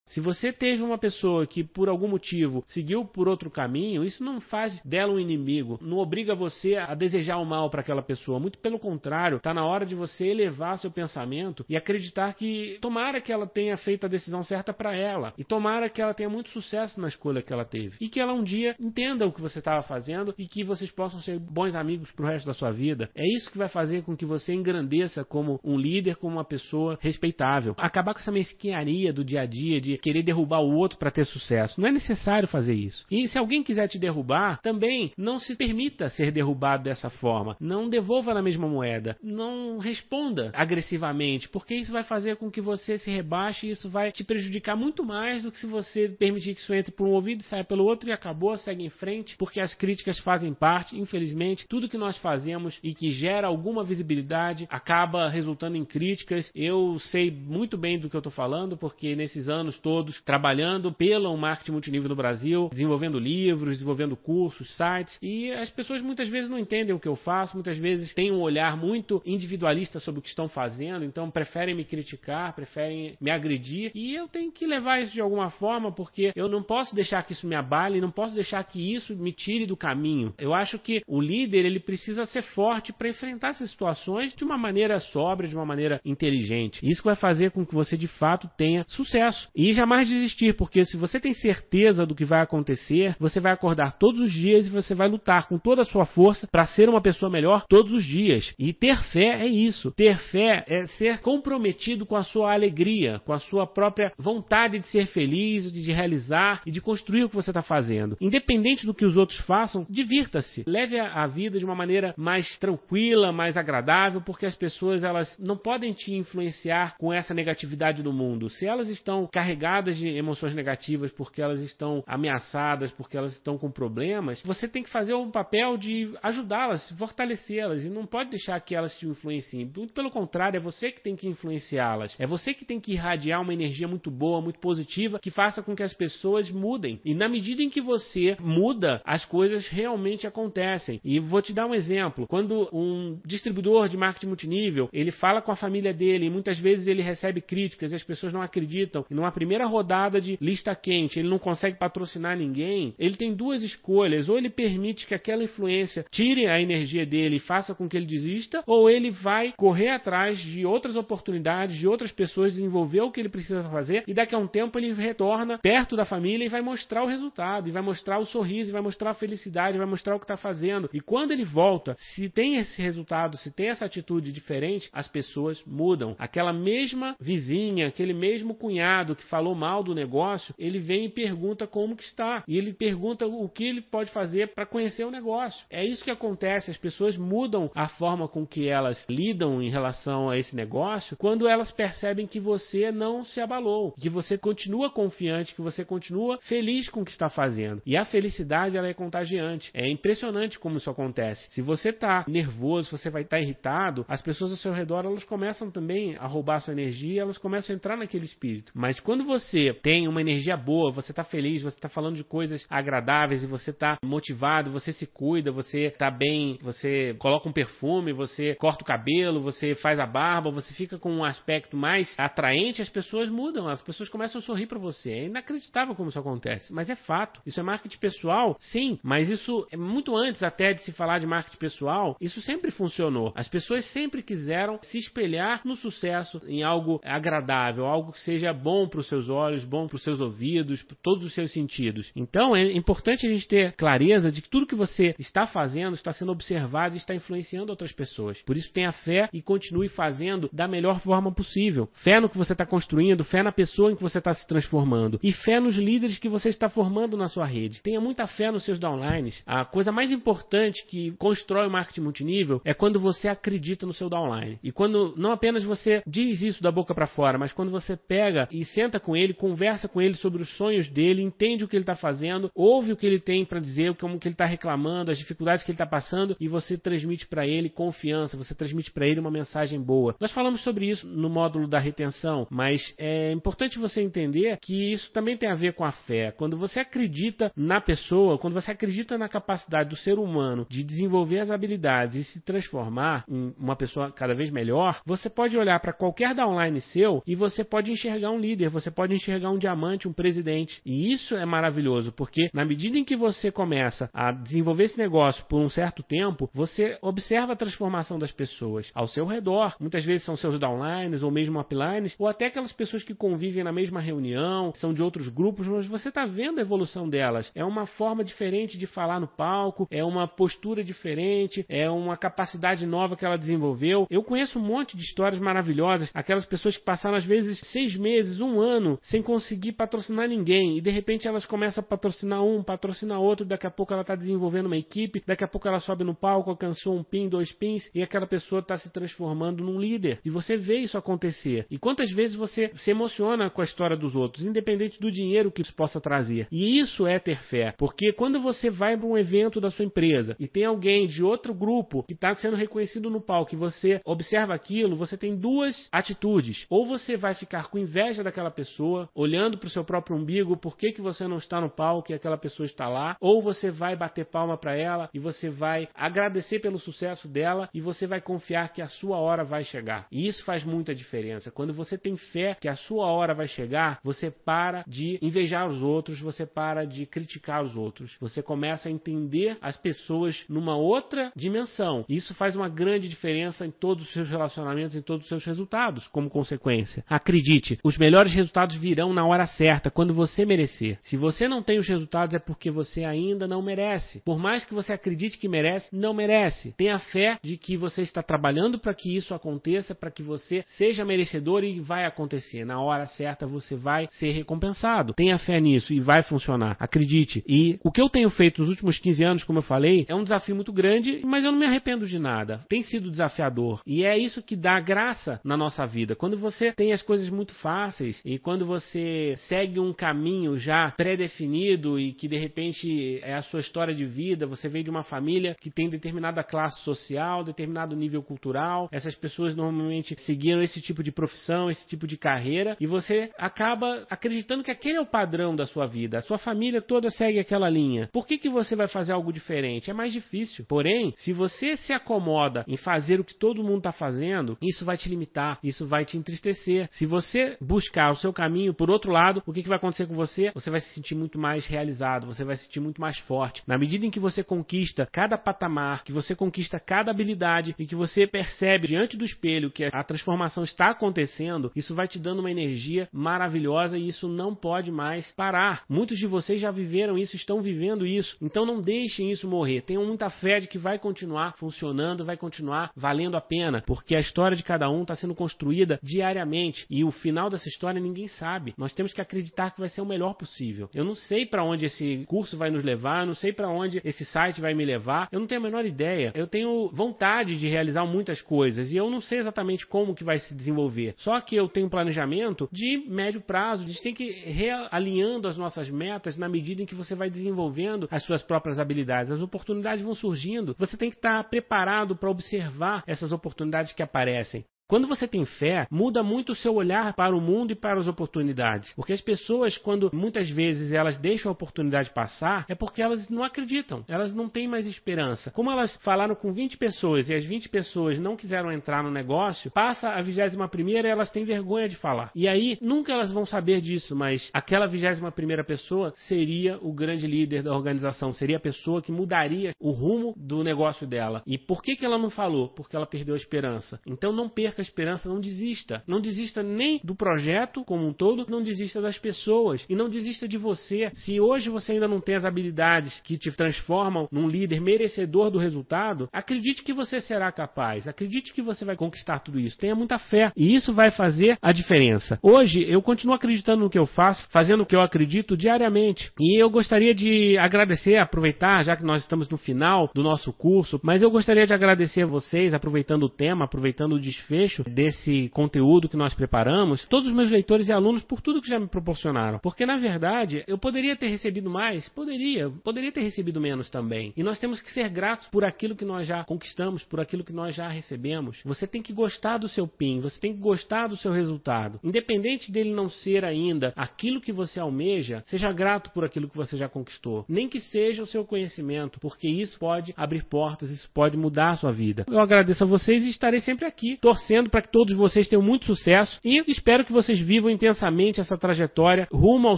Se 0.07 0.21
você 0.21 0.53
teve 0.53 0.81
uma 0.81 0.97
pessoa 0.97 1.45
que 1.45 1.63
por 1.63 1.89
algum 1.89 2.07
motivo 2.07 2.63
seguiu 2.65 3.03
por 3.05 3.27
outro 3.27 3.49
caminho, 3.49 4.05
isso 4.05 4.23
não 4.23 4.39
faz 4.39 4.79
dela 4.83 5.13
um 5.13 5.19
inimigo, 5.19 5.77
não 5.81 5.97
obriga 5.97 6.33
você 6.33 6.75
a 6.75 6.95
desejar 6.95 7.37
o 7.37 7.45
mal 7.45 7.69
para 7.69 7.81
aquela 7.81 8.01
pessoa. 8.01 8.39
Muito 8.39 8.57
pelo 8.59 8.79
contrário, 8.79 9.37
está 9.37 9.53
na 9.53 9.65
hora 9.65 9.85
de 9.85 9.95
você 9.95 10.27
elevar 10.27 10.77
seu 10.77 10.89
pensamento 10.89 11.65
e 11.67 11.75
acreditar 11.75 12.33
que 12.33 12.77
tomara 12.81 13.19
que 13.19 13.33
ela 13.33 13.45
tenha 13.45 13.75
feito 13.77 14.05
a 14.05 14.09
decisão 14.09 14.43
certa 14.43 14.73
para 14.73 14.95
ela 14.95 15.33
e 15.37 15.43
tomara 15.43 15.89
que 15.89 16.01
ela 16.01 16.13
tenha 16.13 16.29
muito 16.29 16.49
sucesso 16.49 16.99
na 17.01 17.07
escolha 17.07 17.41
que 17.41 17.51
ela 17.51 17.65
teve 17.65 17.97
e 17.99 18.07
que 18.07 18.19
ela 18.19 18.33
um 18.33 18.43
dia 18.43 18.75
entenda 18.79 19.27
o 19.27 19.31
que 19.31 19.41
você 19.41 19.59
estava 19.59 19.81
fazendo 19.83 20.33
e 20.37 20.47
que 20.47 20.63
vocês 20.63 20.89
possam 20.89 21.19
ser 21.19 21.37
bons 21.37 21.75
amigos 21.75 22.11
para 22.11 22.25
o 22.25 22.27
resto 22.27 22.45
da 22.45 22.53
sua 22.53 22.71
vida. 22.71 23.09
É 23.13 23.27
isso 23.35 23.51
que 23.51 23.57
vai 23.57 23.67
fazer 23.67 24.03
com 24.03 24.15
que 24.15 24.25
você 24.25 24.53
engrandeça 24.53 25.25
como 25.25 25.59
um 25.63 25.77
líder, 25.77 26.15
como 26.15 26.37
uma 26.37 26.45
pessoa 26.45 26.97
respeitável. 27.01 27.75
Acabar 27.77 28.13
com 28.13 28.19
essa 28.19 28.31
mesquinharia 28.31 29.11
do 29.11 29.23
dia 29.23 29.41
a 29.41 29.45
dia 29.45 29.81
de 29.81 29.96
querer 29.97 30.23
derrubar 30.23 30.59
o 30.59 30.75
outro 30.75 30.97
para 30.97 31.11
ter 31.11 31.25
sucesso. 31.25 31.79
Não 31.79 31.87
é 31.87 31.91
necessário 31.91 32.47
fazer 32.47 32.75
isso. 32.75 33.05
E 33.09 33.27
se 33.27 33.37
alguém 33.37 33.63
quiser 33.63 33.87
te 33.87 33.99
derrubar, 33.99 34.59
também 34.61 35.11
não 35.17 35.39
se 35.39 35.55
permita 35.55 36.09
ser 36.09 36.31
derrubado 36.31 36.83
dessa 36.83 37.09
forma. 37.09 37.55
Não 37.59 37.89
devolva 37.89 38.33
na 38.33 38.41
mesma 38.41 38.67
moeda. 38.67 39.17
Não 39.21 39.77
responda 39.77 40.51
agressivamente, 40.53 41.49
porque 41.49 41.75
isso 41.75 41.91
vai 41.91 42.03
fazer 42.03 42.35
com 42.37 42.51
que 42.51 42.61
você 42.61 42.97
se 42.97 43.09
rebaixe 43.09 43.67
e 43.67 43.71
isso 43.71 43.89
vai 43.89 44.11
te 44.11 44.23
prejudicar 44.23 44.75
muito 44.75 45.03
mais 45.03 45.43
do 45.43 45.51
que 45.51 45.59
se 45.59 45.65
você 45.65 46.09
permitir 46.09 46.55
que 46.55 46.61
isso 46.61 46.73
entre 46.73 46.91
por 46.91 47.07
um 47.07 47.11
ouvido 47.11 47.41
e 47.41 47.43
saia 47.43 47.63
pelo 47.63 47.85
outro 47.85 48.09
e 48.09 48.11
acabou, 48.11 48.57
segue 48.57 48.83
em 48.83 48.89
frente, 48.89 49.35
porque 49.37 49.59
as 49.59 49.73
críticas 49.73 50.19
fazem 50.19 50.53
parte, 50.53 50.97
infelizmente, 50.97 51.65
tudo 51.67 51.89
que 51.89 51.97
nós 51.97 52.17
fazemos 52.17 52.79
e 52.83 52.93
que 52.93 53.11
gera 53.11 53.47
alguma 53.47 53.83
visibilidade 53.83 54.67
acaba 54.69 55.29
resultando 55.29 55.77
em 55.77 55.85
críticas. 55.85 56.51
Eu 56.53 56.97
sei 56.99 57.31
muito 57.31 57.77
bem 57.77 57.99
do 57.99 58.09
que 58.09 58.15
eu 58.15 58.19
estou 58.19 58.31
falando, 58.31 58.77
porque 58.77 59.15
nesses 59.15 59.49
anos 59.49 59.79
todos 59.87 60.19
trabalhando 60.23 60.91
pelo 60.91 61.37
marketing 61.37 61.71
multinível 61.71 62.09
no 62.09 62.15
Brasil, 62.15 62.67
desenvolvendo 62.73 63.17
livros, 63.17 63.75
desenvolvendo 63.75 64.17
cursos, 64.17 64.75
sites, 64.75 65.17
e 65.21 65.49
as 65.49 65.69
pessoas 65.69 66.01
muitas 66.01 66.27
vezes 66.27 66.49
não 66.49 66.59
entendem 66.59 66.93
o 66.93 66.99
que 66.99 67.07
eu 67.07 67.15
faço, 67.15 67.55
muitas 67.55 67.77
vezes 67.77 68.13
têm 68.13 68.29
um 68.29 68.41
olhar 68.41 68.75
muito 68.75 69.21
individualista 69.25 69.97
sobre 70.01 70.19
o 70.19 70.21
que 70.21 70.27
estão 70.27 70.49
fazendo, 70.49 71.05
então 71.05 71.31
preferem 71.31 71.73
me 71.73 71.85
criticar, 71.85 72.53
preferem 72.53 73.15
me 73.21 73.31
agredir, 73.31 73.93
e 73.95 74.13
eu 74.13 74.27
tenho 74.27 74.51
que 74.51 74.67
levar 74.67 75.01
isso 75.01 75.13
de 75.13 75.21
alguma 75.21 75.49
forma, 75.51 75.89
porque 75.89 76.33
eu 76.35 76.49
não 76.49 76.61
posso 76.61 76.93
deixar 76.93 77.23
que 77.23 77.31
isso 77.31 77.47
me 77.47 77.55
abale, 77.55 78.01
não 78.01 78.11
posso 78.11 78.35
deixar 78.35 78.61
que 78.65 78.93
isso 78.93 79.15
me 79.15 79.31
tire 79.31 79.65
do 79.65 79.77
caminho. 79.77 80.33
Eu 80.37 80.53
acho 80.53 80.77
que 80.77 81.01
o 81.07 81.21
líder 81.21 81.65
ele 81.65 81.79
precisa 81.79 82.25
ser 82.25 82.41
forte 82.41 82.91
para 82.91 83.07
enfrentar 83.07 83.51
essas 83.51 83.69
situações 83.69 84.35
de 84.35 84.43
uma 84.43 84.57
maneira 84.57 84.99
sóbria, 84.99 85.47
de 85.47 85.55
uma 85.55 85.65
maneira 85.65 86.01
inteligente. 86.03 86.85
Isso 86.85 87.03
vai 87.05 87.15
fazer 87.15 87.51
com 87.51 87.65
que 87.65 87.73
você 87.73 87.95
de 87.95 88.09
fato 88.09 88.49
tenha 88.57 88.83
sucesso. 88.89 89.47
E 89.55 89.76
jamais 89.77 90.07
desistir, 90.07 90.53
porque 90.55 90.83
se 90.85 90.97
você 90.97 91.19
tem 91.19 91.33
certeza 91.33 92.05
do 92.05 92.15
que 92.15 92.25
vai 92.25 92.41
acontecer, 92.41 93.15
você 93.19 93.39
vai 93.39 93.51
acordar 93.51 93.97
todos 93.97 94.19
os 94.19 94.31
dias 94.31 94.67
e 94.67 94.71
você 94.71 94.93
vai 94.93 95.07
lutar 95.07 95.47
com 95.47 95.57
toda 95.57 95.83
a 95.83 95.85
sua 95.85 96.05
força 96.05 96.47
para 96.51 96.65
ser 96.65 96.89
uma 96.89 96.99
pessoa 96.99 97.31
melhor 97.31 97.63
todos 97.69 97.93
os 97.93 98.03
dias. 98.03 98.53
E 98.57 98.73
ter 98.73 98.97
fé 99.11 99.41
é 99.41 99.47
isso. 99.47 99.91
Ter 99.91 100.17
fé 100.17 100.65
é 100.67 100.85
ser 100.87 101.19
comprometido 101.19 102.05
com 102.05 102.15
a 102.15 102.23
sua 102.23 102.53
alegria, 102.53 103.21
com 103.23 103.31
a 103.31 103.39
sua 103.39 103.67
própria 103.67 104.11
vontade 104.17 104.79
de 104.79 104.87
ser 104.87 105.05
feliz, 105.07 105.71
de 105.71 105.91
realizar 105.91 106.61
e 106.65 106.71
de 106.71 106.81
construir 106.81 107.23
o 107.23 107.29
que 107.29 107.35
você 107.35 107.51
está 107.51 107.61
fazendo. 107.61 108.17
Independente 108.19 108.85
do 108.85 108.93
que 108.93 109.05
os 109.05 109.15
outros 109.15 109.39
façam, 109.41 109.85
divirta-se. 109.89 110.63
Leve 110.65 110.99
a 110.99 111.27
vida 111.27 111.59
de 111.59 111.65
uma 111.65 111.75
maneira 111.75 112.13
mais 112.17 112.57
tranquila, 112.57 113.31
mais 113.31 113.55
agradável, 113.55 114.21
porque 114.21 114.45
as 114.45 114.55
pessoas 114.55 115.03
elas 115.03 115.37
não 115.39 115.55
podem 115.55 115.93
te 115.93 116.13
influenciar 116.13 116.95
com 116.97 117.13
essa 117.13 117.33
negatividade 117.33 118.01
do 118.01 118.11
mundo. 118.11 118.49
Se 118.49 118.65
elas 118.65 118.89
estão 118.89 119.27
carregadas 119.31 119.66
carregadas 119.67 119.97
de 119.97 120.07
emoções 120.07 120.53
negativas 120.53 121.11
porque 121.11 121.41
elas 121.41 121.61
estão 121.61 122.03
ameaçadas, 122.07 122.91
porque 122.91 123.17
elas 123.17 123.33
estão 123.33 123.57
com 123.57 123.69
problemas, 123.69 124.41
você 124.43 124.67
tem 124.67 124.81
que 124.81 124.89
fazer 124.89 125.13
um 125.13 125.29
papel 125.29 125.77
de 125.77 126.13
ajudá-las, 126.23 126.89
fortalecê-las 126.97 127.83
e 127.83 127.89
não 127.89 128.05
pode 128.05 128.29
deixar 128.29 128.59
que 128.61 128.73
elas 128.73 128.97
te 128.97 129.05
influenciem. 129.05 129.69
Muito 129.75 129.93
pelo 129.93 130.09
contrário, 130.09 130.57
é 130.57 130.59
você 130.59 130.91
que 130.91 131.01
tem 131.01 131.15
que 131.15 131.27
influenciá-las. 131.27 132.15
É 132.19 132.25
você 132.25 132.53
que 132.53 132.63
tem 132.63 132.79
que 132.79 132.93
irradiar 132.93 133.41
uma 133.41 133.53
energia 133.53 133.87
muito 133.87 134.09
boa, 134.09 134.41
muito 134.41 134.59
positiva, 134.59 135.19
que 135.19 135.29
faça 135.29 135.61
com 135.61 135.75
que 135.75 135.83
as 135.83 135.93
pessoas 135.93 136.49
mudem. 136.49 136.99
E 137.03 137.13
na 137.13 137.27
medida 137.27 137.61
em 137.61 137.69
que 137.69 137.81
você 137.81 138.37
muda, 138.39 139.01
as 139.05 139.25
coisas 139.25 139.67
realmente 139.67 140.25
acontecem. 140.25 141.01
E 141.03 141.19
vou 141.19 141.41
te 141.41 141.53
dar 141.53 141.65
um 141.65 141.75
exemplo. 141.75 142.27
Quando 142.27 142.69
um 142.71 143.19
distribuidor 143.25 143.89
de 143.89 143.97
marketing 143.97 144.27
multinível, 144.27 144.89
ele 144.93 145.11
fala 145.11 145.41
com 145.41 145.51
a 145.51 145.55
família 145.55 145.93
dele 145.93 146.25
e 146.25 146.29
muitas 146.29 146.57
vezes 146.57 146.87
ele 146.87 147.01
recebe 147.01 147.41
críticas 147.41 147.91
e 147.91 147.95
as 147.95 148.03
pessoas 148.03 148.31
não 148.31 148.41
acreditam. 148.41 149.05
E 149.09 149.13
numa 149.13 149.31
primeira 149.31 149.56
primeira 149.57 149.65
rodada 149.65 150.21
de 150.21 150.37
lista 150.39 150.75
quente, 150.75 151.17
ele 151.17 151.29
não 151.29 151.39
consegue 151.39 151.77
patrocinar 151.77 152.37
ninguém, 152.37 152.93
ele 152.99 153.15
tem 153.15 153.33
duas 153.33 153.63
escolhas. 153.63 154.29
Ou 154.29 154.37
ele 154.37 154.49
permite 154.49 155.07
que 155.07 155.15
aquela 155.15 155.43
influência 155.43 156.05
tire 156.11 156.47
a 156.47 156.61
energia 156.61 157.05
dele 157.05 157.37
e 157.37 157.39
faça 157.39 157.73
com 157.73 157.89
que 157.89 157.97
ele 157.97 158.05
desista, 158.05 158.63
ou 158.67 158.89
ele 158.89 159.09
vai 159.09 159.53
correr 159.57 159.89
atrás 159.89 160.39
de 160.39 160.65
outras 160.65 160.95
oportunidades, 160.95 161.77
de 161.77 161.87
outras 161.87 162.11
pessoas, 162.11 162.53
desenvolver 162.53 163.01
o 163.01 163.11
que 163.11 163.19
ele 163.19 163.29
precisa 163.29 163.63
fazer, 163.63 164.03
e 164.07 164.13
daqui 164.13 164.35
a 164.35 164.37
um 164.37 164.47
tempo 164.47 164.77
ele 164.77 164.93
retorna 164.93 165.57
perto 165.57 165.95
da 165.95 166.05
família 166.05 166.45
e 166.45 166.49
vai 166.49 166.61
mostrar 166.61 167.03
o 167.03 167.07
resultado, 167.07 167.67
e 167.67 167.71
vai 167.71 167.81
mostrar 167.81 168.19
o 168.19 168.25
sorriso, 168.25 168.69
e 168.69 168.73
vai 168.73 168.81
mostrar 168.81 169.11
a 169.11 169.15
felicidade, 169.15 169.77
vai 169.77 169.87
mostrar 169.87 170.15
o 170.15 170.19
que 170.19 170.25
está 170.25 170.37
fazendo. 170.37 170.89
E 170.93 170.99
quando 170.99 171.31
ele 171.31 171.43
volta, 171.43 171.95
se 172.15 172.29
tem 172.29 172.57
esse 172.57 172.81
resultado, 172.81 173.37
se 173.37 173.51
tem 173.51 173.69
essa 173.69 173.85
atitude 173.85 174.31
diferente, 174.31 174.89
as 174.93 175.07
pessoas 175.07 175.63
mudam. 175.65 176.15
Aquela 176.19 176.53
mesma 176.53 177.15
vizinha, 177.19 177.87
aquele 177.87 178.13
mesmo 178.13 178.53
cunhado 178.53 179.15
que 179.15 179.23
falou 179.23 179.46
falou 179.47 179.55
mal 179.55 179.83
do 179.83 179.95
negócio, 179.95 180.53
ele 180.57 180.79
vem 180.79 181.05
e 181.05 181.09
pergunta 181.09 181.65
como 181.65 181.95
que 181.95 182.03
está. 182.03 182.43
E 182.47 182.57
ele 182.57 182.73
pergunta 182.73 183.25
o 183.25 183.47
que 183.47 183.63
ele 183.63 183.81
pode 183.81 184.11
fazer 184.11 184.53
para 184.53 184.65
conhecer 184.65 185.05
o 185.05 185.11
negócio. 185.11 185.65
É 185.69 185.85
isso 185.85 186.03
que 186.03 186.11
acontece, 186.11 186.71
as 186.71 186.77
pessoas 186.77 187.17
mudam 187.17 187.71
a 187.75 187.87
forma 187.87 188.27
com 188.27 188.45
que 188.45 188.67
elas 188.67 189.05
lidam 189.09 189.61
em 189.61 189.69
relação 189.69 190.29
a 190.29 190.37
esse 190.37 190.55
negócio 190.55 191.15
quando 191.17 191.47
elas 191.47 191.71
percebem 191.71 192.27
que 192.27 192.39
você 192.39 192.91
não 192.91 193.23
se 193.23 193.39
abalou, 193.39 193.93
que 193.93 194.09
você 194.09 194.37
continua 194.37 194.89
confiante, 194.89 195.55
que 195.55 195.61
você 195.61 195.85
continua 195.85 196.39
feliz 196.41 196.89
com 196.89 197.01
o 197.01 197.05
que 197.05 197.11
está 197.11 197.29
fazendo. 197.29 197.81
E 197.85 197.95
a 197.95 198.05
felicidade 198.05 198.77
ela 198.77 198.87
é 198.87 198.93
contagiante. 198.93 199.69
É 199.73 199.87
impressionante 199.89 200.59
como 200.59 200.77
isso 200.77 200.89
acontece. 200.89 201.47
Se 201.51 201.61
você 201.61 201.89
está 201.89 202.25
nervoso, 202.27 202.91
você 202.91 203.09
vai 203.09 203.21
estar 203.21 203.37
tá 203.37 203.41
irritado, 203.41 204.05
as 204.07 204.21
pessoas 204.21 204.51
ao 204.51 204.57
seu 204.57 204.73
redor 204.73 205.05
elas 205.05 205.23
começam 205.23 205.69
também 205.69 206.15
a 206.17 206.27
roubar 206.27 206.59
sua 206.59 206.73
energia, 206.73 207.21
elas 207.21 207.37
começam 207.37 207.73
a 207.73 207.77
entrar 207.77 207.97
naquele 207.97 208.25
espírito. 208.25 208.71
Mas 208.75 208.99
quando 208.99 209.25
você 209.27 209.73
tem 209.83 210.07
uma 210.07 210.21
energia 210.21 210.57
boa, 210.57 210.91
você 210.91 211.11
está 211.11 211.23
feliz, 211.23 211.61
você 211.61 211.77
está 211.77 211.89
falando 211.89 212.15
de 212.15 212.23
coisas 212.23 212.65
agradáveis 212.69 213.43
e 213.43 213.47
você 213.47 213.71
está 213.71 213.97
motivado, 214.03 214.71
você 214.71 214.91
se 214.93 215.05
cuida, 215.05 215.51
você 215.51 215.87
está 215.87 216.09
bem, 216.09 216.57
você 216.61 217.15
coloca 217.19 217.47
um 217.47 217.53
perfume, 217.53 218.13
você 218.13 218.55
corta 218.55 218.83
o 218.83 218.87
cabelo, 218.87 219.41
você 219.41 219.75
faz 219.75 219.99
a 219.99 220.05
barba, 220.05 220.49
você 220.49 220.73
fica 220.73 220.97
com 220.97 221.11
um 221.11 221.23
aspecto 221.23 221.75
mais 221.75 222.15
atraente, 222.17 222.81
as 222.81 222.89
pessoas 222.89 223.29
mudam, 223.29 223.67
as 223.67 223.81
pessoas 223.81 224.09
começam 224.09 224.39
a 224.39 224.41
sorrir 224.41 224.67
para 224.67 224.79
você. 224.79 225.11
É 225.11 225.25
inacreditável 225.25 225.93
como 225.93 226.09
isso 226.09 226.19
acontece, 226.19 226.71
mas 226.73 226.89
é 226.89 226.95
fato. 226.95 227.41
Isso 227.45 227.59
é 227.59 227.63
marketing 227.63 227.99
pessoal, 227.99 228.55
sim, 228.59 228.97
mas 229.03 229.29
isso 229.29 229.67
é 229.71 229.77
muito 229.77 230.15
antes 230.15 230.41
até 230.41 230.73
de 230.73 230.81
se 230.81 230.93
falar 230.93 231.19
de 231.19 231.27
marketing 231.27 231.57
pessoal, 231.57 232.15
isso 232.21 232.41
sempre 232.41 232.71
funcionou. 232.71 233.33
As 233.35 233.47
pessoas 233.47 233.85
sempre 233.91 234.23
quiseram 234.23 234.79
se 234.83 234.97
espelhar 234.97 235.61
no 235.65 235.75
sucesso, 235.75 236.41
em 236.47 236.63
algo 236.63 237.01
agradável, 237.03 237.85
algo 237.85 238.13
que 238.13 238.21
seja 238.21 238.53
bom 238.53 238.87
para 238.87 238.99
os 238.99 239.07
seus 239.17 239.29
olhos, 239.29 239.63
bom 239.63 239.87
para 239.87 239.95
os 239.95 240.03
seus 240.03 240.21
ouvidos, 240.21 240.83
para 240.83 240.95
todos 241.01 241.25
os 241.25 241.33
seus 241.33 241.51
sentidos. 241.51 242.11
Então 242.15 242.55
é 242.55 242.71
importante 242.73 243.25
a 243.25 243.29
gente 243.29 243.47
ter 243.47 243.73
clareza 243.73 244.31
de 244.31 244.41
que 244.41 244.49
tudo 244.49 244.67
que 244.67 244.75
você 244.75 245.15
está 245.17 245.47
fazendo 245.47 245.95
está 245.95 246.11
sendo 246.13 246.31
observado 246.31 246.95
e 246.95 246.97
está 246.97 247.15
influenciando 247.15 247.71
outras 247.71 247.91
pessoas. 247.91 248.41
Por 248.43 248.55
isso 248.55 248.71
tenha 248.71 248.91
fé 248.91 249.29
e 249.33 249.41
continue 249.41 249.87
fazendo 249.87 250.49
da 250.53 250.67
melhor 250.67 250.99
forma 250.99 251.31
possível. 251.31 251.89
Fé 252.03 252.19
no 252.19 252.29
que 252.29 252.37
você 252.37 252.53
está 252.53 252.65
construindo, 252.65 253.23
fé 253.23 253.41
na 253.41 253.51
pessoa 253.51 253.91
em 253.91 253.95
que 253.95 254.01
você 254.01 254.19
está 254.19 254.33
se 254.33 254.47
transformando 254.47 255.19
e 255.23 255.31
fé 255.31 255.59
nos 255.59 255.75
líderes 255.75 256.19
que 256.19 256.29
você 256.29 256.49
está 256.49 256.69
formando 256.69 257.17
na 257.17 257.27
sua 257.27 257.45
rede. 257.45 257.81
Tenha 257.81 257.99
muita 257.99 258.27
fé 258.27 258.51
nos 258.51 258.63
seus 258.63 258.79
downlines. 258.79 259.41
A 259.45 259.65
coisa 259.65 259.91
mais 259.91 260.11
importante 260.11 260.85
que 260.87 261.11
constrói 261.17 261.67
o 261.67 261.71
marketing 261.71 262.01
multinível 262.01 262.61
é 262.63 262.73
quando 262.73 262.99
você 262.99 263.27
acredita 263.27 263.85
no 263.85 263.93
seu 263.93 264.09
downline. 264.09 264.59
E 264.63 264.71
quando 264.71 265.15
não 265.17 265.31
apenas 265.31 265.63
você 265.63 266.01
diz 266.05 266.41
isso 266.41 266.61
da 266.61 266.71
boca 266.71 266.93
para 266.93 267.07
fora, 267.07 267.37
mas 267.37 267.53
quando 267.53 267.71
você 267.71 267.95
pega 267.95 268.47
e 268.51 268.63
senta 268.65 268.99
com 269.07 269.15
ele, 269.15 269.33
conversa 269.33 269.87
com 269.87 270.01
ele 270.01 270.15
sobre 270.15 270.41
os 270.41 270.49
sonhos 270.57 270.89
dele, 270.89 271.21
entende 271.21 271.63
o 271.63 271.67
que 271.67 271.77
ele 271.77 271.83
está 271.83 271.95
fazendo, 271.95 272.51
ouve 272.53 272.91
o 272.91 272.97
que 272.97 273.07
ele 273.07 273.21
tem 273.21 273.45
para 273.45 273.57
dizer, 273.57 273.95
como 273.95 274.19
que 274.19 274.27
ele 274.27 274.33
está 274.33 274.45
reclamando, 274.45 275.09
as 275.09 275.17
dificuldades 275.17 275.63
que 275.63 275.71
ele 275.71 275.75
está 275.75 275.85
passando 275.85 276.35
e 276.41 276.49
você 276.49 276.77
transmite 276.77 277.25
para 277.25 277.47
ele 277.47 277.69
confiança, 277.69 278.35
você 278.35 278.53
transmite 278.53 278.91
para 278.91 279.07
ele 279.07 279.21
uma 279.21 279.31
mensagem 279.31 279.81
boa. 279.81 280.13
Nós 280.19 280.33
falamos 280.33 280.61
sobre 280.61 280.89
isso 280.89 281.07
no 281.07 281.29
módulo 281.29 281.69
da 281.69 281.79
retenção, 281.79 282.45
mas 282.49 282.93
é 282.97 283.31
importante 283.31 283.79
você 283.79 284.01
entender 284.01 284.57
que 284.61 284.91
isso 284.91 285.09
também 285.13 285.37
tem 285.37 285.49
a 285.49 285.55
ver 285.55 285.73
com 285.73 285.85
a 285.85 285.93
fé. 285.93 286.31
Quando 286.31 286.57
você 286.57 286.81
acredita 286.81 287.49
na 287.55 287.79
pessoa, 287.79 288.37
quando 288.37 288.55
você 288.55 288.71
acredita 288.71 289.17
na 289.17 289.29
capacidade 289.29 289.89
do 289.89 289.95
ser 289.95 290.19
humano 290.19 290.67
de 290.69 290.83
desenvolver 290.83 291.39
as 291.39 291.49
habilidades 291.49 292.19
e 292.19 292.23
se 292.25 292.41
transformar 292.41 293.23
em 293.29 293.53
uma 293.57 293.77
pessoa 293.77 294.11
cada 294.11 294.35
vez 294.35 294.51
melhor, 294.51 294.99
você 295.05 295.29
pode 295.29 295.57
olhar 295.57 295.79
para 295.79 295.93
qualquer 295.93 296.35
downline 296.35 296.81
seu 296.81 297.23
e 297.25 297.35
você 297.35 297.63
pode 297.63 297.89
enxergar 297.89 298.31
um 298.31 298.39
líder, 298.39 298.67
você 298.69 298.96
pode 298.97 299.13
enxergar 299.13 299.51
um 299.51 299.59
diamante, 299.59 300.07
um 300.07 300.13
presidente. 300.13 300.81
E 300.83 301.13
isso 301.13 301.35
é 301.35 301.45
maravilhoso, 301.45 302.11
porque 302.11 302.49
na 302.51 302.65
medida 302.65 302.97
em 302.97 303.03
que 303.03 303.15
você 303.15 303.51
começa 303.51 304.09
a 304.11 304.31
desenvolver 304.31 304.85
esse 304.85 304.97
negócio 304.97 305.45
por 305.45 305.61
um 305.61 305.69
certo 305.69 306.01
tempo, 306.01 306.49
você 306.51 306.97
observa 306.99 307.53
a 307.53 307.55
transformação 307.55 308.17
das 308.17 308.31
pessoas 308.31 308.89
ao 308.95 309.07
seu 309.07 309.27
redor. 309.27 309.75
Muitas 309.79 310.03
vezes 310.03 310.25
são 310.25 310.35
seus 310.35 310.57
downlines 310.57 311.21
ou 311.21 311.29
mesmo 311.29 311.59
uplines, 311.59 312.15
ou 312.17 312.27
até 312.27 312.47
aquelas 312.47 312.71
pessoas 312.71 313.03
que 313.03 313.13
convivem 313.13 313.63
na 313.63 313.71
mesma 313.71 314.01
reunião, 314.01 314.73
são 314.73 314.91
de 314.91 315.03
outros 315.03 315.29
grupos, 315.29 315.67
mas 315.67 315.85
você 315.85 316.09
está 316.09 316.25
vendo 316.25 316.57
a 316.57 316.61
evolução 316.63 317.07
delas. 317.07 317.51
É 317.53 317.63
uma 317.63 317.85
forma 317.85 318.23
diferente 318.23 318.79
de 318.79 318.87
falar 318.87 319.19
no 319.19 319.27
palco, 319.27 319.87
é 319.91 320.03
uma 320.03 320.27
postura 320.27 320.83
diferente, 320.83 321.63
é 321.69 321.87
uma 321.87 322.17
capacidade 322.17 322.83
nova 322.87 323.15
que 323.15 323.25
ela 323.25 323.37
desenvolveu. 323.37 324.07
Eu 324.09 324.23
conheço 324.23 324.57
um 324.57 324.63
monte 324.63 324.97
de 324.97 325.03
histórias 325.03 325.39
maravilhosas, 325.39 326.09
aquelas 326.15 326.47
pessoas 326.47 326.75
que 326.75 326.83
passaram 326.83 327.15
às 327.15 327.25
vezes 327.25 327.59
seis 327.71 327.95
meses, 327.95 328.41
um 328.41 328.59
ano, 328.59 328.86
sem 329.01 329.21
conseguir 329.21 329.73
patrocinar 329.73 330.27
ninguém, 330.27 330.77
e 330.77 330.81
de 330.81 330.89
repente 330.89 331.27
elas 331.27 331.45
começam 331.45 331.83
a 331.83 331.87
patrocinar 331.87 332.43
um, 332.43 332.63
patrocinar 332.63 333.19
outro, 333.19 333.45
daqui 333.45 333.67
a 333.67 333.71
pouco 333.71 333.93
ela 333.93 334.01
está 334.01 334.15
desenvolvendo 334.15 334.67
uma 334.67 334.77
equipe, 334.77 335.23
daqui 335.25 335.43
a 335.43 335.47
pouco 335.47 335.67
ela 335.67 335.79
sobe 335.79 336.03
no 336.03 336.15
palco, 336.15 336.49
alcançou 336.49 336.95
um 336.95 337.03
pin, 337.03 337.27
dois 337.27 337.51
pins, 337.51 337.89
e 337.93 338.01
aquela 338.01 338.27
pessoa 338.27 338.59
está 338.59 338.77
se 338.77 338.91
transformando 338.91 339.63
num 339.63 339.79
líder. 339.79 340.19
E 340.23 340.29
você 340.29 340.55
vê 340.55 340.77
isso 340.77 340.97
acontecer. 340.97 341.65
E 341.69 341.77
quantas 341.77 342.11
vezes 342.11 342.35
você 342.35 342.71
se 342.75 342.91
emociona 342.91 343.49
com 343.49 343.61
a 343.61 343.65
história 343.65 343.97
dos 343.97 344.15
outros, 344.15 344.45
independente 344.45 344.99
do 344.99 345.11
dinheiro 345.11 345.51
que 345.51 345.61
isso 345.61 345.73
possa 345.73 345.99
trazer. 345.99 346.47
E 346.51 346.79
isso 346.79 347.07
é 347.07 347.19
ter 347.19 347.41
fé, 347.43 347.73
porque 347.77 348.11
quando 348.13 348.39
você 348.39 348.69
vai 348.69 348.97
para 348.97 349.07
um 349.07 349.17
evento 349.17 349.59
da 349.59 349.71
sua 349.71 349.85
empresa 349.85 350.35
e 350.39 350.47
tem 350.47 350.65
alguém 350.65 351.07
de 351.07 351.23
outro 351.23 351.53
grupo 351.53 352.03
que 352.03 352.13
está 352.13 352.33
sendo 352.35 352.55
reconhecido 352.55 353.09
no 353.09 353.21
palco 353.21 353.53
e 353.53 353.57
você 353.57 354.01
observa 354.05 354.53
aquilo, 354.53 354.95
você 354.95 355.17
tem 355.17 355.35
duas 355.35 355.87
atitudes. 355.91 356.65
Ou 356.69 356.85
você 356.85 357.15
vai 357.17 357.33
ficar 357.33 357.69
com 357.69 357.77
inveja 357.77 358.23
daquela 358.23 358.51
pessoa, 358.51 358.76
olhando 359.15 359.57
para 359.57 359.67
o 359.67 359.69
seu 359.69 359.83
próprio 359.83 360.15
umbigo, 360.15 360.57
por 360.57 360.77
que, 360.77 360.91
que 360.91 361.01
você 361.01 361.27
não 361.27 361.37
está 361.37 361.61
no 361.61 361.69
palco 361.69 362.11
e 362.11 362.15
aquela 362.15 362.37
pessoa 362.37 362.65
está 362.65 362.87
lá, 362.87 363.17
ou 363.19 363.41
você 363.41 363.71
vai 363.71 363.95
bater 363.95 364.25
palma 364.25 364.57
para 364.57 364.75
ela 364.75 365.09
e 365.13 365.19
você 365.19 365.49
vai 365.49 365.87
agradecer 365.93 366.59
pelo 366.59 366.79
sucesso 366.79 367.27
dela 367.27 367.69
e 367.73 367.81
você 367.81 368.07
vai 368.07 368.21
confiar 368.21 368.73
que 368.73 368.81
a 368.81 368.87
sua 368.87 369.17
hora 369.17 369.43
vai 369.43 369.63
chegar. 369.63 370.07
E 370.11 370.27
isso 370.27 370.43
faz 370.43 370.63
muita 370.63 370.93
diferença. 370.93 371.51
Quando 371.51 371.73
você 371.73 371.97
tem 371.97 372.17
fé 372.17 372.57
que 372.59 372.67
a 372.67 372.75
sua 372.75 373.07
hora 373.07 373.33
vai 373.33 373.47
chegar, 373.47 373.99
você 374.03 374.29
para 374.31 374.83
de 374.87 375.17
invejar 375.21 375.67
os 375.69 375.81
outros, 375.81 376.19
você 376.19 376.45
para 376.45 376.85
de 376.85 377.05
criticar 377.05 377.63
os 377.63 377.75
outros. 377.75 378.15
Você 378.19 378.41
começa 378.41 378.89
a 378.89 378.91
entender 378.91 379.57
as 379.61 379.77
pessoas 379.77 380.43
numa 380.49 380.75
outra 380.75 381.31
dimensão. 381.35 382.05
Isso 382.09 382.33
faz 382.33 382.55
uma 382.55 382.69
grande 382.69 383.07
diferença 383.07 383.65
em 383.65 383.71
todos 383.71 384.05
os 384.05 384.13
seus 384.13 384.29
relacionamentos, 384.29 384.95
em 384.95 385.01
todos 385.01 385.23
os 385.23 385.29
seus 385.29 385.45
resultados, 385.45 386.07
como 386.07 386.29
consequência. 386.29 387.03
Acredite, 387.09 387.79
os 387.83 387.97
melhores 387.97 388.33
resultados 388.33 388.66
virão 388.75 389.13
na 389.13 389.25
hora 389.25 389.45
certa, 389.45 389.89
quando 389.91 390.13
você 390.13 390.45
merecer. 390.45 390.97
Se 391.03 391.15
você 391.15 391.47
não 391.47 391.61
tem 391.61 391.77
os 391.77 391.87
resultados 391.87 392.35
é 392.35 392.39
porque 392.39 392.71
você 392.71 393.03
ainda 393.03 393.47
não 393.47 393.61
merece. 393.61 394.21
Por 394.25 394.37
mais 394.39 394.65
que 394.65 394.73
você 394.73 394.93
acredite 394.93 395.37
que 395.37 395.47
merece, 395.47 395.87
não 395.95 396.13
merece. 396.13 396.73
Tenha 396.77 396.99
fé 396.99 397.37
de 397.43 397.57
que 397.57 397.77
você 397.77 398.01
está 398.01 398.21
trabalhando 398.21 398.79
para 398.79 398.93
que 398.93 399.15
isso 399.15 399.33
aconteça, 399.33 399.93
para 399.93 400.11
que 400.11 400.23
você 400.23 400.63
seja 400.77 401.05
merecedor 401.05 401.63
e 401.63 401.79
vai 401.79 402.05
acontecer. 402.05 402.65
Na 402.65 402.81
hora 402.81 403.05
certa 403.05 403.45
você 403.45 403.75
vai 403.75 404.07
ser 404.11 404.31
recompensado. 404.31 405.13
Tenha 405.13 405.37
fé 405.37 405.59
nisso 405.59 405.93
e 405.93 405.99
vai 405.99 406.23
funcionar. 406.23 406.75
Acredite. 406.79 407.43
E 407.47 407.79
o 407.83 407.91
que 407.91 408.01
eu 408.01 408.09
tenho 408.09 408.29
feito 408.29 408.61
nos 408.61 408.69
últimos 408.69 408.99
15 408.99 409.23
anos, 409.23 409.43
como 409.43 409.59
eu 409.59 409.63
falei, 409.63 410.05
é 410.07 410.15
um 410.15 410.23
desafio 410.23 410.55
muito 410.55 410.73
grande, 410.73 411.21
mas 411.23 411.45
eu 411.45 411.51
não 411.51 411.59
me 411.59 411.65
arrependo 411.65 412.05
de 412.05 412.19
nada. 412.19 412.61
Tem 412.67 412.81
sido 412.81 413.11
desafiador. 413.11 413.81
E 413.85 414.03
é 414.03 414.17
isso 414.17 414.41
que 414.41 414.55
dá 414.55 414.79
graça 414.79 415.39
na 415.43 415.57
nossa 415.57 415.85
vida. 415.85 416.15
Quando 416.15 416.37
você 416.37 416.71
tem 416.73 416.93
as 416.93 417.01
coisas 417.01 417.29
muito 417.29 417.53
fáceis 417.55 418.21
e 418.25 418.39
quando 418.39 418.56
você 418.65 419.35
segue 419.47 419.79
um 419.79 419.93
caminho 419.93 420.57
já 420.57 420.91
pré-definido 420.91 421.99
e 421.99 422.13
que 422.13 422.27
de 422.27 422.37
repente 422.37 423.19
é 423.21 423.35
a 423.35 423.41
sua 423.41 423.59
história 423.59 423.93
de 423.93 424.05
vida, 424.05 424.47
você 424.47 424.67
vem 424.69 424.83
de 424.83 424.89
uma 424.89 425.03
família 425.03 425.55
que 425.59 425.69
tem 425.69 425.89
determinada 425.89 426.43
classe 426.43 426.81
social, 426.83 427.43
determinado 427.43 427.95
nível 427.95 428.21
cultural, 428.23 428.89
essas 428.91 429.15
pessoas 429.15 429.55
normalmente 429.55 430.15
seguiram 430.21 430.61
esse 430.61 430.81
tipo 430.81 431.03
de 431.03 431.11
profissão, 431.11 431.69
esse 431.69 431.85
tipo 431.87 432.07
de 432.07 432.17
carreira, 432.17 432.75
e 432.79 432.85
você 432.85 433.31
acaba 433.37 434.05
acreditando 434.09 434.63
que 434.63 434.71
aquele 434.71 434.97
é 434.97 435.01
o 435.01 435.05
padrão 435.05 435.55
da 435.55 435.65
sua 435.65 435.85
vida. 435.85 436.17
A 436.17 436.21
sua 436.21 436.37
família 436.37 436.81
toda 436.81 437.09
segue 437.09 437.39
aquela 437.39 437.69
linha. 437.69 438.09
Por 438.11 438.25
que, 438.25 438.37
que 438.37 438.49
você 438.49 438.75
vai 438.75 438.87
fazer 438.87 439.13
algo 439.13 439.31
diferente? 439.31 439.89
É 439.89 439.93
mais 439.93 440.13
difícil. 440.13 440.65
Porém, 440.67 441.13
se 441.17 441.33
você 441.33 441.77
se 441.77 441.93
acomoda 441.93 442.63
em 442.67 442.77
fazer 442.77 443.19
o 443.19 443.23
que 443.23 443.35
todo 443.35 443.63
mundo 443.63 443.79
está 443.79 443.91
fazendo, 443.91 444.57
isso 444.61 444.85
vai 444.85 444.97
te 444.97 445.09
limitar, 445.09 445.59
isso 445.63 445.85
vai 445.85 446.05
te 446.05 446.17
entristecer. 446.17 446.87
Se 446.91 447.05
você 447.05 447.57
buscar 447.61 448.11
o 448.11 448.15
seu 448.15 448.33
caminho 448.37 448.71
por 448.71 448.91
outro 448.91 449.11
lado, 449.11 449.41
o 449.47 449.51
que, 449.51 449.63
que 449.63 449.67
vai 449.67 449.77
acontecer 449.77 450.05
com 450.05 450.13
você? 450.13 450.51
Você 450.53 450.69
vai 450.69 450.79
se 450.79 450.93
sentir 450.93 451.15
muito 451.15 451.39
mais 451.39 451.65
realizado, 451.65 452.27
você 452.27 452.45
vai 452.45 452.55
se 452.55 452.65
sentir 452.65 452.79
muito 452.79 453.01
mais 453.01 453.17
forte. 453.17 453.63
Na 453.65 453.79
medida 453.79 454.05
em 454.05 454.11
que 454.11 454.19
você 454.19 454.43
conquista 454.43 455.07
cada 455.11 455.37
patamar, 455.37 456.03
que 456.03 456.11
você 456.11 456.35
conquista 456.35 456.79
cada 456.79 457.09
habilidade 457.09 457.73
e 457.79 457.87
que 457.87 457.95
você 457.95 458.27
percebe 458.27 458.87
diante 458.87 459.17
do 459.17 459.25
espelho 459.25 459.71
que 459.71 459.85
a 459.85 460.03
transformação 460.03 460.63
está 460.63 460.91
acontecendo, 460.91 461.71
isso 461.75 461.95
vai 461.95 462.07
te 462.07 462.19
dando 462.19 462.39
uma 462.39 462.51
energia 462.51 463.09
maravilhosa 463.11 463.97
e 463.97 464.07
isso 464.07 464.27
não 464.27 464.53
pode 464.53 464.91
mais 464.91 465.31
parar. 465.31 465.83
Muitos 465.89 466.19
de 466.19 466.27
vocês 466.27 466.61
já 466.61 466.69
viveram 466.69 467.17
isso, 467.17 467.35
estão 467.35 467.61
vivendo 467.61 468.05
isso. 468.05 468.37
Então 468.39 468.67
não 468.67 468.79
deixem 468.79 469.31
isso 469.31 469.47
morrer. 469.47 469.81
Tenham 469.81 470.05
muita 470.05 470.29
fé 470.29 470.59
de 470.59 470.67
que 470.67 470.77
vai 470.77 470.99
continuar 470.99 471.57
funcionando, 471.57 472.23
vai 472.23 472.37
continuar 472.37 472.91
valendo 472.95 473.35
a 473.35 473.41
pena, 473.41 473.81
porque 473.87 474.15
a 474.15 474.19
história 474.19 474.55
de 474.55 474.63
cada 474.63 474.87
um 474.89 475.01
está 475.01 475.15
sendo 475.15 475.33
construída 475.33 475.99
diariamente 476.03 476.85
e 476.87 477.03
o 477.03 477.11
final 477.11 477.49
dessa 477.49 477.67
história 477.67 477.99
ninguém 477.99 478.26
sabe. 478.27 478.73
Nós 478.77 478.93
temos 478.93 479.13
que 479.13 479.21
acreditar 479.21 479.71
que 479.71 479.79
vai 479.79 479.89
ser 479.89 480.01
o 480.01 480.05
melhor 480.05 480.33
possível. 480.33 480.89
Eu 480.93 481.03
não 481.03 481.15
sei 481.15 481.45
para 481.45 481.63
onde 481.63 481.85
esse 481.85 482.23
curso 482.27 482.57
vai 482.57 482.69
nos 482.69 482.83
levar, 482.83 483.25
não 483.25 483.35
sei 483.35 483.53
para 483.53 483.69
onde 483.69 484.01
esse 484.03 484.25
site 484.25 484.61
vai 484.61 484.73
me 484.73 484.85
levar, 484.85 485.27
eu 485.31 485.39
não 485.39 485.47
tenho 485.47 485.61
a 485.61 485.63
menor 485.63 485.85
ideia. 485.85 486.31
Eu 486.35 486.47
tenho 486.47 486.89
vontade 486.93 487.57
de 487.57 487.67
realizar 487.67 488.05
muitas 488.05 488.41
coisas 488.41 488.91
e 488.91 488.97
eu 488.97 489.09
não 489.09 489.21
sei 489.21 489.39
exatamente 489.39 489.85
como 489.85 490.15
que 490.15 490.23
vai 490.23 490.39
se 490.39 490.55
desenvolver. 490.55 491.13
Só 491.17 491.39
que 491.41 491.55
eu 491.55 491.67
tenho 491.67 491.87
um 491.87 491.89
planejamento 491.89 492.69
de 492.71 493.03
médio 493.07 493.41
prazo, 493.41 493.83
a 493.83 493.87
gente 493.87 494.01
tem 494.01 494.13
que 494.13 494.23
ir 494.23 494.51
realinhando 494.51 495.47
as 495.47 495.57
nossas 495.57 495.89
metas 495.89 496.37
na 496.37 496.49
medida 496.49 496.81
em 496.81 496.85
que 496.85 496.95
você 496.95 497.15
vai 497.15 497.29
desenvolvendo 497.29 498.07
as 498.11 498.23
suas 498.23 498.43
próprias 498.43 498.79
habilidades. 498.79 499.31
As 499.31 499.41
oportunidades 499.41 500.03
vão 500.03 500.15
surgindo, 500.15 500.75
você 500.77 500.97
tem 500.97 501.09
que 501.09 501.17
estar 501.17 501.43
preparado 501.49 502.15
para 502.15 502.29
observar 502.29 503.03
essas 503.07 503.31
oportunidades 503.31 503.93
que 503.93 504.03
aparecem. 504.03 504.65
Quando 504.87 505.07
você 505.07 505.27
tem 505.27 505.43
fé, 505.45 505.85
muda 505.91 506.23
muito 506.23 506.53
o 506.53 506.55
seu 506.55 506.73
olhar 506.73 507.13
para 507.13 507.35
o 507.35 507.41
mundo 507.41 507.71
e 507.71 507.75
para 507.75 507.99
as 507.99 508.07
oportunidades. 508.07 508.93
Porque 508.95 509.11
as 509.11 509.19
pessoas, 509.19 509.77
quando 509.77 510.09
muitas 510.13 510.49
vezes 510.49 510.93
elas 510.93 511.17
deixam 511.17 511.49
a 511.49 511.51
oportunidade 511.51 512.11
passar, 512.11 512.65
é 512.69 512.75
porque 512.75 513.01
elas 513.01 513.27
não 513.27 513.43
acreditam, 513.43 514.05
elas 514.07 514.33
não 514.33 514.47
têm 514.47 514.65
mais 514.65 514.87
esperança. 514.87 515.51
Como 515.51 515.69
elas 515.69 515.97
falaram 515.97 516.35
com 516.35 516.53
20 516.53 516.77
pessoas 516.77 517.29
e 517.29 517.33
as 517.33 517.43
20 517.43 517.67
pessoas 517.67 518.17
não 518.17 518.37
quiseram 518.37 518.71
entrar 518.71 519.03
no 519.03 519.11
negócio, 519.11 519.69
passa 519.71 520.07
a 520.07 520.21
21 520.21 520.65
primeira 520.69 521.09
e 521.09 521.11
elas 521.11 521.29
têm 521.29 521.43
vergonha 521.43 521.89
de 521.89 521.97
falar. 521.97 522.31
E 522.33 522.47
aí 522.47 522.77
nunca 522.81 523.11
elas 523.11 523.29
vão 523.29 523.45
saber 523.45 523.81
disso, 523.81 524.15
mas 524.15 524.49
aquela 524.53 524.87
21 524.87 525.29
primeira 525.31 525.65
pessoa 525.65 526.13
seria 526.15 526.77
o 526.81 526.93
grande 526.93 527.27
líder 527.27 527.61
da 527.61 527.75
organização, 527.75 528.31
seria 528.31 528.55
a 528.55 528.61
pessoa 528.61 529.01
que 529.01 529.11
mudaria 529.11 529.71
o 529.81 529.91
rumo 529.91 530.33
do 530.37 530.63
negócio 530.63 531.05
dela. 531.05 531.43
E 531.45 531.57
por 531.57 531.81
que, 531.81 531.97
que 531.97 532.05
ela 532.05 532.17
não 532.17 532.29
falou? 532.29 532.69
Porque 532.69 532.95
ela 532.95 533.05
perdeu 533.05 533.33
a 533.33 533.37
esperança. 533.37 533.99
Então 534.07 534.31
não 534.31 534.47
perca 534.47 534.76
a 534.81 534.83
esperança, 534.83 535.29
não 535.29 535.39
desista. 535.39 536.03
Não 536.07 536.21
desista 536.21 536.63
nem 536.63 536.99
do 537.03 537.15
projeto 537.15 537.83
como 537.83 538.07
um 538.07 538.13
todo, 538.13 538.45
não 538.49 538.63
desista 538.63 539.01
das 539.01 539.17
pessoas 539.17 539.85
e 539.89 539.95
não 539.95 540.09
desista 540.09 540.47
de 540.47 540.57
você. 540.57 541.11
Se 541.13 541.39
hoje 541.39 541.69
você 541.69 541.93
ainda 541.93 542.07
não 542.07 542.21
tem 542.21 542.35
as 542.35 542.45
habilidades 542.45 543.19
que 543.21 543.37
te 543.37 543.51
transformam 543.51 544.27
num 544.31 544.47
líder 544.47 544.81
merecedor 544.81 545.49
do 545.49 545.59
resultado, 545.59 546.29
acredite 546.31 546.83
que 546.83 546.93
você 546.93 547.19
será 547.19 547.51
capaz. 547.51 548.07
Acredite 548.07 548.53
que 548.53 548.61
você 548.61 548.85
vai 548.85 548.95
conquistar 548.95 549.39
tudo 549.39 549.59
isso. 549.59 549.77
Tenha 549.77 549.95
muita 549.95 550.17
fé 550.17 550.51
e 550.55 550.75
isso 550.75 550.93
vai 550.93 551.11
fazer 551.11 551.57
a 551.61 551.71
diferença. 551.71 552.39
Hoje 552.41 552.83
eu 552.87 553.01
continuo 553.01 553.35
acreditando 553.35 553.83
no 553.83 553.89
que 553.89 553.99
eu 553.99 554.05
faço, 554.05 554.47
fazendo 554.49 554.83
o 554.83 554.85
que 554.85 554.95
eu 554.95 555.01
acredito 555.01 555.57
diariamente. 555.57 556.31
E 556.39 556.61
eu 556.61 556.69
gostaria 556.69 557.13
de 557.13 557.57
agradecer, 557.57 558.17
aproveitar, 558.17 558.83
já 558.83 558.95
que 558.95 559.03
nós 559.03 559.21
estamos 559.21 559.49
no 559.49 559.57
final 559.57 560.09
do 560.13 560.23
nosso 560.23 560.51
curso, 560.53 560.99
mas 561.03 561.21
eu 561.21 561.31
gostaria 561.31 561.65
de 561.65 561.73
agradecer 561.73 562.23
a 562.23 562.27
vocês, 562.27 562.73
aproveitando 562.73 563.23
o 563.23 563.29
tema, 563.29 563.65
aproveitando 563.65 564.13
o 564.13 564.19
desfecho 564.19 564.66
desse 564.89 565.49
conteúdo 565.49 566.09
que 566.09 566.17
nós 566.17 566.33
preparamos, 566.33 567.05
todos 567.07 567.27
os 567.27 567.35
meus 567.35 567.49
leitores 567.49 567.87
e 567.87 567.93
alunos 567.93 568.21
por 568.21 568.41
tudo 568.41 568.61
que 568.61 568.69
já 568.69 568.79
me 568.79 568.87
proporcionaram. 568.87 569.59
Porque 569.59 569.85
na 569.85 569.97
verdade, 569.97 570.63
eu 570.67 570.77
poderia 570.77 571.15
ter 571.15 571.27
recebido 571.27 571.69
mais, 571.69 572.09
poderia, 572.09 572.69
poderia 572.83 573.11
ter 573.11 573.21
recebido 573.21 573.59
menos 573.59 573.89
também. 573.89 574.33
E 574.35 574.43
nós 574.43 574.59
temos 574.59 574.81
que 574.81 574.91
ser 574.91 575.09
gratos 575.09 575.47
por 575.47 575.63
aquilo 575.63 575.95
que 575.95 576.05
nós 576.05 576.27
já 576.27 576.43
conquistamos, 576.43 577.03
por 577.03 577.19
aquilo 577.19 577.43
que 577.43 577.53
nós 577.53 577.75
já 577.75 577.87
recebemos. 577.87 578.59
Você 578.65 578.87
tem 578.87 579.01
que 579.01 579.13
gostar 579.13 579.57
do 579.57 579.67
seu 579.67 579.87
PIN, 579.87 580.19
você 580.19 580.39
tem 580.39 580.53
que 580.53 580.59
gostar 580.59 581.07
do 581.07 581.17
seu 581.17 581.31
resultado. 581.31 581.99
Independente 582.03 582.71
dele 582.71 582.91
não 582.91 583.09
ser 583.09 583.45
ainda 583.45 583.93
aquilo 583.95 584.41
que 584.41 584.51
você 584.51 584.79
almeja, 584.79 585.43
seja 585.45 585.71
grato 585.71 586.11
por 586.11 586.25
aquilo 586.25 586.49
que 586.49 586.57
você 586.57 586.75
já 586.77 586.89
conquistou. 586.89 587.45
Nem 587.47 587.69
que 587.69 587.79
seja 587.79 588.23
o 588.23 588.27
seu 588.27 588.43
conhecimento, 588.43 589.19
porque 589.19 589.47
isso 589.47 589.77
pode 589.79 590.13
abrir 590.17 590.43
portas, 590.45 590.89
isso 590.89 591.09
pode 591.13 591.37
mudar 591.37 591.71
a 591.71 591.75
sua 591.75 591.91
vida. 591.91 592.25
Eu 592.27 592.39
agradeço 592.39 592.83
a 592.83 592.87
vocês 592.87 593.23
e 593.23 593.29
estarei 593.29 593.59
sempre 593.59 593.85
aqui, 593.85 594.17
torcendo 594.21 594.56
para 594.65 594.81
que 594.81 594.91
todos 594.91 595.15
vocês 595.15 595.47
tenham 595.47 595.61
muito 595.61 595.85
sucesso 595.85 596.39
e 596.43 596.63
espero 596.67 597.05
que 597.05 597.13
vocês 597.13 597.39
vivam 597.39 597.69
intensamente 597.69 598.41
essa 598.41 598.57
trajetória 598.57 599.27
rumo 599.31 599.67
ao 599.67 599.77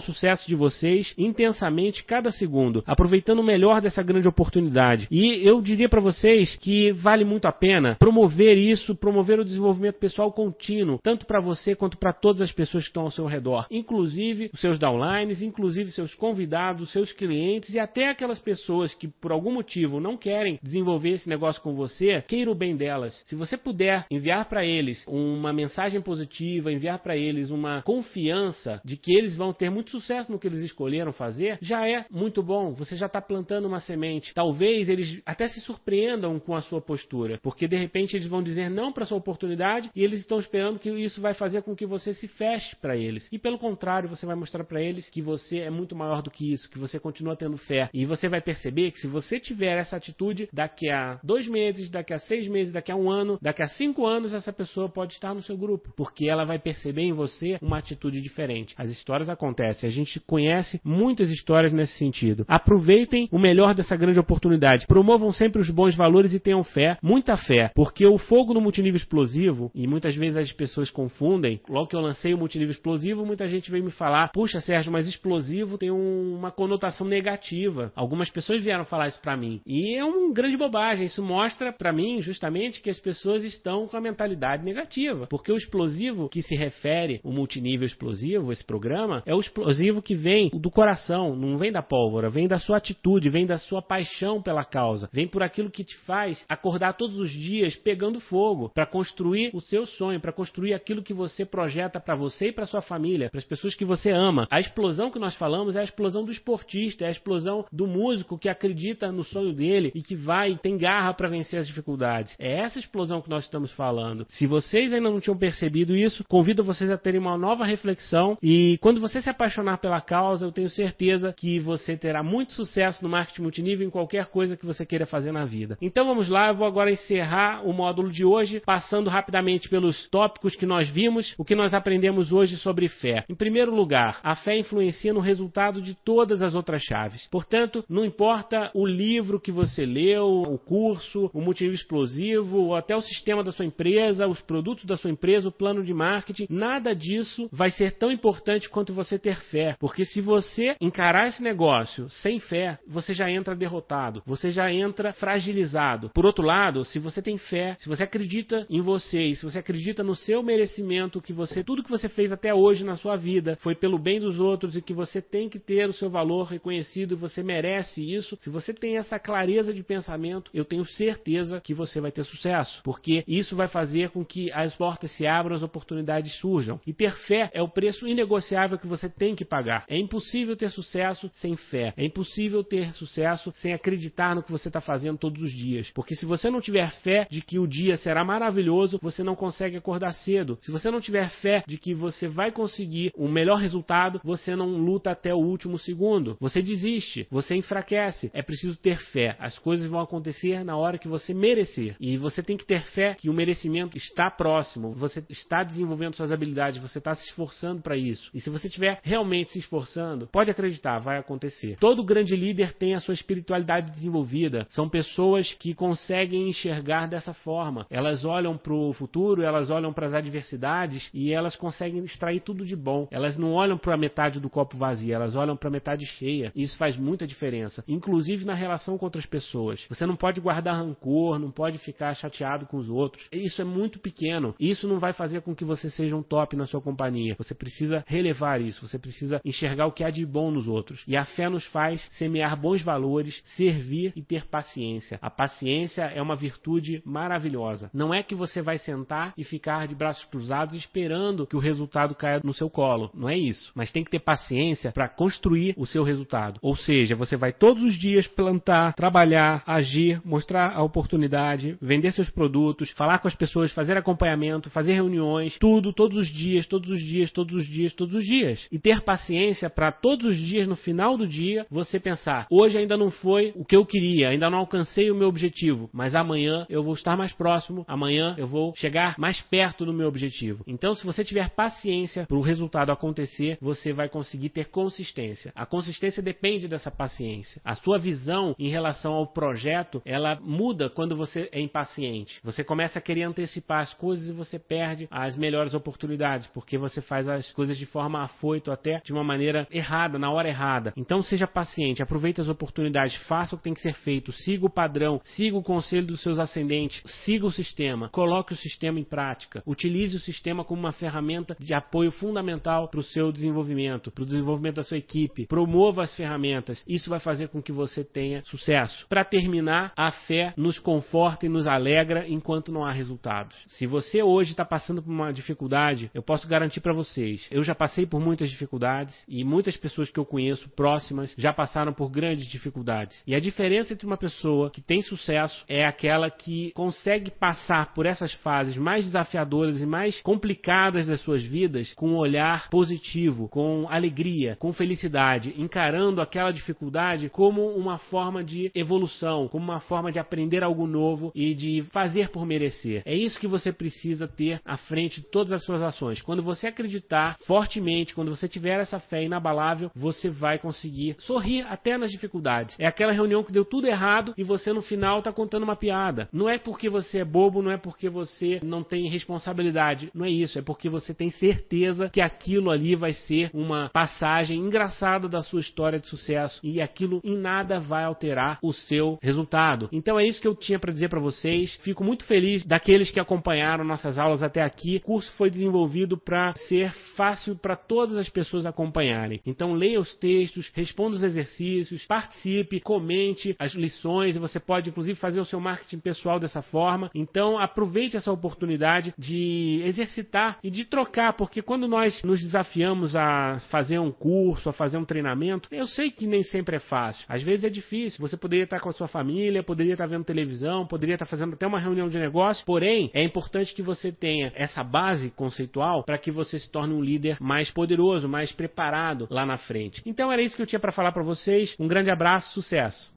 sucesso 0.00 0.46
de 0.46 0.54
vocês, 0.54 1.14
intensamente 1.16 2.04
cada 2.04 2.30
segundo, 2.30 2.82
aproveitando 2.86 3.40
o 3.40 3.44
melhor 3.44 3.80
dessa 3.80 4.02
grande 4.02 4.28
oportunidade. 4.28 5.06
E 5.10 5.46
eu 5.46 5.60
diria 5.60 5.88
para 5.88 6.00
vocês 6.00 6.56
que 6.56 6.92
vale 6.92 7.24
muito 7.24 7.46
a 7.46 7.52
pena 7.52 7.96
promover 7.98 8.56
isso, 8.56 8.94
promover 8.94 9.38
o 9.40 9.44
desenvolvimento 9.44 9.98
pessoal 9.98 10.32
contínuo, 10.32 10.98
tanto 11.02 11.26
para 11.26 11.40
você 11.40 11.74
quanto 11.74 11.98
para 11.98 12.12
todas 12.12 12.40
as 12.40 12.52
pessoas 12.52 12.84
que 12.84 12.90
estão 12.90 13.04
ao 13.04 13.10
seu 13.10 13.26
redor, 13.26 13.66
inclusive 13.70 14.50
os 14.52 14.60
seus 14.60 14.78
downlines, 14.78 15.42
inclusive 15.42 15.90
seus 15.90 16.14
convidados, 16.14 16.92
seus 16.92 17.12
clientes 17.12 17.74
e 17.74 17.78
até 17.78 18.08
aquelas 18.08 18.38
pessoas 18.38 18.94
que 18.94 19.08
por 19.08 19.32
algum 19.32 19.52
motivo 19.52 20.00
não 20.00 20.16
querem 20.16 20.58
desenvolver 20.62 21.10
esse 21.10 21.28
negócio 21.28 21.62
com 21.62 21.74
você, 21.74 22.22
queira 22.26 22.50
o 22.50 22.54
bem 22.54 22.76
delas. 22.76 23.22
Se 23.26 23.34
você 23.34 23.56
puder 23.56 24.06
enviar 24.10 24.46
para 24.46 24.64
eles 24.70 25.04
uma 25.06 25.52
mensagem 25.52 26.00
positiva, 26.00 26.72
enviar 26.72 26.98
para 26.98 27.16
eles 27.16 27.50
uma 27.50 27.82
confiança 27.82 28.80
de 28.84 28.96
que 28.96 29.16
eles 29.16 29.34
vão 29.34 29.52
ter 29.52 29.70
muito 29.70 29.90
sucesso 29.90 30.30
no 30.30 30.38
que 30.38 30.46
eles 30.46 30.60
escolheram 30.60 31.12
fazer, 31.12 31.58
já 31.60 31.88
é 31.88 32.04
muito 32.10 32.42
bom. 32.42 32.72
Você 32.74 32.96
já 32.96 33.06
está 33.06 33.20
plantando 33.20 33.66
uma 33.66 33.80
semente. 33.80 34.32
Talvez 34.34 34.88
eles 34.88 35.20
até 35.26 35.46
se 35.48 35.60
surpreendam 35.60 36.38
com 36.38 36.54
a 36.54 36.60
sua 36.60 36.80
postura, 36.80 37.38
porque 37.42 37.66
de 37.66 37.76
repente 37.76 38.16
eles 38.16 38.26
vão 38.26 38.42
dizer 38.42 38.70
não 38.70 38.92
para 38.92 39.04
sua 39.04 39.18
oportunidade 39.18 39.90
e 39.94 40.02
eles 40.02 40.20
estão 40.20 40.38
esperando 40.38 40.78
que 40.78 40.90
isso 40.90 41.20
vai 41.20 41.34
fazer 41.34 41.62
com 41.62 41.74
que 41.74 41.86
você 41.86 42.14
se 42.14 42.28
feche 42.28 42.76
para 42.76 42.96
eles. 42.96 43.28
E 43.32 43.38
pelo 43.38 43.58
contrário, 43.58 44.08
você 44.08 44.26
vai 44.26 44.36
mostrar 44.36 44.64
para 44.64 44.82
eles 44.82 45.08
que 45.08 45.22
você 45.22 45.58
é 45.58 45.70
muito 45.70 45.96
maior 45.96 46.22
do 46.22 46.30
que 46.30 46.52
isso, 46.52 46.70
que 46.70 46.78
você 46.78 46.98
continua 46.98 47.36
tendo 47.36 47.56
fé. 47.56 47.88
E 47.92 48.04
você 48.04 48.28
vai 48.28 48.40
perceber 48.40 48.90
que 48.90 49.00
se 49.00 49.06
você 49.06 49.38
tiver 49.38 49.78
essa 49.78 49.96
atitude, 49.96 50.48
daqui 50.52 50.90
a 50.90 51.18
dois 51.22 51.46
meses, 51.48 51.90
daqui 51.90 52.12
a 52.12 52.18
seis 52.18 52.48
meses, 52.48 52.72
daqui 52.72 52.92
a 52.92 52.96
um 52.96 53.10
ano, 53.10 53.38
daqui 53.40 53.62
a 53.62 53.68
cinco 53.68 54.06
anos, 54.06 54.34
essa 54.34 54.52
pessoa 54.60 54.90
pode 54.90 55.14
estar 55.14 55.34
no 55.34 55.40
seu 55.40 55.56
grupo, 55.56 55.90
porque 55.96 56.28
ela 56.28 56.44
vai 56.44 56.58
perceber 56.58 57.00
em 57.00 57.14
você 57.14 57.58
uma 57.62 57.78
atitude 57.78 58.20
diferente. 58.20 58.74
As 58.76 58.90
histórias 58.90 59.30
acontecem, 59.30 59.88
a 59.88 59.92
gente 59.92 60.20
conhece 60.20 60.78
muitas 60.84 61.30
histórias 61.30 61.72
nesse 61.72 61.94
sentido. 61.94 62.44
Aproveitem 62.46 63.26
o 63.32 63.38
melhor 63.38 63.74
dessa 63.74 63.96
grande 63.96 64.20
oportunidade. 64.20 64.86
Promovam 64.86 65.32
sempre 65.32 65.62
os 65.62 65.70
bons 65.70 65.96
valores 65.96 66.34
e 66.34 66.38
tenham 66.38 66.62
fé, 66.62 66.98
muita 67.02 67.38
fé, 67.38 67.70
porque 67.74 68.06
o 68.06 68.18
fogo 68.18 68.52
no 68.52 68.60
multinível 68.60 68.98
explosivo, 68.98 69.70
e 69.74 69.86
muitas 69.86 70.14
vezes 70.14 70.36
as 70.36 70.52
pessoas 70.52 70.90
confundem, 70.90 71.58
logo 71.66 71.86
que 71.86 71.96
eu 71.96 72.00
lancei 72.00 72.34
o 72.34 72.38
multinível 72.38 72.72
explosivo, 72.72 73.24
muita 73.24 73.48
gente 73.48 73.70
veio 73.70 73.84
me 73.84 73.90
falar: 73.90 74.30
Puxa, 74.32 74.60
Sérgio, 74.60 74.92
mas 74.92 75.06
explosivo 75.06 75.78
tem 75.78 75.90
um, 75.90 76.36
uma 76.36 76.50
conotação 76.50 77.06
negativa. 77.06 77.92
Algumas 77.96 78.28
pessoas 78.28 78.62
vieram 78.62 78.84
falar 78.84 79.08
isso 79.08 79.20
para 79.22 79.38
mim. 79.38 79.62
E 79.66 79.96
é 79.96 80.04
uma 80.04 80.34
grande 80.34 80.58
bobagem. 80.58 81.06
Isso 81.06 81.22
mostra 81.22 81.72
para 81.72 81.94
mim 81.94 82.20
justamente 82.20 82.82
que 82.82 82.90
as 82.90 83.00
pessoas 83.00 83.42
estão 83.42 83.88
com 83.88 83.96
a 83.96 84.00
mentalidade 84.02 84.49
negativa. 84.58 85.26
Porque 85.28 85.52
o 85.52 85.56
explosivo 85.56 86.28
que 86.28 86.42
se 86.42 86.54
refere, 86.54 87.20
o 87.22 87.32
multinível 87.32 87.86
explosivo, 87.86 88.52
esse 88.52 88.64
programa, 88.64 89.22
é 89.26 89.34
o 89.34 89.40
explosivo 89.40 90.02
que 90.02 90.14
vem 90.14 90.50
do 90.52 90.70
coração, 90.70 91.36
não 91.36 91.56
vem 91.56 91.72
da 91.72 91.82
pólvora, 91.82 92.30
vem 92.30 92.46
da 92.46 92.58
sua 92.58 92.76
atitude, 92.76 93.30
vem 93.30 93.46
da 93.46 93.58
sua 93.58 93.82
paixão 93.82 94.42
pela 94.42 94.64
causa, 94.64 95.08
vem 95.12 95.26
por 95.26 95.42
aquilo 95.42 95.70
que 95.70 95.84
te 95.84 95.96
faz 95.98 96.44
acordar 96.48 96.94
todos 96.94 97.20
os 97.20 97.30
dias 97.30 97.76
pegando 97.76 98.20
fogo 98.20 98.70
para 98.74 98.86
construir 98.86 99.50
o 99.54 99.60
seu 99.60 99.86
sonho, 99.86 100.20
para 100.20 100.32
construir 100.32 100.74
aquilo 100.74 101.02
que 101.02 101.14
você 101.14 101.44
projeta 101.44 102.00
para 102.00 102.16
você 102.16 102.48
e 102.48 102.52
para 102.52 102.66
sua 102.66 102.80
família, 102.80 103.30
para 103.30 103.38
as 103.38 103.44
pessoas 103.44 103.74
que 103.74 103.84
você 103.84 104.10
ama. 104.10 104.46
A 104.50 104.60
explosão 104.60 105.10
que 105.10 105.18
nós 105.18 105.34
falamos 105.36 105.76
é 105.76 105.80
a 105.80 105.84
explosão 105.84 106.24
do 106.24 106.32
esportista, 106.32 107.04
é 107.04 107.08
a 107.08 107.12
explosão 107.12 107.64
do 107.72 107.86
músico 107.86 108.38
que 108.38 108.48
acredita 108.48 109.12
no 109.12 109.24
sonho 109.24 109.52
dele 109.52 109.92
e 109.94 110.02
que 110.02 110.14
vai 110.14 110.56
tem 110.56 110.76
garra 110.76 111.14
para 111.14 111.28
vencer 111.28 111.58
as 111.58 111.66
dificuldades. 111.66 112.34
É 112.38 112.58
essa 112.58 112.78
explosão 112.78 113.20
que 113.20 113.30
nós 113.30 113.44
estamos 113.44 113.72
falando. 113.72 114.26
Se 114.30 114.46
vocês 114.46 114.92
ainda 114.92 115.10
não 115.10 115.20
tinham 115.20 115.36
percebido 115.36 115.96
isso, 115.96 116.24
convido 116.28 116.64
vocês 116.64 116.90
a 116.90 116.96
terem 116.96 117.20
uma 117.20 117.36
nova 117.36 117.64
reflexão 117.64 118.38
e 118.42 118.78
quando 118.80 119.00
você 119.00 119.20
se 119.20 119.30
apaixonar 119.30 119.78
pela 119.78 120.00
causa, 120.00 120.46
eu 120.46 120.52
tenho 120.52 120.70
certeza 120.70 121.32
que 121.36 121.58
você 121.58 121.96
terá 121.96 122.22
muito 122.22 122.52
sucesso 122.52 123.02
no 123.02 123.10
marketing 123.10 123.42
multinível 123.42 123.86
em 123.86 123.90
qualquer 123.90 124.26
coisa 124.26 124.56
que 124.56 124.66
você 124.66 124.86
queira 124.86 125.06
fazer 125.06 125.32
na 125.32 125.44
vida. 125.44 125.76
Então 125.80 126.06
vamos 126.06 126.28
lá, 126.28 126.48
eu 126.48 126.54
vou 126.54 126.66
agora 126.66 126.90
encerrar 126.90 127.66
o 127.66 127.72
módulo 127.72 128.10
de 128.10 128.24
hoje, 128.24 128.60
passando 128.64 129.10
rapidamente 129.10 129.68
pelos 129.68 130.08
tópicos 130.08 130.56
que 130.56 130.66
nós 130.66 130.88
vimos, 130.88 131.34
o 131.36 131.44
que 131.44 131.54
nós 131.54 131.74
aprendemos 131.74 132.32
hoje 132.32 132.56
sobre 132.56 132.88
fé. 132.88 133.24
Em 133.28 133.34
primeiro 133.34 133.74
lugar, 133.74 134.20
a 134.22 134.36
fé 134.36 134.58
influencia 134.58 135.12
no 135.12 135.20
resultado 135.20 135.82
de 135.82 135.94
todas 135.94 136.42
as 136.42 136.54
outras 136.54 136.82
chaves. 136.82 137.26
Portanto, 137.30 137.84
não 137.88 138.04
importa 138.04 138.70
o 138.74 138.86
livro 138.86 139.40
que 139.40 139.52
você 139.52 139.84
leu, 139.84 140.26
o 140.26 140.58
curso, 140.58 141.30
o 141.32 141.40
motivo 141.40 141.74
explosivo, 141.74 142.58
ou 142.58 142.74
até 142.74 142.96
o 142.96 143.00
sistema 143.00 143.42
da 143.42 143.52
sua 143.52 143.64
empresa, 143.64 144.19
os 144.26 144.40
produtos 144.40 144.84
da 144.84 144.96
sua 144.96 145.10
empresa, 145.10 145.48
o 145.48 145.52
plano 145.52 145.82
de 145.82 145.94
marketing, 145.94 146.46
nada 146.48 146.94
disso 146.94 147.48
vai 147.52 147.70
ser 147.70 147.92
tão 147.92 148.10
importante 148.10 148.68
quanto 148.68 148.92
você 148.92 149.18
ter 149.18 149.40
fé. 149.40 149.76
Porque 149.78 150.04
se 150.04 150.20
você 150.20 150.76
encarar 150.80 151.28
esse 151.28 151.42
negócio 151.42 152.08
sem 152.10 152.40
fé, 152.40 152.78
você 152.86 153.14
já 153.14 153.30
entra 153.30 153.54
derrotado, 153.54 154.22
você 154.26 154.50
já 154.50 154.72
entra 154.72 155.12
fragilizado. 155.12 156.10
Por 156.14 156.26
outro 156.26 156.44
lado, 156.44 156.84
se 156.84 156.98
você 156.98 157.22
tem 157.22 157.38
fé, 157.38 157.76
se 157.78 157.88
você 157.88 158.04
acredita 158.04 158.66
em 158.68 158.80
você, 158.80 159.22
e 159.26 159.36
se 159.36 159.44
você 159.44 159.58
acredita 159.58 160.02
no 160.02 160.14
seu 160.14 160.42
merecimento, 160.42 161.20
que 161.20 161.32
você 161.32 161.62
tudo 161.62 161.82
que 161.82 161.90
você 161.90 162.08
fez 162.08 162.32
até 162.32 162.54
hoje 162.54 162.84
na 162.84 162.96
sua 162.96 163.16
vida 163.16 163.56
foi 163.60 163.74
pelo 163.74 163.98
bem 163.98 164.20
dos 164.20 164.40
outros 164.40 164.76
e 164.76 164.82
que 164.82 164.92
você 164.92 165.20
tem 165.20 165.48
que 165.48 165.58
ter 165.58 165.88
o 165.88 165.92
seu 165.92 166.10
valor 166.10 166.44
reconhecido 166.44 167.12
e 167.12 167.16
você 167.16 167.42
merece 167.42 168.02
isso. 168.02 168.36
Se 168.40 168.50
você 168.50 168.72
tem 168.72 168.96
essa 168.96 169.18
clareza 169.18 169.72
de 169.72 169.82
pensamento, 169.82 170.50
eu 170.52 170.64
tenho 170.64 170.84
certeza 170.84 171.60
que 171.60 171.74
você 171.74 172.00
vai 172.00 172.10
ter 172.10 172.24
sucesso, 172.24 172.80
porque 172.82 173.24
isso 173.26 173.56
vai 173.56 173.68
fazer 173.68 174.09
com 174.10 174.24
que 174.24 174.50
as 174.52 174.74
portas 174.74 175.10
se 175.12 175.26
abram, 175.26 175.56
as 175.56 175.62
oportunidades 175.62 176.34
surjam. 176.34 176.80
E 176.86 176.92
ter 176.92 177.12
fé 177.26 177.50
é 177.52 177.62
o 177.62 177.68
preço 177.68 178.06
inegociável 178.06 178.78
que 178.78 178.86
você 178.86 179.08
tem 179.08 179.34
que 179.34 179.44
pagar. 179.44 179.84
É 179.88 179.96
impossível 179.96 180.56
ter 180.56 180.70
sucesso 180.70 181.30
sem 181.34 181.56
fé. 181.56 181.92
É 181.96 182.04
impossível 182.04 182.62
ter 182.62 182.92
sucesso 182.94 183.52
sem 183.56 183.72
acreditar 183.72 184.34
no 184.34 184.42
que 184.42 184.52
você 184.52 184.68
está 184.68 184.80
fazendo 184.80 185.18
todos 185.18 185.42
os 185.42 185.52
dias. 185.52 185.90
Porque 185.94 186.14
se 186.14 186.26
você 186.26 186.50
não 186.50 186.60
tiver 186.60 186.90
fé 187.02 187.26
de 187.30 187.40
que 187.40 187.58
o 187.58 187.66
dia 187.66 187.96
será 187.96 188.24
maravilhoso, 188.24 188.98
você 189.02 189.22
não 189.22 189.34
consegue 189.34 189.76
acordar 189.76 190.12
cedo. 190.12 190.58
Se 190.60 190.70
você 190.70 190.90
não 190.90 191.00
tiver 191.00 191.28
fé 191.30 191.62
de 191.66 191.78
que 191.78 191.94
você 191.94 192.28
vai 192.28 192.50
conseguir 192.50 193.12
um 193.16 193.28
melhor 193.28 193.58
resultado, 193.58 194.20
você 194.24 194.54
não 194.56 194.68
luta 194.76 195.10
até 195.10 195.34
o 195.34 195.38
último 195.38 195.78
segundo. 195.78 196.36
Você 196.40 196.62
desiste, 196.62 197.26
você 197.30 197.54
enfraquece. 197.54 198.30
É 198.32 198.42
preciso 198.42 198.76
ter 198.78 198.98
fé. 198.98 199.36
As 199.38 199.58
coisas 199.58 199.88
vão 199.88 200.00
acontecer 200.00 200.64
na 200.64 200.76
hora 200.76 200.98
que 200.98 201.08
você 201.08 201.34
merecer. 201.34 201.96
E 202.00 202.16
você 202.16 202.42
tem 202.42 202.56
que 202.56 202.64
ter 202.64 202.82
fé 202.86 203.14
que 203.14 203.28
o 203.28 203.34
merecimento 203.34 203.96
está 204.00 204.30
próximo, 204.30 204.92
você 204.92 205.22
está 205.28 205.62
desenvolvendo 205.62 206.16
suas 206.16 206.32
habilidades, 206.32 206.80
você 206.80 206.98
está 206.98 207.14
se 207.14 207.24
esforçando 207.26 207.82
para 207.82 207.96
isso. 207.96 208.30
E 208.34 208.40
se 208.40 208.50
você 208.50 208.66
estiver 208.66 209.00
realmente 209.02 209.50
se 209.50 209.58
esforçando, 209.58 210.26
pode 210.26 210.50
acreditar, 210.50 210.98
vai 210.98 211.18
acontecer. 211.18 211.76
Todo 211.78 212.04
grande 212.04 212.34
líder 212.34 212.72
tem 212.72 212.94
a 212.94 213.00
sua 213.00 213.14
espiritualidade 213.14 213.92
desenvolvida. 213.92 214.66
São 214.70 214.88
pessoas 214.88 215.52
que 215.54 215.74
conseguem 215.74 216.48
enxergar 216.48 217.06
dessa 217.06 217.34
forma. 217.34 217.86
Elas 217.90 218.24
olham 218.24 218.56
para 218.56 218.72
o 218.72 218.92
futuro, 218.92 219.42
elas 219.42 219.70
olham 219.70 219.92
para 219.92 220.06
as 220.06 220.14
adversidades 220.14 221.10
e 221.12 221.32
elas 221.32 221.56
conseguem 221.56 222.02
extrair 222.04 222.40
tudo 222.40 222.64
de 222.64 222.76
bom. 222.76 223.06
Elas 223.10 223.36
não 223.36 223.52
olham 223.52 223.76
para 223.76 223.94
a 223.94 223.98
metade 223.98 224.40
do 224.40 224.50
copo 224.50 224.76
vazio, 224.76 225.14
elas 225.14 225.36
olham 225.36 225.56
para 225.56 225.68
a 225.68 225.72
metade 225.72 226.06
cheia. 226.06 226.52
E 226.54 226.62
isso 226.62 226.76
faz 226.76 226.96
muita 226.96 227.26
diferença, 227.26 227.84
inclusive 227.86 228.44
na 228.44 228.54
relação 228.54 228.96
com 228.96 229.04
outras 229.04 229.26
pessoas. 229.26 229.84
Você 229.88 230.06
não 230.06 230.16
pode 230.16 230.40
guardar 230.40 230.76
rancor, 230.76 231.38
não 231.38 231.50
pode 231.50 231.78
ficar 231.78 232.14
chateado 232.14 232.66
com 232.66 232.76
os 232.76 232.88
outros. 232.88 233.26
Isso 233.32 233.60
é 233.60 233.64
muito 233.64 233.89
pequeno. 233.98 234.54
Isso 234.58 234.86
não 234.86 234.98
vai 234.98 235.12
fazer 235.12 235.40
com 235.40 235.54
que 235.54 235.64
você 235.64 235.90
seja 235.90 236.16
um 236.16 236.22
top 236.22 236.56
na 236.56 236.66
sua 236.66 236.80
companhia. 236.80 237.34
Você 237.38 237.54
precisa 237.54 238.04
relevar 238.06 238.60
isso, 238.60 238.86
você 238.86 238.98
precisa 238.98 239.40
enxergar 239.44 239.86
o 239.86 239.92
que 239.92 240.04
há 240.04 240.10
de 240.10 240.24
bom 240.24 240.50
nos 240.50 240.68
outros. 240.68 241.02
E 241.06 241.16
a 241.16 241.24
fé 241.24 241.48
nos 241.48 241.66
faz 241.66 242.08
semear 242.12 242.58
bons 242.58 242.82
valores, 242.82 243.42
servir 243.56 244.12
e 244.14 244.22
ter 244.22 244.46
paciência. 244.46 245.18
A 245.20 245.30
paciência 245.30 246.02
é 246.02 246.20
uma 246.20 246.36
virtude 246.36 247.02
maravilhosa. 247.04 247.90
Não 247.92 248.14
é 248.14 248.22
que 248.22 248.34
você 248.34 248.62
vai 248.62 248.78
sentar 248.78 249.32
e 249.36 249.44
ficar 249.44 249.88
de 249.88 249.94
braços 249.94 250.24
cruzados 250.24 250.74
esperando 250.74 251.46
que 251.46 251.56
o 251.56 251.60
resultado 251.60 252.14
caia 252.14 252.40
no 252.44 252.54
seu 252.54 252.70
colo. 252.70 253.10
Não 253.14 253.28
é 253.28 253.36
isso. 253.36 253.72
Mas 253.74 253.92
tem 253.92 254.04
que 254.04 254.10
ter 254.10 254.20
paciência 254.20 254.92
para 254.92 255.08
construir 255.08 255.74
o 255.76 255.86
seu 255.86 256.02
resultado. 256.02 256.58
Ou 256.62 256.76
seja, 256.76 257.14
você 257.14 257.36
vai 257.36 257.52
todos 257.52 257.82
os 257.82 257.94
dias 257.94 258.26
plantar, 258.26 258.94
trabalhar, 258.94 259.62
agir, 259.66 260.20
mostrar 260.24 260.72
a 260.72 260.82
oportunidade, 260.82 261.76
vender 261.80 262.12
seus 262.12 262.30
produtos, 262.30 262.90
falar 262.90 263.18
com 263.18 263.28
as 263.28 263.34
pessoas, 263.34 263.72
fazer 263.80 263.96
acompanhamento, 263.96 264.68
fazer 264.68 264.92
reuniões, 264.92 265.56
tudo, 265.58 265.90
todos 265.90 266.18
os 266.18 266.28
dias, 266.28 266.66
todos 266.66 266.90
os 266.90 267.00
dias, 267.00 267.30
todos 267.30 267.54
os 267.56 267.66
dias, 267.66 267.94
todos 267.94 268.14
os 268.14 268.26
dias. 268.26 268.68
E 268.70 268.78
ter 268.78 269.00
paciência 269.00 269.70
para 269.70 269.90
todos 269.90 270.26
os 270.26 270.36
dias, 270.36 270.68
no 270.68 270.76
final 270.76 271.16
do 271.16 271.26
dia, 271.26 271.66
você 271.70 271.98
pensar: 271.98 272.46
hoje 272.50 272.76
ainda 272.76 272.94
não 272.94 273.10
foi 273.10 273.54
o 273.56 273.64
que 273.64 273.74
eu 273.74 273.86
queria, 273.86 274.28
ainda 274.28 274.50
não 274.50 274.58
alcancei 274.58 275.10
o 275.10 275.14
meu 275.14 275.28
objetivo, 275.28 275.88
mas 275.94 276.14
amanhã 276.14 276.66
eu 276.68 276.82
vou 276.82 276.92
estar 276.92 277.16
mais 277.16 277.32
próximo, 277.32 277.82
amanhã 277.88 278.34
eu 278.36 278.46
vou 278.46 278.74
chegar 278.76 279.14
mais 279.16 279.40
perto 279.40 279.86
do 279.86 279.94
meu 279.94 280.08
objetivo. 280.08 280.62
Então, 280.66 280.94
se 280.94 281.06
você 281.06 281.24
tiver 281.24 281.48
paciência 281.48 282.26
para 282.26 282.36
o 282.36 282.42
resultado 282.42 282.92
acontecer, 282.92 283.56
você 283.62 283.94
vai 283.94 284.10
conseguir 284.10 284.50
ter 284.50 284.66
consistência. 284.66 285.52
A 285.54 285.64
consistência 285.64 286.22
depende 286.22 286.68
dessa 286.68 286.90
paciência. 286.90 287.62
A 287.64 287.74
sua 287.74 287.98
visão 287.98 288.54
em 288.58 288.68
relação 288.68 289.14
ao 289.14 289.26
projeto, 289.26 290.02
ela 290.04 290.38
muda 290.38 290.90
quando 290.90 291.16
você 291.16 291.48
é 291.50 291.60
impaciente. 291.62 292.38
Você 292.44 292.62
começa 292.62 292.98
a 292.98 293.02
querer 293.02 293.22
antecipar 293.22 293.69
as 293.78 293.94
coisas 293.94 294.28
e 294.28 294.32
você 294.32 294.58
perde 294.58 295.06
as 295.10 295.36
melhores 295.36 295.74
oportunidades, 295.74 296.46
porque 296.48 296.76
você 296.76 297.00
faz 297.00 297.28
as 297.28 297.52
coisas 297.52 297.78
de 297.78 297.86
forma 297.86 298.22
afoito, 298.22 298.72
até 298.72 299.00
de 299.04 299.12
uma 299.12 299.22
maneira 299.22 299.66
errada, 299.70 300.18
na 300.18 300.30
hora 300.30 300.48
errada. 300.48 300.92
Então 300.96 301.22
seja 301.22 301.46
paciente, 301.46 302.02
aproveite 302.02 302.40
as 302.40 302.48
oportunidades, 302.48 303.14
faça 303.26 303.54
o 303.54 303.58
que 303.58 303.64
tem 303.64 303.74
que 303.74 303.80
ser 303.80 303.94
feito, 303.94 304.32
siga 304.32 304.66
o 304.66 304.70
padrão, 304.70 305.20
siga 305.24 305.56
o 305.56 305.62
conselho 305.62 306.06
dos 306.06 306.22
seus 306.22 306.38
ascendentes, 306.38 307.02
siga 307.24 307.46
o 307.46 307.50
sistema, 307.50 308.08
coloque 308.08 308.52
o 308.52 308.56
sistema 308.56 308.98
em 308.98 309.04
prática, 309.04 309.62
utilize 309.66 310.16
o 310.16 310.20
sistema 310.20 310.64
como 310.64 310.80
uma 310.80 310.92
ferramenta 310.92 311.56
de 311.58 311.74
apoio 311.74 312.10
fundamental 312.10 312.88
para 312.88 313.00
o 313.00 313.02
seu 313.02 313.30
desenvolvimento, 313.30 314.10
para 314.10 314.22
o 314.22 314.26
desenvolvimento 314.26 314.76
da 314.76 314.82
sua 314.82 314.98
equipe. 314.98 315.46
Promova 315.46 316.02
as 316.02 316.14
ferramentas. 316.14 316.82
Isso 316.86 317.10
vai 317.10 317.20
fazer 317.20 317.48
com 317.48 317.62
que 317.62 317.72
você 317.72 318.04
tenha 318.04 318.42
sucesso. 318.44 319.06
Para 319.08 319.24
terminar, 319.24 319.92
a 319.96 320.10
fé 320.10 320.52
nos 320.56 320.78
conforta 320.78 321.46
e 321.46 321.48
nos 321.48 321.66
alegra 321.66 322.26
enquanto 322.28 322.72
não 322.72 322.84
há 322.84 322.92
resultados. 322.92 323.56
Se 323.66 323.86
você 323.86 324.22
hoje 324.22 324.52
está 324.52 324.64
passando 324.64 325.02
por 325.02 325.10
uma 325.10 325.32
dificuldade, 325.32 326.10
eu 326.14 326.22
posso 326.22 326.46
garantir 326.46 326.80
para 326.80 326.92
vocês, 326.92 327.46
eu 327.50 327.62
já 327.62 327.74
passei 327.74 328.06
por 328.06 328.20
muitas 328.20 328.50
dificuldades 328.50 329.24
e 329.28 329.44
muitas 329.44 329.76
pessoas 329.76 330.10
que 330.10 330.18
eu 330.18 330.24
conheço 330.24 330.68
próximas 330.70 331.34
já 331.36 331.52
passaram 331.52 331.92
por 331.92 332.10
grandes 332.10 332.46
dificuldades. 332.46 333.22
E 333.26 333.34
a 333.34 333.40
diferença 333.40 333.92
entre 333.92 334.06
uma 334.06 334.16
pessoa 334.16 334.70
que 334.70 334.80
tem 334.80 335.00
sucesso 335.00 335.64
é 335.68 335.84
aquela 335.84 336.30
que 336.30 336.72
consegue 336.72 337.30
passar 337.30 337.94
por 337.94 338.06
essas 338.06 338.32
fases 338.34 338.76
mais 338.76 339.04
desafiadoras 339.04 339.80
e 339.80 339.86
mais 339.86 340.20
complicadas 340.22 341.06
das 341.06 341.20
suas 341.20 341.42
vidas 341.42 341.92
com 341.94 342.10
um 342.10 342.16
olhar 342.16 342.68
positivo, 342.68 343.48
com 343.48 343.86
alegria, 343.88 344.56
com 344.58 344.72
felicidade, 344.72 345.54
encarando 345.56 346.20
aquela 346.20 346.50
dificuldade 346.50 347.28
como 347.28 347.68
uma 347.68 347.98
forma 347.98 348.44
de 348.44 348.70
evolução, 348.74 349.48
como 349.48 349.64
uma 349.64 349.80
forma 349.80 350.12
de 350.12 350.18
aprender 350.18 350.62
algo 350.62 350.86
novo 350.86 351.32
e 351.34 351.54
de 351.54 351.82
fazer 351.90 352.28
por 352.28 352.46
merecer. 352.46 353.02
É 353.04 353.14
isso 353.14 353.39
que 353.40 353.48
você 353.48 353.72
precisa 353.72 354.28
ter 354.28 354.60
à 354.64 354.76
frente 354.76 355.20
de 355.20 355.26
todas 355.26 355.52
as 355.52 355.64
suas 355.64 355.82
ações. 355.82 356.22
Quando 356.22 356.42
você 356.42 356.68
acreditar 356.68 357.36
fortemente, 357.44 358.14
quando 358.14 358.34
você 358.34 358.46
tiver 358.46 358.78
essa 358.80 359.00
fé 359.00 359.24
inabalável, 359.24 359.90
você 359.94 360.28
vai 360.28 360.58
conseguir 360.58 361.16
sorrir 361.18 361.66
até 361.68 361.96
nas 361.96 362.10
dificuldades. 362.10 362.76
É 362.78 362.86
aquela 362.86 363.12
reunião 363.12 363.42
que 363.42 363.52
deu 363.52 363.64
tudo 363.64 363.86
errado 363.86 364.34
e 364.36 364.44
você 364.44 364.72
no 364.72 364.82
final 364.82 365.18
está 365.18 365.32
contando 365.32 365.62
uma 365.64 365.76
piada. 365.76 366.28
Não 366.32 366.48
é 366.48 366.58
porque 366.58 366.88
você 366.88 367.18
é 367.18 367.24
bobo, 367.24 367.62
não 367.62 367.70
é 367.70 367.76
porque 367.76 368.08
você 368.08 368.60
não 368.62 368.82
tem 368.82 369.08
responsabilidade, 369.08 370.10
não 370.14 370.24
é 370.24 370.30
isso, 370.30 370.58
é 370.58 370.62
porque 370.62 370.88
você 370.88 371.14
tem 371.14 371.30
certeza 371.30 372.10
que 372.10 372.20
aquilo 372.20 372.70
ali 372.70 372.94
vai 372.94 373.12
ser 373.12 373.50
uma 373.54 373.88
passagem 373.88 374.58
engraçada 374.58 375.28
da 375.28 375.40
sua 375.40 375.60
história 375.60 375.98
de 375.98 376.06
sucesso 376.06 376.60
e 376.62 376.80
aquilo 376.80 377.20
em 377.24 377.36
nada 377.36 377.80
vai 377.80 378.04
alterar 378.04 378.58
o 378.62 378.72
seu 378.72 379.18
resultado. 379.22 379.88
Então 379.92 380.18
é 380.18 380.26
isso 380.26 380.40
que 380.40 380.48
eu 380.48 380.54
tinha 380.54 380.78
para 380.78 380.92
dizer 380.92 381.08
para 381.08 381.20
vocês. 381.20 381.78
Fico 381.82 382.04
muito 382.04 382.24
feliz 382.24 382.64
daqueles 382.64 383.10
que 383.10 383.20
acompanharam 383.30 383.84
nossas 383.84 384.18
aulas 384.18 384.42
até 384.42 384.62
aqui. 384.62 384.96
O 384.96 385.00
curso 385.00 385.32
foi 385.34 385.48
desenvolvido 385.48 386.18
para 386.18 386.52
ser 386.56 386.92
fácil 387.16 387.54
para 387.54 387.76
todas 387.76 388.16
as 388.16 388.28
pessoas 388.28 388.66
acompanharem. 388.66 389.40
Então 389.46 389.72
leia 389.72 390.00
os 390.00 390.14
textos, 390.16 390.70
responda 390.74 391.14
os 391.14 391.22
exercícios, 391.22 392.04
participe, 392.06 392.80
comente 392.80 393.54
as 393.58 393.72
lições 393.72 394.36
você 394.36 394.58
pode 394.58 394.90
inclusive 394.90 395.18
fazer 395.18 395.38
o 395.38 395.44
seu 395.44 395.60
marketing 395.60 395.98
pessoal 395.98 396.40
dessa 396.40 396.62
forma. 396.62 397.10
Então 397.14 397.58
aproveite 397.58 398.16
essa 398.16 398.32
oportunidade 398.32 399.14
de 399.16 399.82
exercitar 399.84 400.58
e 400.64 400.70
de 400.70 400.84
trocar, 400.84 401.34
porque 401.34 401.62
quando 401.62 401.86
nós 401.86 402.22
nos 402.22 402.40
desafiamos 402.40 403.14
a 403.14 403.58
fazer 403.70 403.98
um 403.98 404.10
curso, 404.10 404.68
a 404.68 404.72
fazer 404.72 404.96
um 404.96 405.04
treinamento, 405.04 405.68
eu 405.70 405.86
sei 405.86 406.10
que 406.10 406.26
nem 406.26 406.42
sempre 406.42 406.76
é 406.76 406.80
fácil. 406.80 407.24
Às 407.28 407.42
vezes 407.42 407.64
é 407.64 407.68
difícil. 407.68 408.20
Você 408.20 408.36
poderia 408.36 408.64
estar 408.64 408.80
com 408.80 408.88
a 408.88 408.92
sua 408.92 409.08
família, 409.08 409.62
poderia 409.62 409.92
estar 409.92 410.06
vendo 410.06 410.24
televisão, 410.24 410.86
poderia 410.86 411.14
estar 411.14 411.26
fazendo 411.26 411.54
até 411.54 411.66
uma 411.66 411.78
reunião 411.78 412.08
de 412.08 412.18
negócio. 412.18 412.64
Porém, 412.64 413.10
é 413.20 413.24
importante 413.24 413.74
que 413.74 413.82
você 413.82 414.10
tenha 414.10 414.52
essa 414.54 414.82
base 414.82 415.30
conceitual 415.30 416.02
para 416.04 416.18
que 416.18 416.30
você 416.30 416.58
se 416.58 416.70
torne 416.70 416.94
um 416.94 417.02
líder 417.02 417.36
mais 417.40 417.70
poderoso, 417.70 418.28
mais 418.28 418.50
preparado 418.50 419.26
lá 419.30 419.44
na 419.44 419.58
frente. 419.58 420.02
Então 420.06 420.32
era 420.32 420.42
isso 420.42 420.56
que 420.56 420.62
eu 420.62 420.66
tinha 420.66 420.80
para 420.80 420.92
falar 420.92 421.12
para 421.12 421.22
vocês. 421.22 421.74
Um 421.78 421.86
grande 421.86 422.10
abraço, 422.10 422.52
sucesso. 422.54 423.12